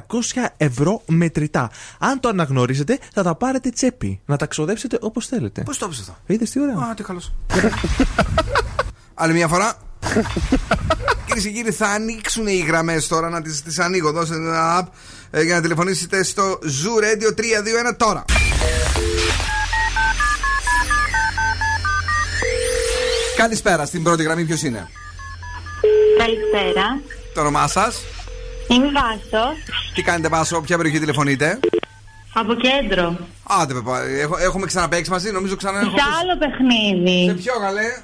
ευρώ 0.56 1.02
μετρητά. 1.06 1.70
Αν 1.98 2.20
το 2.20 2.28
αναγνωρίζετε, 2.28 2.98
θα 3.12 3.22
τα 3.22 3.34
πάρετε 3.34 3.70
τσέπη. 3.70 4.20
Να 4.26 4.36
τα 4.36 4.46
ξοδέψετε 4.46 4.98
όπως 5.00 5.26
θέλετε. 5.26 5.62
Πώς 5.62 5.78
το 5.78 5.86
αυτό; 5.86 6.16
Είδες 6.26 6.50
τι 6.50 6.60
ωραία. 6.60 6.74
Α, 6.74 6.94
τι 6.94 7.02
καλώ. 7.02 7.20
Άλλη 9.14 9.32
μια 9.32 9.48
φορά. 9.48 9.72
Κυρίε 11.36 11.50
και 11.50 11.56
κύριοι, 11.56 11.72
θα 11.72 11.86
ανοίξουν 11.86 12.46
οι 12.46 12.56
γραμμές 12.56 13.08
τώρα 13.08 13.28
να 13.28 13.42
τις 13.42 13.62
τις 13.62 13.78
ανοίγω. 13.78 14.12
δώσε 14.12 14.34
ένα 14.34 14.80
app 14.80 14.86
ε, 15.30 15.42
για 15.42 15.54
να 15.54 15.60
τηλεφωνήσετε 15.60 16.22
στο 16.22 16.58
Zoo 16.62 17.02
Radio 17.02 17.38
321 17.90 17.96
τώρα. 17.96 18.24
Καλησπέρα, 23.36 23.86
στην 23.86 24.02
πρώτη 24.02 24.22
γραμμή 24.22 24.44
ποιος 24.44 24.62
είναι; 24.62 24.88
Καλησπέρα 26.18 27.00
Το 27.34 27.40
όνομά 27.40 27.70
Είμαι 28.68 28.86
Βάσο 28.92 29.46
Τι 29.94 30.02
κάνετε 30.02 30.28
Βάσο, 30.28 30.60
ποια 30.60 30.76
περιοχή 30.76 30.98
τηλεφωνείτε; 30.98 31.58
Από 32.34 32.54
κέντρο. 32.54 33.16
Άντε, 33.42 33.74
πεπα. 33.74 34.02
έχουμε 34.40 34.66
ξαναπέξει 34.66 35.10
μαζί, 35.10 35.30
νομίζω 35.30 35.56
ξανά 35.56 35.80
Σε 35.80 35.86
έχω 35.86 35.96
άλλο 36.20 36.38
παιχνίδι. 36.38 37.26
Σε 37.28 37.34
ποιο, 37.34 37.52
γαλέ. 37.60 38.02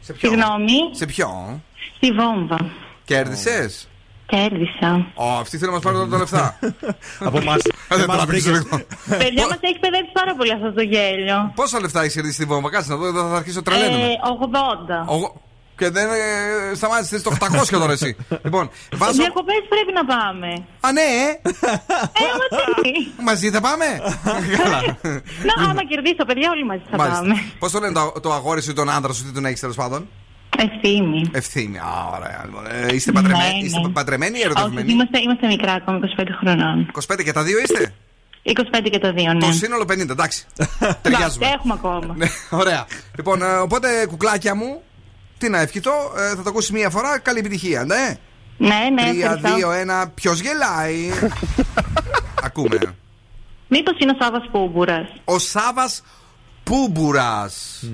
Σε 0.00 0.12
ποιο. 0.12 0.28
Συγγνώμη. 0.28 0.78
Σε 0.92 1.06
ποιο. 1.06 1.60
Στη 1.96 2.12
βόμβα. 2.12 2.70
Κέρδισες; 3.04 3.88
Κέρδισα. 4.26 5.06
Ω, 5.14 5.30
αυτή 5.40 5.58
θέλει 5.58 5.70
να 5.70 5.76
μας 5.76 5.84
πάρει 5.84 5.96
όλα 5.96 6.06
τα 6.06 6.18
λεφτά. 6.18 6.58
Από 7.26 7.38
εμάς. 7.38 7.62
Δεν 7.88 8.06
τα 8.06 8.26
πήρες. 8.26 8.62
Παιδιά 9.08 9.46
μας 9.46 9.58
έχει 9.60 9.78
παιδέψει 9.78 10.10
πάρα 10.12 10.34
πολύ 10.36 10.52
αυτό 10.52 10.72
το 10.72 10.82
γέλιο. 10.82 11.52
Πόσα 11.54 11.80
λεφτά 11.80 12.00
έχεις 12.00 12.14
κερδίσει 12.14 12.34
στη 12.34 12.44
βόμβα, 12.44 12.70
κάτσε 12.70 12.90
να 12.90 12.96
δω, 12.96 13.06
εδώ 13.06 13.28
θα 13.28 13.36
αρχίσω 13.36 13.62
τρελαίνουμε. 13.62 14.08
80. 15.26 15.40
Και 15.76 15.90
δεν 15.90 16.08
ε, 16.08 16.74
σταμάτησες, 16.74 17.20
σταμάτησε 17.20 17.68
το 17.68 17.76
800 17.76 17.80
τώρα 17.80 17.92
εσύ. 17.92 18.16
λοιπόν, 18.44 18.70
βάζω... 18.94 19.12
Διακοπέ 19.12 19.52
πρέπει 19.68 19.92
να 19.92 20.04
πάμε. 20.04 20.66
Α, 20.80 20.92
ναι, 20.92 21.00
ε! 21.00 21.30
ε 21.42 23.22
μαζί 23.28 23.50
θα 23.50 23.60
πάμε; 23.60 23.84
Καλά. 24.62 24.80
Να, 25.48 25.70
άμα 25.70 25.84
κερδίσω, 25.84 26.24
παιδιά, 26.26 26.50
όλοι 26.50 26.64
μαζί 26.64 26.82
θα 26.90 26.96
πάμε. 26.96 27.34
Πώς 27.58 27.72
το 27.72 27.78
λένε 27.78 27.92
το, 27.92 28.20
το 28.20 28.32
αγόρι 28.32 28.62
σου 28.62 28.70
ή 28.70 28.74
τον 28.74 28.90
άντρα 28.90 29.12
σου, 29.12 29.24
τι 29.24 29.32
τον 29.32 29.44
έχεις 29.44 29.60
τέλος 29.60 29.76
πάντων; 29.76 30.08
Ευθύμη. 30.58 31.30
Ευθύμη. 31.32 31.78
Α, 31.78 32.10
ωραία. 32.16 32.42
λοιπόν. 32.44 32.64
Ε, 32.66 32.94
είστε 32.94 33.12
παντρεμένοι, 33.12 33.58
Ναι, 33.58 33.64
είστε 33.66 33.80
ναι. 33.80 33.88
παντρεμένοι 33.88 34.32
ή 34.32 34.40
Όχι, 34.40 34.44
ερωτευμένοι; 34.46 34.92
είμαστε, 34.92 35.18
είμαστε 35.20 35.46
μικρά 35.46 35.72
ακόμα, 35.72 35.98
25 36.18 36.22
χρονών. 36.40 36.90
25 37.14 37.22
και 37.24 37.32
τα 37.32 37.42
δύο 37.42 37.58
είστε; 37.58 37.94
25 38.42 38.88
και 38.90 38.98
το 38.98 39.08
2, 39.08 39.12
ναι. 39.14 39.38
Το 39.38 39.52
σύνολο 39.52 39.82
50, 39.82 39.98
εντάξει. 40.10 40.46
Εντάξει, 40.58 40.98
Ταιριάζουμε. 41.02 41.46
έχουμε 41.46 41.74
ακόμα. 41.76 42.14
Ναι, 42.16 42.26
ωραία. 42.50 42.86
Λοιπόν, 43.16 43.42
ε, 43.42 43.54
οπότε 43.56 43.88
κουκλάκια 44.08 44.54
μου, 44.54 44.82
τι 45.38 45.48
να 45.48 45.58
ευχηθώ, 45.60 45.92
ε, 46.16 46.28
θα 46.36 46.42
το 46.42 46.48
ακούσεις 46.48 46.70
μία 46.70 46.90
φορά. 46.90 47.18
Καλή 47.18 47.38
επιτυχία, 47.38 47.84
ναι. 47.84 48.16
Ναι, 48.58 48.68
ναι, 48.92 49.10
3, 49.10 49.20
ευχαριστώ. 49.22 49.68
2, 49.68 49.72
1. 50.04 50.10
Ποιος 50.14 50.40
γελάει; 50.40 51.10
Ακούμε. 52.46 52.78
Μήπως 53.68 53.94
είναι 53.98 54.12
ο 54.18 54.22
Σάβα 54.24 54.48
Πούμπουρας. 54.52 55.06
Ο 55.24 55.38
Σάβα 55.38 55.90
Πούμπουρας. 56.62 57.84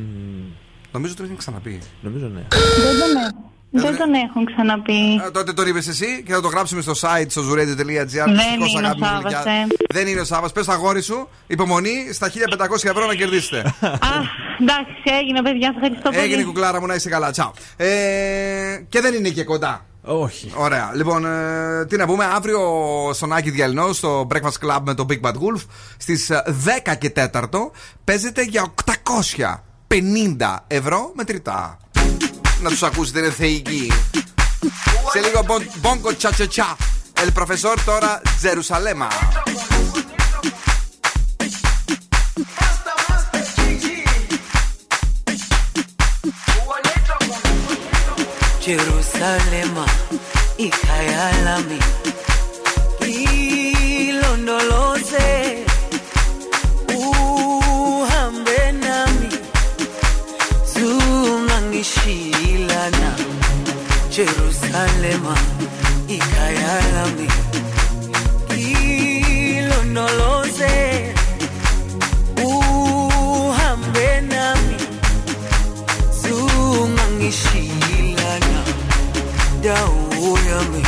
Νομίζω 0.92 1.14
το 1.14 1.22
έχει 1.22 1.34
ξαναπεί. 1.36 1.80
Νομίζω 2.00 2.26
ναι. 2.26 2.40
Δεν 2.50 2.98
τον 2.98 3.16
έχω. 3.26 3.50
Δεν 3.74 3.96
τον 3.96 4.14
έχουν 4.14 4.44
ξαναπεί. 4.44 5.20
Ε, 5.26 5.30
τότε 5.30 5.52
το 5.52 5.62
είπες 5.62 5.88
εσύ 5.88 6.22
και 6.26 6.32
θα 6.32 6.40
το 6.40 6.48
γράψουμε 6.48 6.82
στο 6.82 6.92
site 7.00 7.26
στο 7.28 7.42
zuradio.gr. 7.42 7.76
Δεν 7.76 8.34
Δυστυχώς, 8.34 8.72
είναι 8.72 8.76
ο 8.76 8.78
αγάπη 8.78 9.00
μου, 9.00 9.06
Σάββας, 9.06 9.22
γλυκιά. 9.22 9.52
ε. 9.52 9.66
Δεν 9.92 10.06
είναι 10.06 10.20
ο 10.20 10.24
Σάβα. 10.24 10.48
Πες 10.50 10.66
το 10.66 10.72
αγόρι 10.72 11.02
σου, 11.02 11.28
υπομονή 11.46 12.08
στα 12.12 12.28
1500 12.28 12.34
ευρώ 12.84 13.06
να 13.06 13.14
κερδίσετε. 13.14 13.58
Αχ, 13.80 14.26
εντάξει, 14.60 14.92
έγινε, 15.20 15.42
παιδιά, 15.42 15.72
ευχαριστώ 15.74 16.10
πολύ. 16.10 16.22
Έγινε 16.22 16.40
η 16.40 16.44
κουκλάρα 16.44 16.80
μου 16.80 16.86
να 16.86 16.94
είσαι 16.94 17.08
καλά. 17.08 17.30
Τσαου. 17.30 17.50
Ε, 17.76 17.86
και 18.88 19.00
δεν 19.00 19.14
είναι 19.14 19.28
και 19.28 19.44
κοντά. 19.44 19.86
Όχι. 20.04 20.52
Ωραία. 20.56 20.90
Λοιπόν, 20.94 21.24
ε, 21.26 21.86
τι 21.86 21.96
να 21.96 22.06
πούμε, 22.06 22.24
αύριο 22.24 22.60
στον 23.12 23.32
Άκη 23.32 23.50
Διαλυνό, 23.50 23.92
στο 23.92 24.26
Breakfast 24.32 24.66
Club 24.66 24.78
με 24.82 24.94
το 24.94 25.06
Big 25.08 25.20
Bad 25.20 25.34
Wolf, 25.34 25.60
στις 25.96 26.30
10 26.86 26.94
και 26.98 27.12
4 27.16 27.70
παίζεται 28.04 28.42
για 28.42 28.74
850 29.92 30.56
ευρώ 30.66 31.12
μετρητά. 31.14 31.76
να 32.60 32.68
τους 32.68 32.82
ακούσετε, 32.82 33.18
είναι 33.18 33.30
θεϊκοί. 33.30 33.92
Σε 35.12 35.20
λίγο 35.20 35.62
μπόγκο 35.80 36.14
τσα 36.14 36.30
τσα 36.30 36.46
τσα. 36.46 36.76
El 37.24 37.28
profesor 37.38 37.76
τώρα 37.84 38.20
Τζερουσαλέμα. 38.38 39.08
Jerusalema 48.66 49.86
ikhayalami 50.66 51.80
ilondoloze 54.08 54.81
Jerusalema 64.12 65.34
ikhayalami 66.08 67.28
ilondoloze 69.56 70.74
uhambe 72.44 74.20
nami 74.20 74.76
zungangishilana 76.20 78.60
dawo 79.64 80.38
yami 80.50 80.82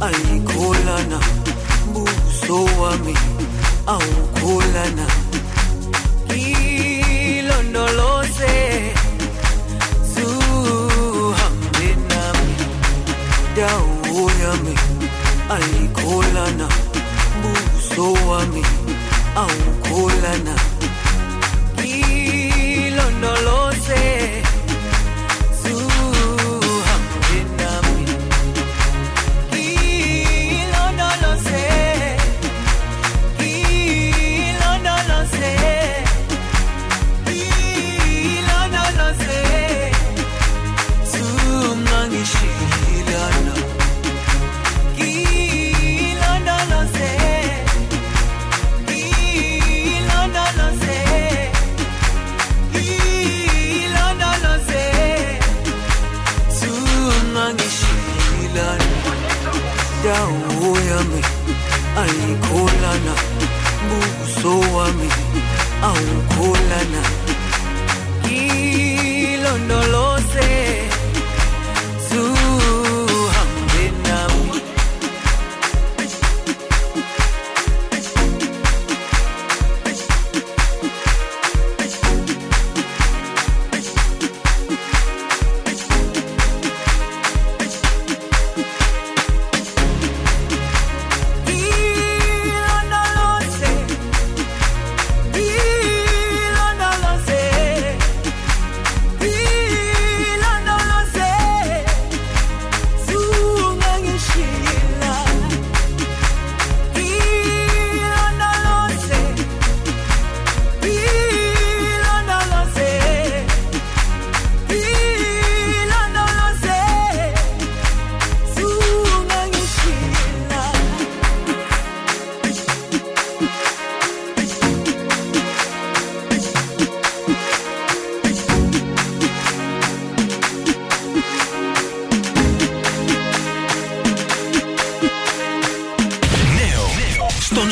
ayikholana 0.00 1.18
buso 1.92 2.64
wami 2.80 3.14
awukholana 3.86 5.06
ilondoloze 7.36 8.94
ayikholana 15.54 16.68
buso 17.42 18.12
wami 18.28 18.62
awukholana 19.36 20.54
buso 64.46 64.76
wami 64.76 65.08
awukholana 65.82 67.15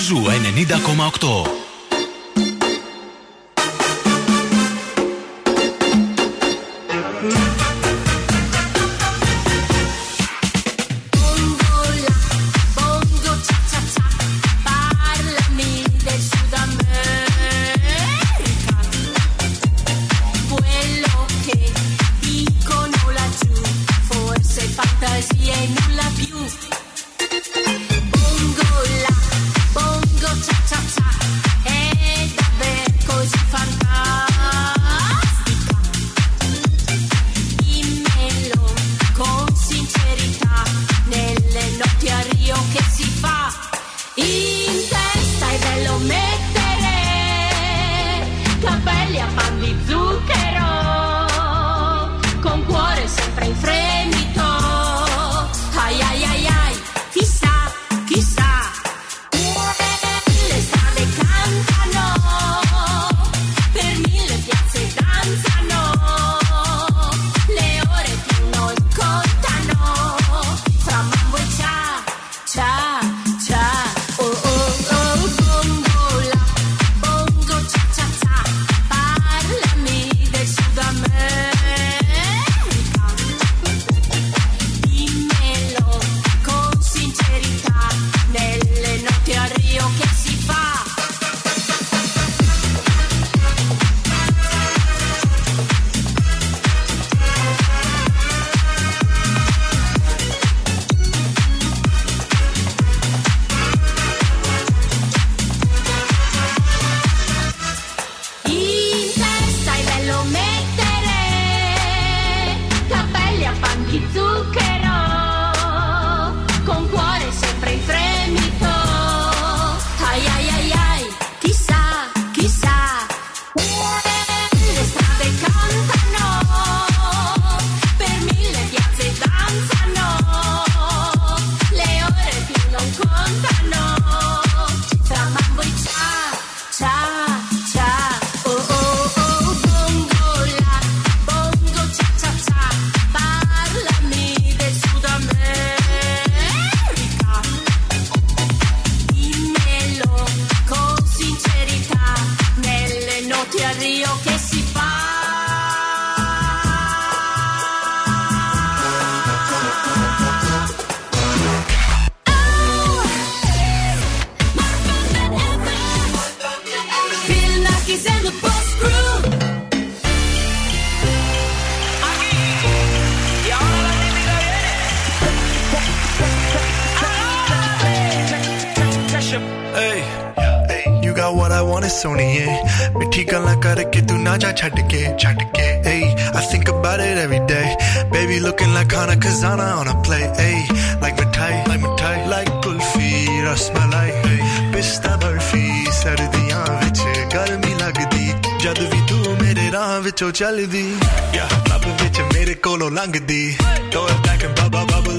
Ζου 0.06 0.22
90,8. 0.22 1.63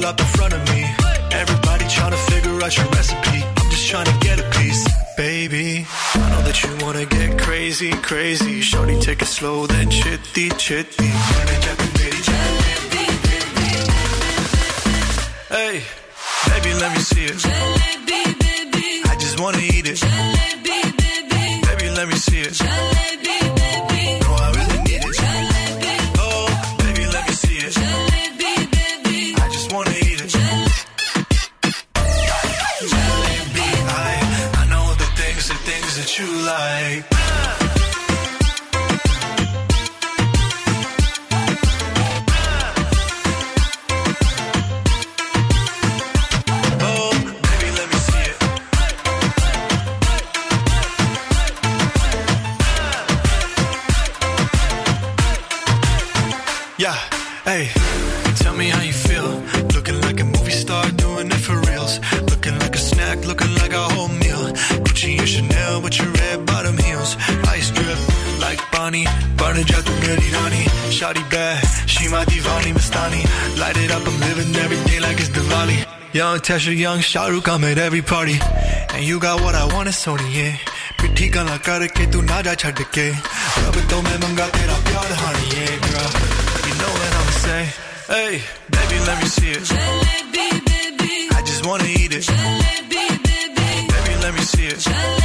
all 0.05 0.11
up 0.11 0.19
in 0.19 0.25
front 0.37 0.53
of 0.53 0.61
me. 0.71 0.81
Everybody 1.31 1.85
trying 1.87 2.11
to 2.11 2.17
figure 2.31 2.55
out 2.63 2.77
your 2.77 2.87
recipe. 2.87 3.39
I'm 3.57 3.69
just 3.71 3.87
trying 3.89 4.05
to 4.05 4.17
get 4.19 4.39
a 4.39 4.49
piece, 4.57 4.83
baby. 5.17 5.85
I 6.13 6.29
know 6.31 6.41
that 6.47 6.57
you 6.63 6.85
wanna 6.85 7.05
get 7.05 7.39
crazy, 7.39 7.91
crazy. 7.91 8.61
Shorty, 8.61 8.99
take 8.99 9.21
it 9.21 9.27
slow, 9.27 9.67
then 9.67 9.89
chitty, 9.89 10.49
chitty. 10.63 11.11
Hey, 15.55 15.75
baby, 16.49 16.71
let 16.83 16.91
me 16.95 17.01
see 17.11 17.25
it. 17.25 17.41
I 19.11 19.15
just 19.19 19.39
wanna 19.39 19.59
eat 19.59 19.87
it. 19.87 20.01
Baby. 21.67 21.89
Let 21.99 22.07
me 22.09 22.17
see 22.17 22.41
it. 22.41 23.14
I'm 76.35 76.41
young 76.41 76.59
Tasha 76.59 76.77
Young, 76.77 76.99
Shahru 76.99 77.41
come 77.41 77.63
at 77.63 77.77
every 77.77 78.01
party. 78.01 78.37
And 78.93 79.05
you 79.05 79.21
got 79.21 79.39
what 79.39 79.55
I 79.55 79.73
want 79.73 79.87
is 79.87 79.95
Sony, 79.95 80.35
yeah. 80.35 80.57
Pretty 80.97 81.29
gonna 81.29 81.57
cut 81.59 81.81
a 81.81 81.87
kid 81.87 82.11
to 82.11 82.17
Naja 82.17 82.57
Chadke. 82.57 83.13
Rub 83.63 83.75
it 83.77 83.87
though, 83.87 84.01
man, 84.01 84.19
got 84.35 84.51
that 84.51 84.69
up, 84.69 84.83
yard, 84.91 85.11
honey, 85.15 85.47
yeah, 85.55 85.79
girl. 85.87 86.11
You 86.67 86.75
know 86.81 86.91
what 86.99 87.11
I'ma 87.15 87.31
say. 87.45 87.63
Hey, 88.11 88.41
baby, 88.69 88.99
let 89.07 89.21
me 89.21 89.29
see 89.29 89.51
it. 89.51 89.63
Jalebi, 89.63 90.65
baby. 90.65 91.29
I 91.31 91.41
just 91.45 91.65
wanna 91.65 91.85
eat 91.85 92.11
it. 92.13 92.23
Jalebi, 92.23 93.23
baby. 93.23 93.87
Baby, 93.87 94.21
let 94.21 94.33
me 94.33 94.41
see 94.41 94.65
it. 94.65 95.24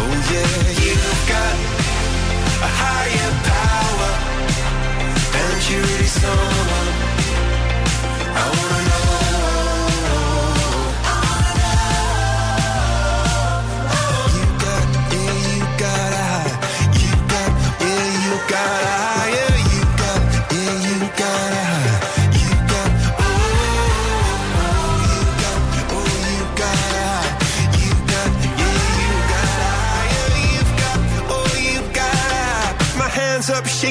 Oh 0.00 0.14
yeah, 0.32 0.58
you've 0.82 1.22
got 1.28 1.56
a 2.66 2.70
higher 2.80 3.32
power, 3.50 4.12
and 5.42 5.58
you 5.70 5.82
someone 6.06 6.94
I 8.34 8.44
wanna 8.56 8.87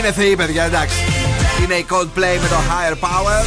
Είναι 0.00 0.12
θεοί, 0.12 0.36
παιδιά, 0.36 0.64
εντάξει. 0.64 0.96
Είναι 1.64 1.74
η 1.74 1.86
Coldplay 1.90 2.40
με 2.40 2.48
το 2.48 2.56
Higher 2.68 2.92
Power. 2.92 3.44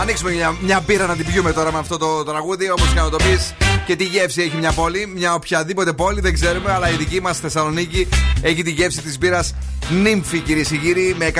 Ανοίξουμε 0.00 0.30
μια, 0.30 0.56
μια 0.60 0.82
μπύρα 0.86 1.06
να 1.06 1.14
την 1.14 1.26
πιούμε 1.26 1.52
τώρα 1.52 1.72
με 1.72 1.78
αυτό 1.78 1.98
το 1.98 2.24
τραγούδι, 2.24 2.70
όπως 2.70 2.88
και 2.88 3.00
να 3.00 3.10
το 3.10 3.16
πεις. 3.16 3.54
Και 3.86 3.96
τι 3.96 4.04
γεύση 4.04 4.42
έχει 4.42 4.56
μια 4.56 4.72
πόλη, 4.72 5.12
μια 5.16 5.34
οποιαδήποτε 5.34 5.92
πόλη 5.92 6.20
δεν 6.20 6.32
ξέρουμε, 6.32 6.72
αλλά 6.72 6.90
η 6.90 6.94
δική 6.94 7.20
μας 7.20 7.38
Θεσσαλονίκη 7.38 8.08
έχει 8.42 8.62
τη 8.62 8.70
γεύση 8.70 9.00
της 9.02 9.18
μπύρας 9.18 9.54
νύμφη, 9.90 10.38
κυρίες 10.38 10.68
και 10.68 10.76
κύριοι, 10.76 11.14
με 11.18 11.30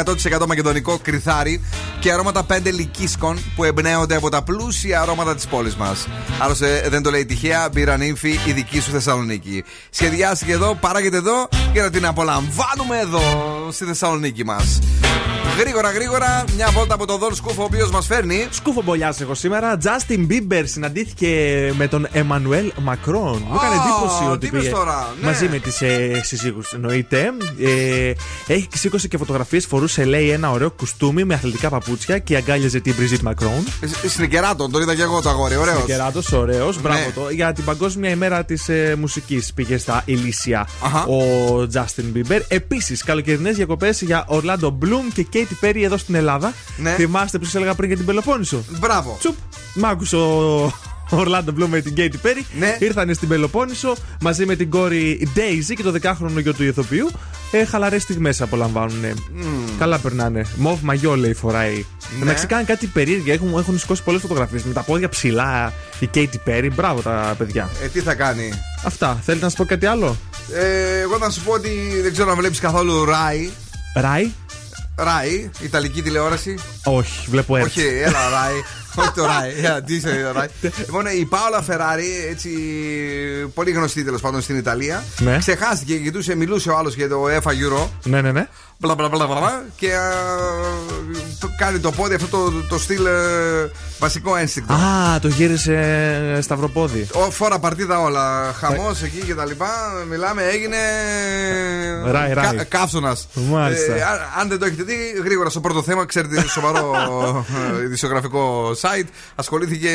100% 0.41 0.47
μακεδονικό 0.47 0.99
κρυθάρι 1.03 1.65
και 2.01 2.12
αρώματα 2.12 2.47
5 2.49 2.73
λυκίσκων 2.73 3.39
που 3.57 3.65
εμπνέονται 3.65 4.16
από 4.16 4.29
τα 4.29 4.43
πλούσια 4.43 5.01
αρώματα 5.01 5.35
της 5.35 5.47
πόλης 5.47 5.77
μας. 5.77 6.07
Άλλωστε 6.39 6.87
δεν 6.89 7.03
το 7.03 7.11
λέει 7.11 7.27
τυχαία, 7.27 7.69
μπύρα 7.73 7.97
νύμφη, 7.97 8.39
η 8.47 8.53
δική 8.53 8.81
σου 8.81 8.91
Θεσσαλονίκη. 8.91 9.65
Σχεδιάστηκε 9.91 10.53
εδώ, 10.53 10.75
παράγεται 10.75 11.16
εδώ 11.16 11.49
και 11.73 11.81
να 11.81 11.91
την 11.91 12.07
απολαμβάνουμε 12.07 12.99
εδώ, 13.01 13.23
στη 13.70 13.85
Θεσσαλονίκη 13.85 14.45
μας. 14.45 14.79
Γρήγορα, 15.59 15.90
γρήγορα, 15.90 16.44
μια 16.56 16.70
βόλτα 16.70 16.94
από 16.94 17.06
τον 17.06 17.18
Δον 17.18 17.35
Σκούφο, 17.35 17.62
ο 17.62 17.64
οποίος 17.64 17.90
μας 17.90 18.06
φέρνει. 18.06 18.47
Σκούφο 18.51 18.82
μπολιάς 18.82 19.20
εγώ 19.20 19.35
σήμερα. 19.35 19.78
Justin 19.82 20.26
Bieber 20.30 20.62
συναντήθηκε 20.64 21.28
με 21.76 21.89
τον 21.89 22.06
Εμμανουέλ 22.12 22.72
Μακρόν. 22.82 23.43
Μου 23.48 23.55
έκανε 23.55 23.74
Α, 23.74 23.78
εντύπωση 23.85 24.24
ότι 24.30 24.39
τι 24.39 24.47
είπες 24.47 24.60
πήγε 24.60 24.72
τώρα, 24.72 25.14
ναι. 25.20 25.26
μαζί 25.26 25.48
με 25.48 25.59
τις 25.59 25.82
ε, 25.82 26.20
συζύγου. 26.24 26.60
Εννοείται. 26.74 27.32
Ε, 27.60 28.12
έχει 28.52 28.68
σήκωσε 28.74 29.09
και 29.09 29.16
φωτογραφίες. 29.18 29.66
Φορούσε, 29.66 30.05
λέει, 30.05 30.30
ένα 30.30 30.51
ωραίο 30.51 30.70
κουστούμι 30.70 31.24
με 31.24 31.35
αθλητικά 31.35 31.68
παπούτσια 31.68 32.18
και 32.18 32.36
αγκάλιαζε 32.36 32.80
την 32.80 32.94
Μπριζίτ 32.97 33.20
Μακρόν. 33.20 33.64
Συνικεράτων, 34.06 34.70
τον 34.70 34.82
είδα 34.82 34.94
και 34.94 35.02
εγώ 35.02 35.22
το 35.22 35.28
αγόρι, 35.28 35.56
ωραίος. 35.56 35.85
Κεράτο, 35.86 36.20
ωραίος. 36.32 36.80
Μπράβο 36.80 36.98
Ναι. 36.98 37.12
το. 37.14 37.30
Για 37.30 37.52
την 37.52 37.64
Παγκόσμια 37.64 38.10
ημέρα 38.10 38.44
της 38.44 38.68
ε, 38.68 38.97
μουσικής 38.98 39.52
πήγε 39.55 39.78
στα 39.78 40.02
Ηλίσια 40.05 40.68
Αχα. 40.85 41.05
ο 41.05 41.18
Justin 41.74 42.16
Bieber. 42.16 42.40
Επίσης, 42.48 43.02
καλοκαιρινές 43.05 43.56
διακοπές 43.56 44.01
για 44.02 44.26
Orlando 44.28 44.66
Bloom 44.66 45.12
και 45.14 45.22
Katy 45.49 45.65
Perry 45.65 45.83
εδώ 45.85 45.97
στην 45.97 46.15
Ελλάδα. 46.15 46.53
Ναι. 46.77 46.91
Θυμάστε 46.91 47.39
που 47.39 47.45
σας 47.45 47.55
έλεγα 47.55 47.75
πριν 47.75 47.89
για 47.89 47.97
την 47.97 48.07
Πελοπόννησο; 48.07 48.65
Μπράβο. 48.79 49.16
Τσουπ. 49.19 49.35
Μ' 49.75 49.85
άκουσε 49.85 50.16
ο 50.16 50.73
Orlando 51.20 51.49
Bloom 51.59 51.66
με 51.69 51.81
την 51.81 51.95
Katy 51.97 52.27
Perry. 52.27 52.43
Ναι. 52.59 52.77
Ήρθανε 52.79 53.12
στην 53.12 53.29
Πελοπόννησο 53.29 53.95
μαζί 54.20 54.47
με 54.47 54.57
την 54.57 54.70
κόρη 54.70 55.29
Daisy 55.37 55.73
και 55.77 55.83
το 55.83 55.91
δεκάχρονο 55.91 56.41
γιο 56.41 56.55
του 56.55 56.65
ηθοποιού. 56.65 57.11
Ε, 57.51 57.65
Χαλαρές 57.65 58.03
στιγμές 58.03 58.41
απολαμβάνουν. 58.41 59.05
Καλά 59.79 59.99
περνάνε. 59.99 60.45
Μοβ 60.57 60.81
μαγιό 60.83 61.16
λέει 61.16 61.35
φοράει. 61.35 61.85
Ναι. 62.19 62.23
Εντάξει, 62.23 62.47
κάνει 62.47 62.65
κάτι 62.65 62.87
περίεργα. 62.87 63.33
Έχουν, 63.33 63.59
έχουν 63.59 63.79
σηκώσει 63.79 64.03
πολλές 64.03 64.20
φωτογραφίες 64.20 64.62
με 64.62 64.73
τα 64.73 64.83
πόδια 64.83 65.09
ψηλά. 65.09 65.73
Η 65.99 66.09
Katy 66.15 66.49
Perry. 66.49 66.69
Μπράβο 66.75 67.01
τα 67.01 67.35
παιδιά. 67.39 67.69
Ε, 67.83 67.87
τι 67.87 68.01
θα 68.01 68.15
κάνει; 68.15 68.53
Αυτά. 68.85 69.20
Θέλετε 69.25 69.45
να 69.45 69.51
σας 69.51 69.59
πω 69.59 69.65
κάτι 69.65 69.87
άλλο; 69.87 70.16
Ε, 70.53 71.01
εγώ 71.01 71.19
θα 71.19 71.31
σου 71.31 71.43
πω 71.43 71.53
ότι 71.53 71.69
δεν 72.03 72.12
ξέρω 72.12 72.31
αν 72.31 72.37
βλέπεις 72.37 72.59
καθόλου 72.61 73.05
Rai. 73.07 73.51
Ράι; 73.95 74.31
Rai, 74.99 75.51
Ιταλική 75.61 76.03
τηλεόραση. 76.03 76.55
Όχι, 76.85 77.31
βλέπω 77.31 77.57
έτσι. 77.57 77.81
Όχι, 77.81 77.89
έλα, 77.89 78.19
Rai. 78.31 78.65
Όχι 79.01 79.11
το 79.15 79.25
Rai. 79.25 79.65
Έλα, 79.65 79.83
Τι 79.83 79.95
είσαι, 79.95 80.33
Rai. 80.37 80.47
Λοιπόν, 80.79 81.07
η 81.07 81.25
Πάολα 81.25 81.62
Φεράρι, 81.62 82.27
έτσι 82.31 82.49
πολύ 83.55 83.70
γνωστή 83.70 84.05
τέλος 84.05 84.20
πάντων 84.20 84.41
στην 84.41 84.57
Ιταλία. 84.57 85.05
Ναι. 85.19 85.39
Ξεχάστηκε 85.39 85.93
και 85.93 85.99
κοιτούσε, 86.03 86.35
μιλούσε 86.35 86.70
ο 86.70 86.77
άλλος 86.77 86.95
για 86.95 87.09
το 87.09 87.25
EFA 87.25 87.51
Euro. 87.51 87.89
Ναι, 88.05 88.20
ναι, 88.20 88.33
ναι. 88.33 88.49
Μπλα 88.80 88.94
μπλα 88.94 89.09
μπλα 89.09 89.26
μπλα. 89.26 89.64
Και 89.76 89.94
α, 89.96 90.10
το- 91.38 91.50
κάνει 91.59 91.78
το 91.78 91.90
πόδι 91.90 92.14
αυτό 92.14 92.26
το, 92.26 92.52
το 92.68 92.78
στυλ 92.78 93.06
ε, 93.06 93.10
βασικό 93.98 94.36
ένστικτο. 94.36 94.72
Α, 94.74 95.18
το 95.20 95.28
γύρισε 95.28 96.38
σταυροπόδι. 96.42 97.06
Ο, 97.12 97.30
Φόρα 97.30 97.59
παρτίδα 97.59 98.00
όλα. 98.00 98.52
Χαμός 98.52 99.02
εκεί 99.02 99.20
και 99.20 99.34
τα 99.34 99.44
λοιπά. 99.46 99.68
Μιλάμε, 100.10 100.42
έγινε. 100.42 100.76
Ράι, 102.10 102.32
ράι. 102.32 102.64
Καύσωνας. 102.68 103.28
Μάλιστα. 103.34 103.92
αν 104.40 104.48
δεν 104.48 104.59
το 104.59 104.64
έχετε 104.64 104.82
δει, 104.82 104.94
γρήγορα 105.24 105.50
στο 105.50 105.60
πρώτο 105.60 105.82
θέμα, 105.82 106.06
ξέρετε, 106.06 106.34
είναι 106.34 106.44
σοβαρό 106.48 106.94
ε, 107.80 107.82
ειδησιογραφικό 107.82 108.70
site. 108.80 109.06
Ασχολήθηκε 109.34 109.90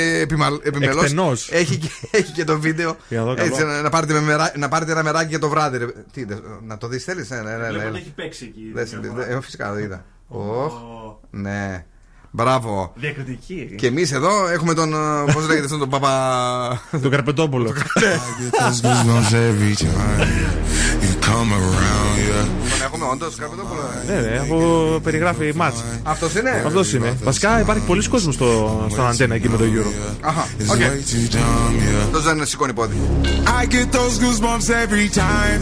επιμελώς. 0.63 1.03
Εκτενώς. 1.03 1.49
Έχει, 1.51 1.77
και- 1.77 1.89
έχει 2.17 2.31
και 2.31 2.43
το 2.43 2.59
βίντεο. 2.59 2.97
Για 3.09 3.19
να 3.19 3.25
δω 3.25 3.33
καλό. 3.35 3.47
Έτσι, 3.47 3.63
να, 3.65 3.81
να 3.81 3.89
πάρετε 3.89 4.13
με 4.13 4.19
μερα- 4.21 4.51
να 4.57 4.67
πάρετε 4.67 4.91
ένα 4.91 5.03
μεράκι 5.03 5.29
για 5.29 5.39
το 5.39 5.49
βράδυ. 5.49 5.77
ρε. 5.77 5.85
Τι, 6.13 6.25
δε- 6.25 6.35
να 6.67 6.77
το 6.77 6.87
δεις, 6.87 7.03
θέλεις; 7.03 7.29
Ναι, 7.29 7.37
ναι, 7.41 7.57
ναι, 7.57 7.89
ναι. 7.89 7.99
παίξει 8.15 8.45
εκεί. 8.55 8.71
Δες, 8.73 8.89
δε- 9.15 9.35
ε, 9.35 9.41
φυσικά 9.41 9.71
το 9.73 9.79
είδα. 9.79 10.05
Οχ, 10.27 10.73
ναι. 11.29 11.85
Μπράβο. 12.35 12.91
Διακριτική. 12.95 13.73
Και 13.77 13.87
εμείς 13.87 14.11
εδώ 14.11 14.47
έχουμε 14.47 14.73
τον. 14.73 14.93
Πώς 15.33 15.47
λέγεται 15.47 15.63
αυτόν 15.63 15.79
τον 15.79 15.89
παπα. 15.89 16.81
Τον 17.01 17.11
Καρπετόπουλο. 17.11 17.71
Those 17.73 18.85
goosebumps 18.85 19.33
every 19.33 19.75
time 19.83 20.27
you 21.03 21.25
come 21.25 21.51
around, 21.59 22.17
yeah. 22.17 22.47
Τον 22.69 22.81
έχουμε 22.83 23.05
όντως, 23.11 23.35
Καρπετόπουλο. 23.35 23.81
Ναι, 24.07 24.19
ναι, 24.29 24.37
αφού 24.37 24.57
περιγράφει 25.03 25.53
ματς. 25.55 25.83
Αυτός 26.03 26.33
είναι; 26.35 26.63
Αυτός 26.65 26.93
είναι. 26.93 27.17
Βασικά 27.23 27.59
υπάρχει 27.59 27.83
πολύς 27.85 28.07
κόσμος 28.07 28.33
στο, 28.35 28.87
στον 28.91 29.05
Αντέννα 29.07 29.35
εκεί 29.35 29.49
με 29.49 29.57
το 29.57 29.63
Euro. 29.63 30.15
Αχα, 30.21 30.45
It's 30.59 30.71
OK. 30.71 30.75
way 30.77 30.81
too 30.81 31.35
dumb, 31.35 31.37
yeah. 31.37 32.03
Αυτό 32.05 32.19
δεν 32.19 32.45
σηκώνει 32.45 32.73
πόδι. 32.73 32.95
I 33.61 33.65
get 33.73 33.95
those 33.95 34.17
goosebumps 34.23 34.67
every 34.85 35.15
time. 35.17 35.61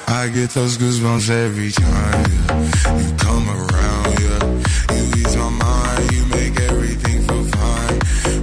I 0.13 0.27
get 0.27 0.49
those 0.51 0.77
goosebumps 0.77 1.29
every 1.29 1.71
time, 1.71 2.25
yeah. 2.31 3.01
You 3.01 3.15
come 3.15 3.47
around, 3.49 4.19
yeah. 4.19 4.43
You 4.95 5.03
ease 5.17 5.35
my 5.37 5.49
mind, 5.49 6.11
you 6.11 6.25
make 6.25 6.59
everything 6.59 7.21
feel 7.27 7.43
fine. 7.45 7.99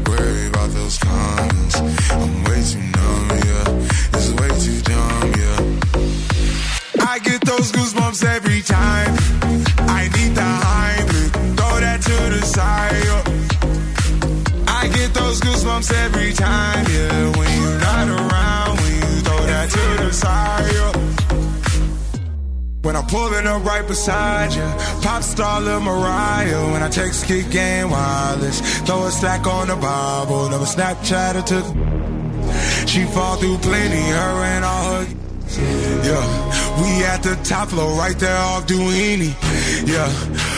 Worry 0.08 0.46
about 0.48 0.70
those 0.70 0.96
comments. 0.98 1.76
I'm 2.10 2.44
way 2.44 2.60
too 2.70 2.80
numb, 2.96 3.28
yeah. 3.48 4.16
It's 4.16 4.30
way 4.40 4.50
too 4.64 4.80
dumb, 4.90 5.32
yeah. 5.42 7.06
I 7.06 7.18
get 7.18 7.42
those 7.42 7.70
goosebumps 7.70 8.24
every 8.24 8.62
time. 8.62 9.12
I 9.98 10.08
need 10.16 10.34
the 10.34 10.50
Heimlich, 10.64 11.56
throw 11.56 11.80
that 11.84 12.00
to 12.00 12.16
the 12.34 12.42
side. 12.46 13.04
yeah. 13.04 13.22
I 14.68 14.88
get 14.88 15.12
those 15.12 15.40
goosebumps 15.40 15.92
every 16.04 16.32
time, 16.32 16.86
yeah. 16.90 17.36
When 17.36 17.48
you're 17.60 17.78
not 17.78 18.08
around, 18.08 18.80
when 18.80 18.94
you 18.94 19.20
throw 19.20 19.42
that 19.46 19.68
to 19.70 20.04
the 20.04 20.12
side. 20.12 20.57
When 22.88 22.96
I'm 22.96 23.04
pulling 23.04 23.46
up 23.46 23.62
right 23.66 23.86
beside 23.86 24.54
you, 24.54 24.62
pop 25.02 25.22
star 25.22 25.60
Lil 25.60 25.80
Mariah. 25.80 26.72
When 26.72 26.82
I 26.82 26.88
take 26.88 27.12
kick 27.12 27.50
game 27.50 27.90
wireless, 27.90 28.62
throw 28.86 29.04
a 29.04 29.10
stack 29.10 29.46
on 29.46 29.68
the 29.68 29.76
Bible. 29.76 30.48
Never 30.48 30.64
Snapchat 30.64 31.34
or 31.36 31.42
took. 31.42 32.88
She 32.88 33.04
fall 33.04 33.36
through 33.36 33.58
plenty, 33.58 34.00
her 34.00 34.42
and 34.42 34.64
all 34.64 35.04
her. 35.04 35.06
Yeah, 36.02 36.80
we 36.80 37.04
at 37.04 37.22
the 37.22 37.38
top 37.44 37.68
floor, 37.68 37.92
right 37.98 38.18
there 38.18 38.38
off 38.38 38.66
Duini. 38.66 39.36
Yeah. 39.86 40.57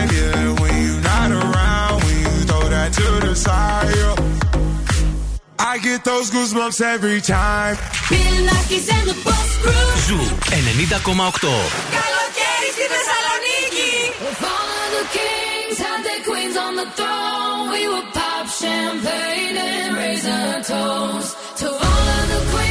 get 6.00 6.04
those 6.04 6.30
goosebumps 6.30 6.80
every 6.80 7.20
time. 7.20 7.76
Bill 8.08 8.36
Nackis 8.48 8.86
and 8.96 9.08
the 9.10 9.16
Boss 9.24 9.50
Crew. 9.62 9.88
Ζου 10.06 10.20
90,8. 10.50 11.70
Καλοκαίρι 11.96 12.70
στη 12.76 12.84
Θεσσαλονίκη. 12.92 13.94
If 14.30 14.42
all 14.54 14.76
of 14.84 14.90
the 14.96 15.04
kings 15.16 15.76
had 15.86 16.00
their 16.06 16.22
queens 16.28 16.56
on 16.66 16.72
the 16.80 16.88
throne, 16.98 17.64
we 17.74 17.82
would 17.92 18.08
pop 18.18 18.46
champagne 18.60 19.56
and 19.56 19.96
raise 20.00 20.26
a 20.40 20.42
toast 20.72 21.30
to 21.60 21.66
all 21.86 22.06
of 22.18 22.24
the 22.32 22.40
queens 22.52 22.69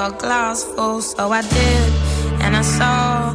Your 0.00 0.10
glass 0.18 0.64
full. 0.64 1.00
So 1.02 1.30
I 1.30 1.42
did, 1.42 1.92
and 2.42 2.56
I 2.56 2.62
saw 2.62 3.34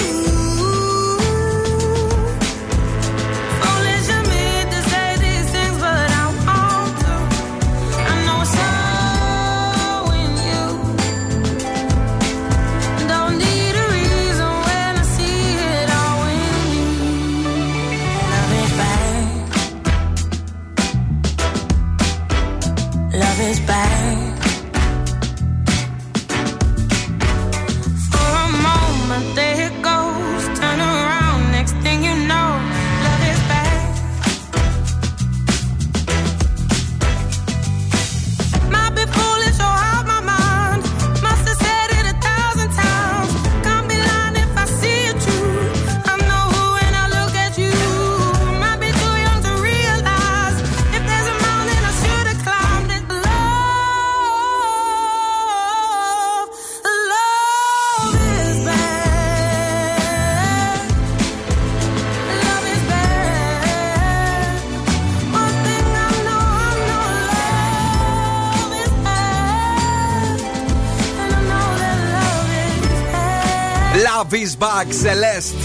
Back, 74.61 74.87
Celeste. 75.03 75.61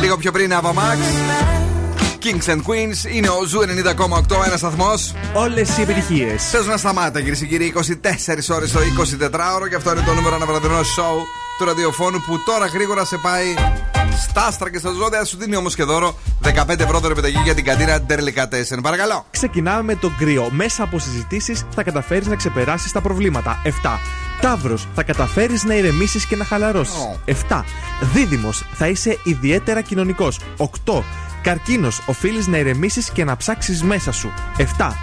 Λίγο 0.00 0.16
πιο 0.16 0.32
πριν, 0.32 0.52
Ava 0.52 0.70
Max. 0.70 0.98
Kings 2.22 2.52
and 2.52 2.62
Queens 2.68 3.14
είναι 3.14 3.28
ο 3.28 3.44
Zoo 3.46 3.60
90,8, 3.60 4.44
ένας 4.46 4.58
σταθμός. 4.58 5.14
Όλες 5.34 5.78
οι 5.78 5.82
επιτυχίες. 5.82 6.48
δεν 6.50 6.76
σταματά, 6.76 7.20
κυρίες 7.20 7.38
και 7.38 7.46
κύριοι, 7.46 7.64
24 7.64 8.54
ώρες 8.54 8.72
το 8.72 8.80
24ωρο 8.80 9.68
και 9.68 9.74
αυτό 9.74 9.90
είναι 9.90 10.02
το 10.06 10.14
νούμερο 10.14 10.34
ένα 10.34 10.46
βραδινό 10.46 10.80
show 10.80 11.16
του 11.58 11.64
ραδιοφώνου 11.64 12.22
που 12.26 12.42
τώρα 12.46 12.66
γρήγορα 12.66 13.04
σε 13.04 13.16
πάει 13.16 13.54
στα 14.28 14.46
άστρα 14.46 14.70
και 14.70 14.78
στα 14.78 14.90
ζώδια. 14.90 15.24
Σου 15.24 15.36
δίνει 15.36 15.56
όμως 15.56 15.74
και 15.74 15.84
δώρο 15.84 16.18
15 16.42 16.80
ευρώ 16.80 17.00
το 17.00 17.08
επιταγή 17.10 17.40
για 17.44 17.54
την 17.54 17.64
καντίνα 17.64 18.00
Ντερλικατέσεν. 18.00 18.80
Παρακαλώ. 18.80 19.26
Ξεκινάμε 19.30 19.82
με 19.82 19.94
το 19.94 20.10
Κριό. 20.18 20.48
Μέσα 20.50 20.82
από 20.82 20.98
συζητήσεις 20.98 21.64
θα 21.74 21.82
καταφέρεις 21.82 22.26
να 22.26 22.36
ξεπεράσεις 22.36 22.92
τα 22.92 23.00
προβλήματα. 23.00 23.62
7. 23.64 23.68
Ταύρο, 24.40 24.78
θα 24.94 25.02
καταφέρεις 25.02 25.64
να 25.64 25.74
ηρεμήσεις 25.74 26.26
και 26.26 26.36
να 26.36 26.44
χαλαρώσεις. 26.44 27.08
7. 27.48 27.64
Δίδυμος, 28.12 28.64
θα 28.72 28.88
είσαι 28.88 29.18
ιδιαίτερα 29.22 29.80
κοινωνικός. 29.80 30.40
8. 30.56 31.04
Καρκίνος, 31.42 32.02
οφείλεις 32.06 32.46
να 32.46 32.58
ηρεμήσεις 32.58 33.10
και 33.10 33.24
να 33.24 33.36
ψάξεις 33.36 33.82
μέσα 33.82 34.12
σου. 34.12 34.32
7. 34.56 34.96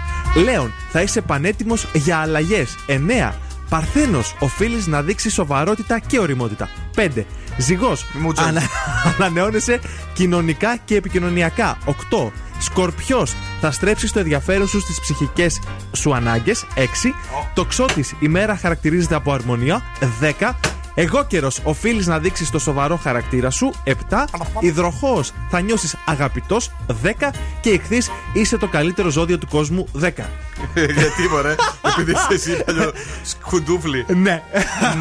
Λέων, 0.44 0.72
θα 0.90 1.02
είσαι 1.02 1.20
πανέτοιμος 1.20 1.86
για 1.92 2.18
αλλαγές. 2.18 2.76
9. 2.86 3.34
Παρθένος, 3.68 4.36
οφείλεις 4.38 4.86
να 4.86 5.02
δείξεις 5.02 5.32
σοβαρότητα 5.32 5.98
και 5.98 6.18
οριμότητα. 6.18 6.68
5. 6.94 7.26
Ζυγός, 7.56 8.04
ανα... 8.36 8.62
ανανεώνεσαι 9.18 9.80
κοινωνικά 10.12 10.76
και 10.84 10.96
επικοινωνιακά. 10.96 11.78
8. 12.10 12.30
Σκορπιός, 12.58 13.34
θα 13.60 13.70
στρέψεις 13.70 14.12
το 14.12 14.18
ενδιαφέρον 14.18 14.68
σου 14.68 14.80
στις 14.80 15.00
ψυχικές 15.00 15.60
σου 15.92 16.14
ανάγκες. 16.14 16.64
6. 16.74 17.14
Τοξότη, 17.54 18.04
η 18.18 18.28
μέρα 18.28 18.56
χαρακτηρίζεται 18.56 19.14
από 19.14 19.32
αρμονία. 19.32 19.82
10. 20.20 20.58
Εγώ 20.98 21.24
καιρο, 21.24 21.50
οφείλεις 21.62 22.06
να 22.06 22.18
δείξεις 22.18 22.50
το 22.50 22.58
σοβαρό 22.58 22.96
χαρακτήρα 22.96 23.50
σου. 23.50 23.72
7. 23.84 24.24
Υδροχός, 24.60 25.32
θα 25.50 25.60
νιώσεις 25.60 25.96
αγαπητός. 26.06 26.70
10. 27.02 27.32
Και 27.60 27.70
ηχθεί, 27.70 27.98
είσαι 28.32 28.56
το 28.56 28.68
καλύτερο 28.68 29.08
ζώδιο 29.08 29.38
του 29.38 29.46
κόσμου. 29.46 29.86
10. 29.92 30.30
Γιατί 30.98 31.28
μωρέ, 31.30 31.54
επειδή 31.82 32.10
είσαι 32.10 32.26
εσύ 32.52 32.62
παλιό 32.64 32.92
σκουντούφλι. 33.22 34.04
Ναι. 34.08 34.42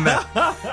ναι. 0.04 0.18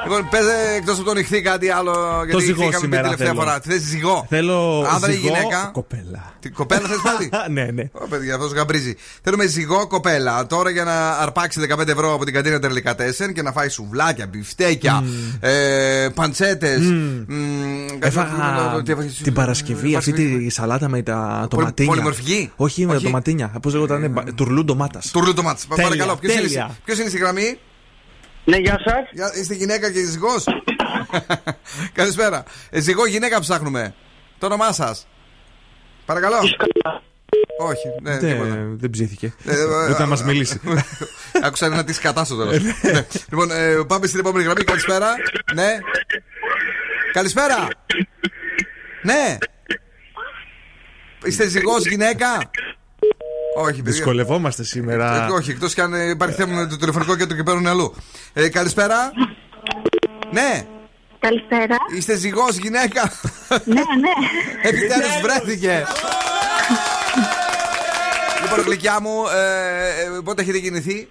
Λοιπόν, 0.04 0.28
παίζε 0.30 0.52
εκτός 0.76 0.96
από 0.96 1.04
τον 1.04 1.16
ηχθεί 1.16 1.42
κάτι 1.42 1.70
άλλο. 1.70 1.92
Γιατί 2.26 2.44
ζυγό 2.44 2.62
ηχθήκαμε 2.62 2.76
σήμερα 2.76 3.09
την 3.09 3.16
τελευταία 3.18 3.26
θέλω. 3.28 3.40
φορά. 3.40 3.60
Θες 3.62 3.80
ζυγό. 3.82 4.26
Θέλω 4.28 4.86
Άνδρα 4.94 5.10
ή 5.10 5.14
ζυγό, 5.14 5.26
γυναίκα. 5.26 5.70
κοπέλα. 5.72 6.32
Τι 6.40 6.48
κοπέλα 6.50 6.88
θες 6.88 6.98
πάλι; 7.02 7.30
ναι, 7.56 7.70
ναι. 7.72 7.88
Ω, 7.92 8.06
παιδιά, 8.09 8.34
αυτός 8.34 8.52
γαμπρίζει. 8.52 8.96
Θέλουμε 9.22 9.46
ζυγό 9.46 9.86
κοπέλα. 9.86 10.46
Τώρα 10.46 10.70
για 10.70 10.84
να 10.84 11.10
αρπάξει 11.10 11.60
15 11.78 11.88
ευρώ 11.88 12.14
από 12.14 12.24
την 12.24 12.34
καντίνα 12.34 12.59
Τερλικατέσεν 12.59 13.32
και 13.32 13.42
να 13.42 13.52
φάει 13.52 13.68
σουβλάκια, 13.68 14.26
μπιφτέκια, 14.26 15.04
ε, 15.40 16.09
παντσέτες. 16.14 16.80
Έφαγα 17.98 18.82
την 19.22 19.32
Παρασκευή 19.32 19.96
αυτή 19.96 20.12
τη 20.12 20.50
σαλάτα 20.50 20.88
με 20.88 21.02
τα 21.02 21.46
τοματίνια. 21.50 21.90
πολυμορφική; 21.90 22.52
Όχι 22.56 22.80
με 22.80 22.90
τα 22.90 22.94
Όχι. 22.96 23.04
τοματίνια. 23.04 23.52
Πώς 23.62 23.72
λέγονταν, 23.74 24.32
τουρλού 24.34 24.64
ντομάτας. 24.82 25.10
Τουρλού 25.10 25.32
ντομάτας. 25.34 25.66
Τέλεια, 25.66 25.82
Παρακαλώ, 25.84 26.16
ποιος 26.16 26.32
είναι, 26.32 26.42
τέλεια. 26.42 26.76
ποιος 26.84 26.98
είναι 26.98 27.09
στη 27.09 27.18
γραμμή; 27.18 27.59
Ναι, 28.44 28.56
γεια 28.56 28.78
σας. 28.84 29.36
Είστε 29.40 29.54
γυναίκα 29.54 29.92
και 29.92 30.02
ζυγός; 30.04 30.44
Καλησπέρα. 31.98 32.44
Ε, 32.70 32.80
ζυγό 32.80 33.06
γυναίκα 33.06 33.40
ψάχνουμε. 33.40 33.94
Το 34.38 34.46
όνομά 34.46 34.72
σας; 34.72 35.06
Παρακαλώ. 36.06 36.36
Όχι, 37.59 37.88
ναι, 38.02 38.18
Δεν, 38.18 38.30
τίποτα. 38.32 38.59
δεν 38.76 38.90
ψήθηκε. 38.90 39.34
Ε, 39.44 39.54
ε, 39.54 39.64
Ούτε 39.90 39.98
να 39.98 40.06
μας 40.06 40.20
ε, 40.20 40.24
μιλήσει. 40.24 40.60
Άκουσα 41.42 41.66
ένα 41.66 41.84
της 41.84 41.98
κατά 41.98 42.24
στο 42.24 42.36
τέλο. 42.36 42.50
Ναι. 42.82 43.06
Λοιπόν, 43.30 43.50
ε, 43.50 43.74
πάμε 43.86 44.06
στην 44.06 44.20
επόμενη 44.20 44.44
γραμμή. 44.44 44.64
Καλησπέρα. 44.64 45.09
Ναι. 45.54 45.78
Καλησπέρα. 47.12 47.68
Ναι. 49.02 49.38
Είστε 51.24 51.48
ζυγός 51.48 51.86
γυναίκα; 51.86 52.50
Όχι, 53.57 53.77
παιδιά. 53.77 53.93
Δυσκολευόμαστε 53.93 54.65
σήμερα. 54.65 55.27
Ε, 55.27 55.31
όχι, 55.31 55.51
εκτός 55.51 55.74
κι 55.74 55.81
αν 55.81 55.95
ε, 55.95 56.09
υπάρχει 56.09 56.35
θέμα 56.35 56.55
με 56.55 56.66
το 56.66 56.77
τηλεφωνικό 56.77 57.16
κέντρο 57.16 57.37
και 57.37 57.43
παίρνουν 57.43 57.66
αλλού. 57.66 57.95
Ε, 58.33 58.49
καλησπέρα. 58.49 59.12
Ναι. 60.31 60.66
Καλησπέρα. 61.19 61.77
Είστε 61.97 62.16
ζυγός 62.16 62.57
γυναίκα. 62.57 63.12
Ναι, 63.65 63.74
ναι. 63.74 64.12
Επιτέλους 64.62 65.20
βρέθηκε. 65.23 65.87
λοιπόν, 68.43 68.65
γλυκιά 68.65 69.01
μου, 69.01 69.23
ε, 69.35 70.16
ε, 70.16 70.20
πότε 70.24 70.43
έχετε 70.43 70.59
γεννηθεί; 70.59 71.09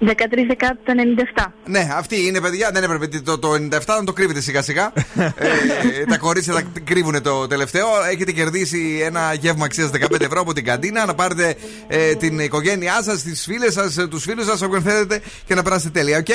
13 0.00 0.12
Δεκάτου 0.46 0.78
το 0.84 0.92
97. 1.36 1.44
Ναι, 1.64 1.88
αυτή 1.96 2.26
είναι 2.26 2.40
παιδιά. 2.40 2.70
Δεν 2.72 2.82
έπρεπε 2.82 3.06
το, 3.06 3.38
το 3.38 3.52
97 3.52 3.80
να 3.86 4.04
το 4.04 4.12
κρύβετε 4.12 4.40
σιγά 4.40 4.62
σιγά. 4.62 4.92
ε, 6.00 6.04
τα 6.08 6.18
κορίτσια 6.18 6.54
τα 6.54 6.62
κρύβουν 6.84 7.22
το 7.22 7.46
τελευταίο. 7.46 7.86
Έχετε 8.12 8.32
κερδίσει 8.32 9.00
ένα 9.04 9.34
γεύμα 9.34 9.64
αξίας 9.64 9.90
15 10.10 10.20
ευρώ 10.20 10.40
από 10.40 10.52
την 10.52 10.64
καντίνα. 10.64 11.06
Να 11.06 11.14
πάρετε 11.14 11.54
ε, 11.88 12.14
την 12.14 12.38
οικογένειά 12.38 13.02
σας, 13.02 13.22
τις 13.22 13.44
φίλες 13.44 13.72
σας, 13.72 13.94
τους 14.10 14.22
φίλους 14.22 14.46
σας, 14.46 14.62
όποιον 14.62 14.82
θέλετε 14.82 15.20
και 15.46 15.54
να 15.54 15.62
περάσετε 15.62 15.98
τέλεια, 15.98 16.18
οκ; 16.18 16.28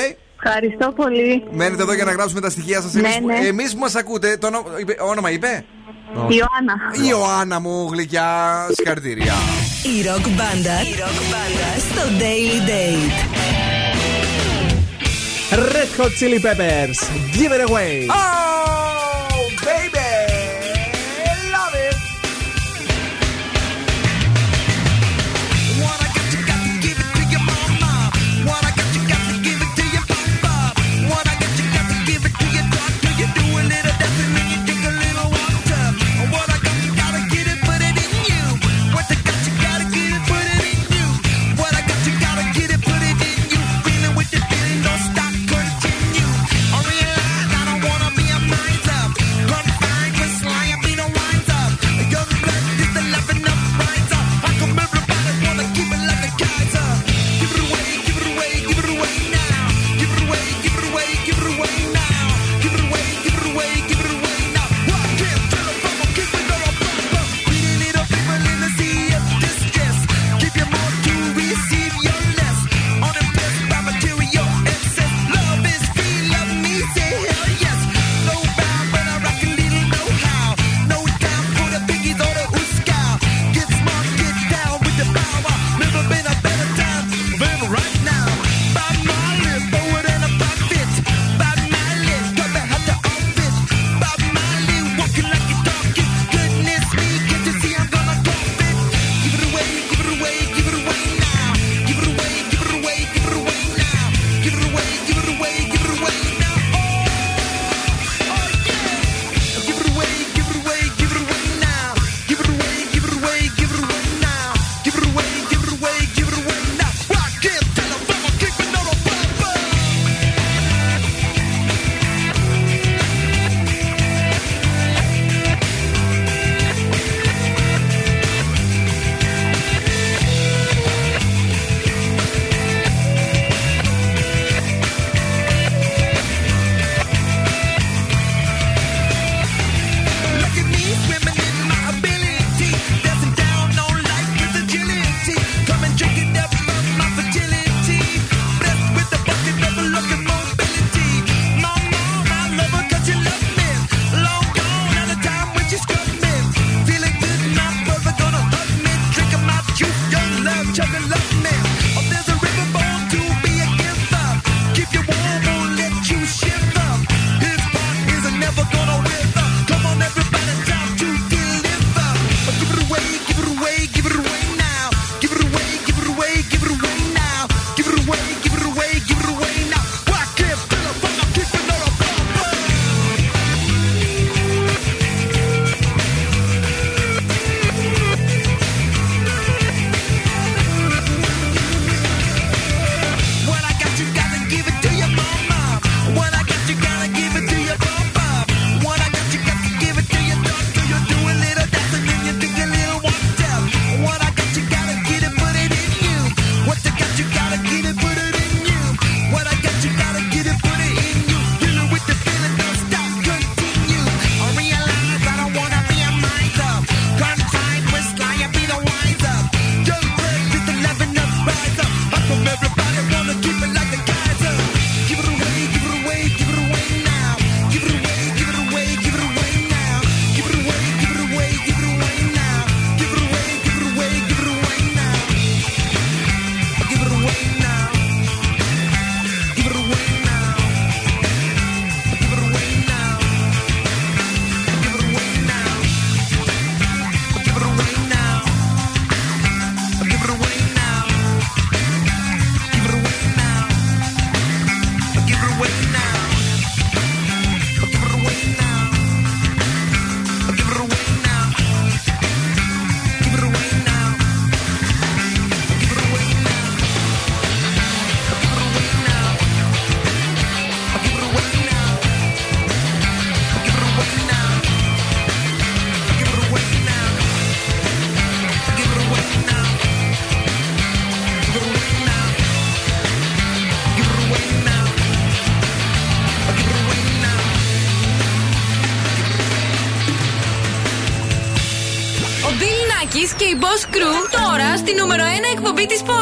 Ευχαριστώ 0.44 0.92
πολύ. 0.92 1.44
Μένετε 1.50 1.82
εδώ 1.82 1.94
για 1.94 2.04
να 2.04 2.12
γράψουμε 2.12 2.40
τα 2.40 2.50
στοιχεία 2.50 2.80
σας. 2.80 2.92
Ναι, 2.92 3.00
Εμείς 3.00 3.40
ναι. 3.40 3.46
εμείς 3.46 3.72
που 3.72 3.78
μας 3.78 3.94
ακούτε, 3.94 4.36
το 4.36 4.46
όνομα, 4.46 4.80
είπε, 4.80 4.96
όνομα 5.00 5.30
είπε; 5.30 5.64
Ιωάννα. 6.14 6.74
Η 7.04 7.08
Ιωάννα 7.08 7.60
μου, 7.60 7.88
γλυκιά, 7.92 8.66
συγχαρητήρια. 8.72 9.34
Η 9.82 10.02
ροκ 10.06 10.28
μπάντα 10.28 10.78
στο 11.90 12.02
Daily 12.18 12.68
Date. 12.68 13.16
Red 15.50 15.90
Hot 15.98 16.12
Chili 16.18 16.40
Peppers. 16.46 16.98
Give 17.36 17.52
it 17.56 17.62
away. 17.68 18.08
Oh, 18.10 18.95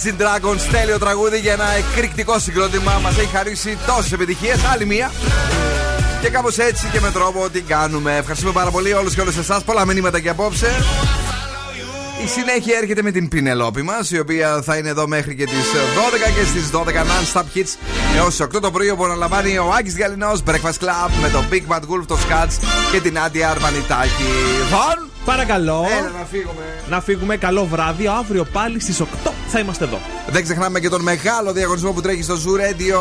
Imagine 0.00 0.20
Dragons, 0.22 0.60
τέλειο 0.70 0.98
τραγούδι 0.98 1.38
για 1.38 1.52
ένα 1.52 1.64
εκρηκτικό 1.76 2.38
συγκρότημα. 2.38 2.98
Μας 3.02 3.18
έχει 3.18 3.36
χαρίσει 3.36 3.78
τόσες 3.86 4.12
επιτυχίες. 4.12 4.64
Άλλη 4.72 4.86
μία. 4.86 5.10
Και 6.20 6.28
κάπως 6.28 6.58
έτσι 6.58 6.88
και 6.92 7.00
με 7.00 7.10
τρόπο 7.10 7.48
τι 7.50 7.60
κάνουμε. 7.60 8.16
Ευχαριστούμε 8.16 8.52
πάρα 8.52 8.70
πολύ 8.70 8.92
όλους 8.92 9.14
και 9.14 9.20
όλες 9.20 9.36
εσάς. 9.36 9.62
Πολλά 9.62 9.86
μηνύματα 9.86 10.20
και 10.20 10.28
απόψε. 10.28 10.66
Η 12.24 12.28
συνέχεια 12.28 12.78
έρχεται 12.78 13.02
με 13.02 13.10
την 13.10 13.28
Πινελόπη 13.28 13.82
μας, 13.82 14.10
η 14.10 14.18
οποία 14.18 14.62
θα 14.62 14.76
είναι 14.76 14.88
εδώ 14.88 15.06
μέχρι 15.06 15.34
και 15.34 15.44
τις 15.44 15.64
12 15.94 16.30
και 16.38 16.44
στις 16.44 16.70
12 16.70 17.02
non-stop 17.02 17.58
hits 17.58 17.78
έως 18.16 18.40
8 18.40 18.60
το 18.60 18.70
πρωί, 18.70 18.90
όπου 18.90 19.04
αναλαμβάνει 19.04 19.58
ο 19.58 19.72
Άκης 19.78 19.96
Γαλινός 19.96 20.42
Breakfast 20.46 20.84
Club 20.84 21.10
με 21.22 21.28
τον 21.28 21.44
Big 21.50 21.74
Bad 21.74 21.80
Wolf, 21.80 22.04
το 22.06 22.18
Scats 22.28 22.64
και 22.92 23.00
την 23.00 23.18
Άντια 23.18 23.50
Αρβανιτάκη. 23.50 24.24
Βον! 24.70 25.08
Παρακαλώ. 25.24 25.86
Έλα 25.98 26.10
να 26.18 26.24
φύγουμε. 26.30 26.62
Να 26.88 27.00
φύγουμε. 27.00 27.36
Καλό 27.36 27.64
βράδυ. 27.64 28.06
Αύριο 28.06 28.44
πάλι 28.44 28.80
στις 28.80 29.00
8 29.00 29.29
θα 29.50 29.58
είμαστε 29.58 29.84
εδώ. 29.84 30.00
Δεν 30.30 30.42
ξεχνάμε 30.42 30.80
και 30.80 30.88
τον 30.88 31.02
μεγάλο 31.02 31.52
διαγωνισμό 31.52 31.92
που 31.92 32.00
τρέχει 32.00 32.22
στο 32.22 32.34
Zoo 32.34 32.60
Radio. 32.60 33.00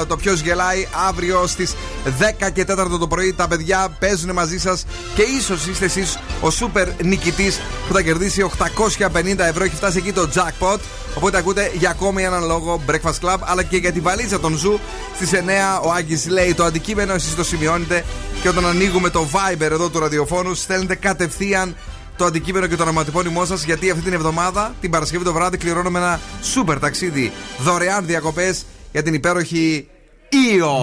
ε, 0.00 0.04
Το 0.04 0.16
ποιος 0.16 0.40
γελάει 0.40 0.88
αύριο 1.08 1.46
στις 1.46 1.74
10 2.18 2.50
και 2.52 2.64
4 2.64 2.98
το 3.00 3.06
πρωί. 3.06 3.32
Τα 3.32 3.48
παιδιά 3.48 3.88
παίζουν 3.98 4.32
μαζί 4.32 4.58
σας 4.58 4.84
και 5.14 5.22
ίσως 5.22 5.66
είστε 5.66 5.84
εσείς 5.84 6.18
ο 6.40 6.50
σούπερ 6.50 6.88
νικητής 7.02 7.60
που 7.88 7.94
θα 7.94 8.02
κερδίσει 8.02 8.42
850 8.42 9.38
ευρώ. 9.38 9.64
Έχει 9.64 9.74
φτάσει 9.74 9.98
εκεί 9.98 10.12
το 10.12 10.28
jackpot. 10.34 10.78
Οπότε 11.14 11.38
ακούτε 11.38 11.70
για 11.74 11.90
ακόμη 11.90 12.22
έναν 12.22 12.44
λόγο 12.46 12.80
Breakfast 12.90 13.26
Club 13.28 13.36
αλλά 13.40 13.62
και 13.62 13.76
για 13.76 13.92
τη 13.92 14.00
βαλίτσα 14.00 14.40
των 14.40 14.58
Zoo 14.64 14.78
στις 15.16 15.30
9. 15.32 15.80
Ο 15.82 15.92
Άγκη 15.92 16.28
λέει 16.28 16.54
το 16.54 16.64
αντικείμενο, 16.64 17.12
εσείς 17.12 17.34
το 17.34 17.44
σημειώνετε. 17.44 18.04
Και 18.42 18.48
όταν 18.48 18.66
ανοίγουμε 18.66 19.10
το 19.10 19.28
Viber 19.32 19.60
εδώ 19.70 19.88
του 19.88 19.98
ραδιοφώνου, 19.98 20.54
στέλνετε 20.54 20.94
κατευθείαν 20.94 21.76
το 22.20 22.26
αντικείμενο 22.26 22.66
και 22.66 22.76
το 22.76 22.82
ονοματεπώνυμό 22.82 23.44
σας 23.44 23.64
γιατί 23.64 23.90
αυτή 23.90 24.02
την 24.02 24.12
εβδομάδα, 24.12 24.74
την 24.80 24.90
Παρασκευή 24.90 25.24
το 25.24 25.32
βράδυ, 25.32 25.56
κληρώνουμε 25.56 25.98
ένα 25.98 26.20
σούπερ 26.42 26.78
ταξίδι 26.78 27.32
δωρεάν 27.58 28.06
διακοπές 28.06 28.64
για 28.92 29.02
την 29.02 29.14
υπέροχη 29.14 29.88
Ίο. 30.32 30.74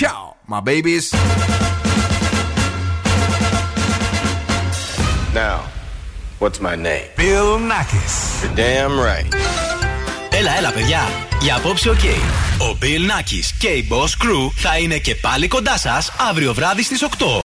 Ciao, 0.00 0.24
my 0.52 0.60
babies. 0.70 1.04
Now, 5.40 5.58
what's 6.42 6.58
my 6.68 6.76
name? 6.88 7.06
Bill 7.22 7.50
Nakis. 7.72 8.14
You're 8.42 8.56
damn 8.56 8.94
right. 9.08 9.34
Έλα, 10.30 10.56
έλα, 10.58 10.72
παιδιά. 10.72 11.00
Για 11.40 11.56
απόψε, 11.56 11.90
οκ. 11.90 12.04
Ο 12.58 12.78
Bill 12.80 13.10
Nackis 13.10 13.54
και 13.58 13.68
η 13.68 13.88
Boss 13.90 14.24
Crew 14.24 14.50
θα 14.56 14.78
είναι 14.78 14.98
και 14.98 15.14
πάλι 15.14 15.48
κοντά 15.48 15.78
σας 15.78 16.12
αύριο 16.30 16.54
βράδυ 16.54 16.82
στις 16.82 17.02
8. 17.02 17.06